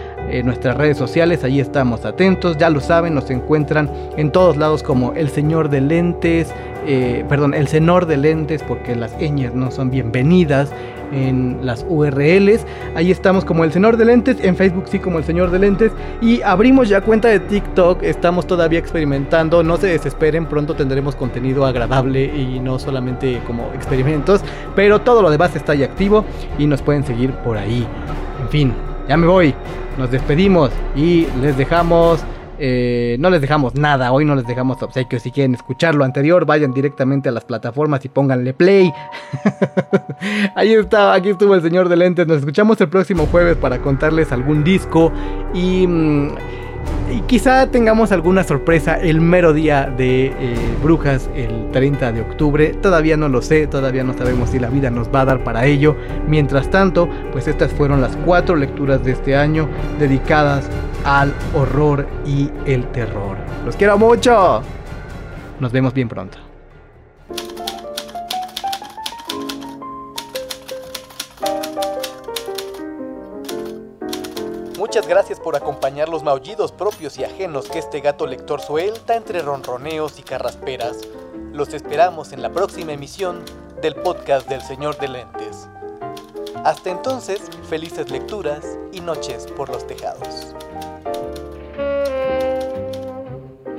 nuestras 0.46 0.78
redes 0.78 0.98
sociales. 0.98 1.44
Ahí 1.44 1.60
estamos 1.60 2.06
atentos. 2.06 2.58
Ya 2.58 2.70
lo 2.70 2.80
saben, 2.80 3.16
nos 3.16 3.30
encuentran 3.32 3.92
en 4.16 4.32
todos 4.32 4.56
lados 4.56 4.82
como 4.82 5.12
el 5.12 5.30
señor 5.30 5.68
de 5.70 5.82
lentes, 5.82 6.54
perdón, 7.28 7.54
el 7.54 7.68
senor 7.68 8.06
de 8.06 8.18
lentes, 8.18 8.64
porque 8.64 8.96
las 8.96 9.18
ñes 9.20 9.54
no 9.54 9.72
son 9.72 9.90
bienvenidas 9.90 10.72
en 11.12 11.60
las 11.62 11.86
URLs. 11.88 12.66
Ahí 12.96 13.12
estamos 13.12 13.46
como 13.46 13.64
el 13.64 13.72
señor 13.72 13.98
de 13.98 14.06
lentes, 14.06 14.38
en 14.42 14.56
Facebook 14.56 14.86
sí 14.88 15.00
como 15.00 15.18
el 15.18 15.24
señor 15.24 15.52
de 15.52 15.60
lentes. 15.60 15.92
Y 16.22 16.42
abrimos 16.42 16.90
ya 16.90 17.02
cuenta 17.02 17.28
de 17.28 17.40
TikTok, 17.40 18.04
estamos 18.04 18.48
todavía 18.48 18.80
experimentando, 18.80 19.64
no 19.64 19.78
se 19.78 19.88
desesperen, 19.88 20.46
pronto 20.46 20.76
tendremos 20.76 21.16
contenido 21.16 21.66
agradable 21.66 22.26
y 22.26 22.60
no 22.60 22.80
solamente 22.80 23.40
como 23.46 23.72
experimentos. 23.74 24.42
Pero 24.76 25.02
todo 25.02 25.22
lo 25.22 25.30
demás 25.30 25.56
está 25.56 25.76
ya 25.76 25.86
activo 25.86 26.26
y 26.58 26.68
nos 26.68 26.82
pueden 26.82 27.04
seguir 27.04 27.32
por 27.32 27.58
ahí. 27.58 27.88
En 28.42 28.50
fin, 28.50 28.74
ya 29.08 29.18
me 29.18 29.28
voy. 29.28 29.54
Nos 29.98 30.12
despedimos 30.12 30.72
y 30.96 31.28
les 31.42 31.58
dejamos 31.58 32.24
eh, 32.60 33.18
no 33.20 33.30
les 33.30 33.42
dejamos 33.42 33.76
nada, 33.76 34.12
hoy 34.12 34.26
no 34.26 34.36
les 34.36 34.46
dejamos 34.46 34.82
obsequios. 34.82 35.24
Si 35.24 35.32
quieren 35.32 35.54
escuchar 35.56 35.96
lo 35.96 36.04
anterior, 36.04 36.46
vayan 36.46 36.74
directamente 36.74 37.30
a 37.30 37.32
las 37.32 37.46
plataformas 37.46 38.04
y 38.06 38.10
pónganle 38.10 38.54
play. 38.54 38.92
Ahí 40.56 40.74
está, 40.74 41.14
aquí 41.14 41.30
estuvo 41.30 41.56
el 41.56 41.62
señor 41.62 41.90
de 41.90 41.98
lentes. 41.98 42.28
Nos 42.28 42.40
escuchamos 42.40 42.80
el 42.82 42.90
próximo 42.90 43.28
jueves 43.28 43.58
para 43.58 43.80
contarles 43.80 44.32
algún 44.32 44.64
disco 44.64 45.12
y. 45.54 45.88
Mm, 45.88 46.30
quizá 47.28 47.68
tengamos 47.68 48.12
alguna 48.12 48.44
sorpresa 48.44 48.96
el 48.96 49.22
mero 49.22 49.54
día 49.54 49.92
de 49.98 50.28
eh, 50.28 50.34
Brujas, 50.84 51.30
el 51.36 51.72
30 51.72 52.12
de 52.12 52.22
octubre. 52.22 52.74
Todavía 52.82 53.18
no 53.18 53.30
lo 53.30 53.42
sé, 53.42 53.68
todavía 53.68 54.04
no 54.04 54.14
sabemos 54.14 54.50
si 54.50 54.60
la 54.60 54.70
vida 54.70 54.90
nos 54.90 55.10
va 55.10 55.22
a 55.22 55.26
dar 55.26 55.44
para 55.44 55.66
ello. 55.66 55.96
Mientras 56.28 56.70
tanto, 56.70 57.10
pues 57.32 57.48
estas 57.48 57.72
fueron 57.72 58.02
las 58.02 58.16
cuatro 58.18 58.56
lecturas 58.56 59.04
de 59.04 59.12
este 59.12 59.36
año 59.36 59.68
dedicadas 60.00 60.70
al 61.06 61.34
horror 61.54 62.08
y 62.26 62.50
el 62.66 62.92
terror. 62.92 63.38
Los 63.64 63.76
quiero 63.76 63.98
mucho. 63.98 64.62
Nos 65.60 65.72
vemos 65.72 65.94
bien 65.94 66.10
pronto. 66.10 66.38
Muchas 74.78 75.08
gracias 75.08 75.40
por 75.40 75.56
acompañar 75.56 76.10
los 76.10 76.24
maullidos 76.24 76.72
propios 76.72 77.18
y 77.18 77.24
ajenos 77.24 77.68
que 77.68 77.80
este 77.80 78.02
gato 78.02 78.26
lector 78.26 78.62
suelta 78.62 79.16
entre 79.16 79.42
ronroneos 79.42 80.20
y 80.20 80.24
carrasperas. 80.24 81.00
Los 81.52 81.74
esperamos 81.74 82.32
en 82.32 82.42
la 82.42 82.50
próxima 82.50 82.94
emisión 82.94 83.44
del 83.82 83.96
podcast 83.96 84.48
del 84.48 84.62
Señor 84.62 84.98
de 84.98 85.10
Lentes. 85.10 85.68
Hasta 86.64 86.90
entonces, 86.90 87.42
felices 87.70 88.10
lecturas 88.10 88.78
y 88.92 89.02
noches 89.02 89.48
por 89.48 89.70
los 89.70 89.86
tejados. 89.86 90.55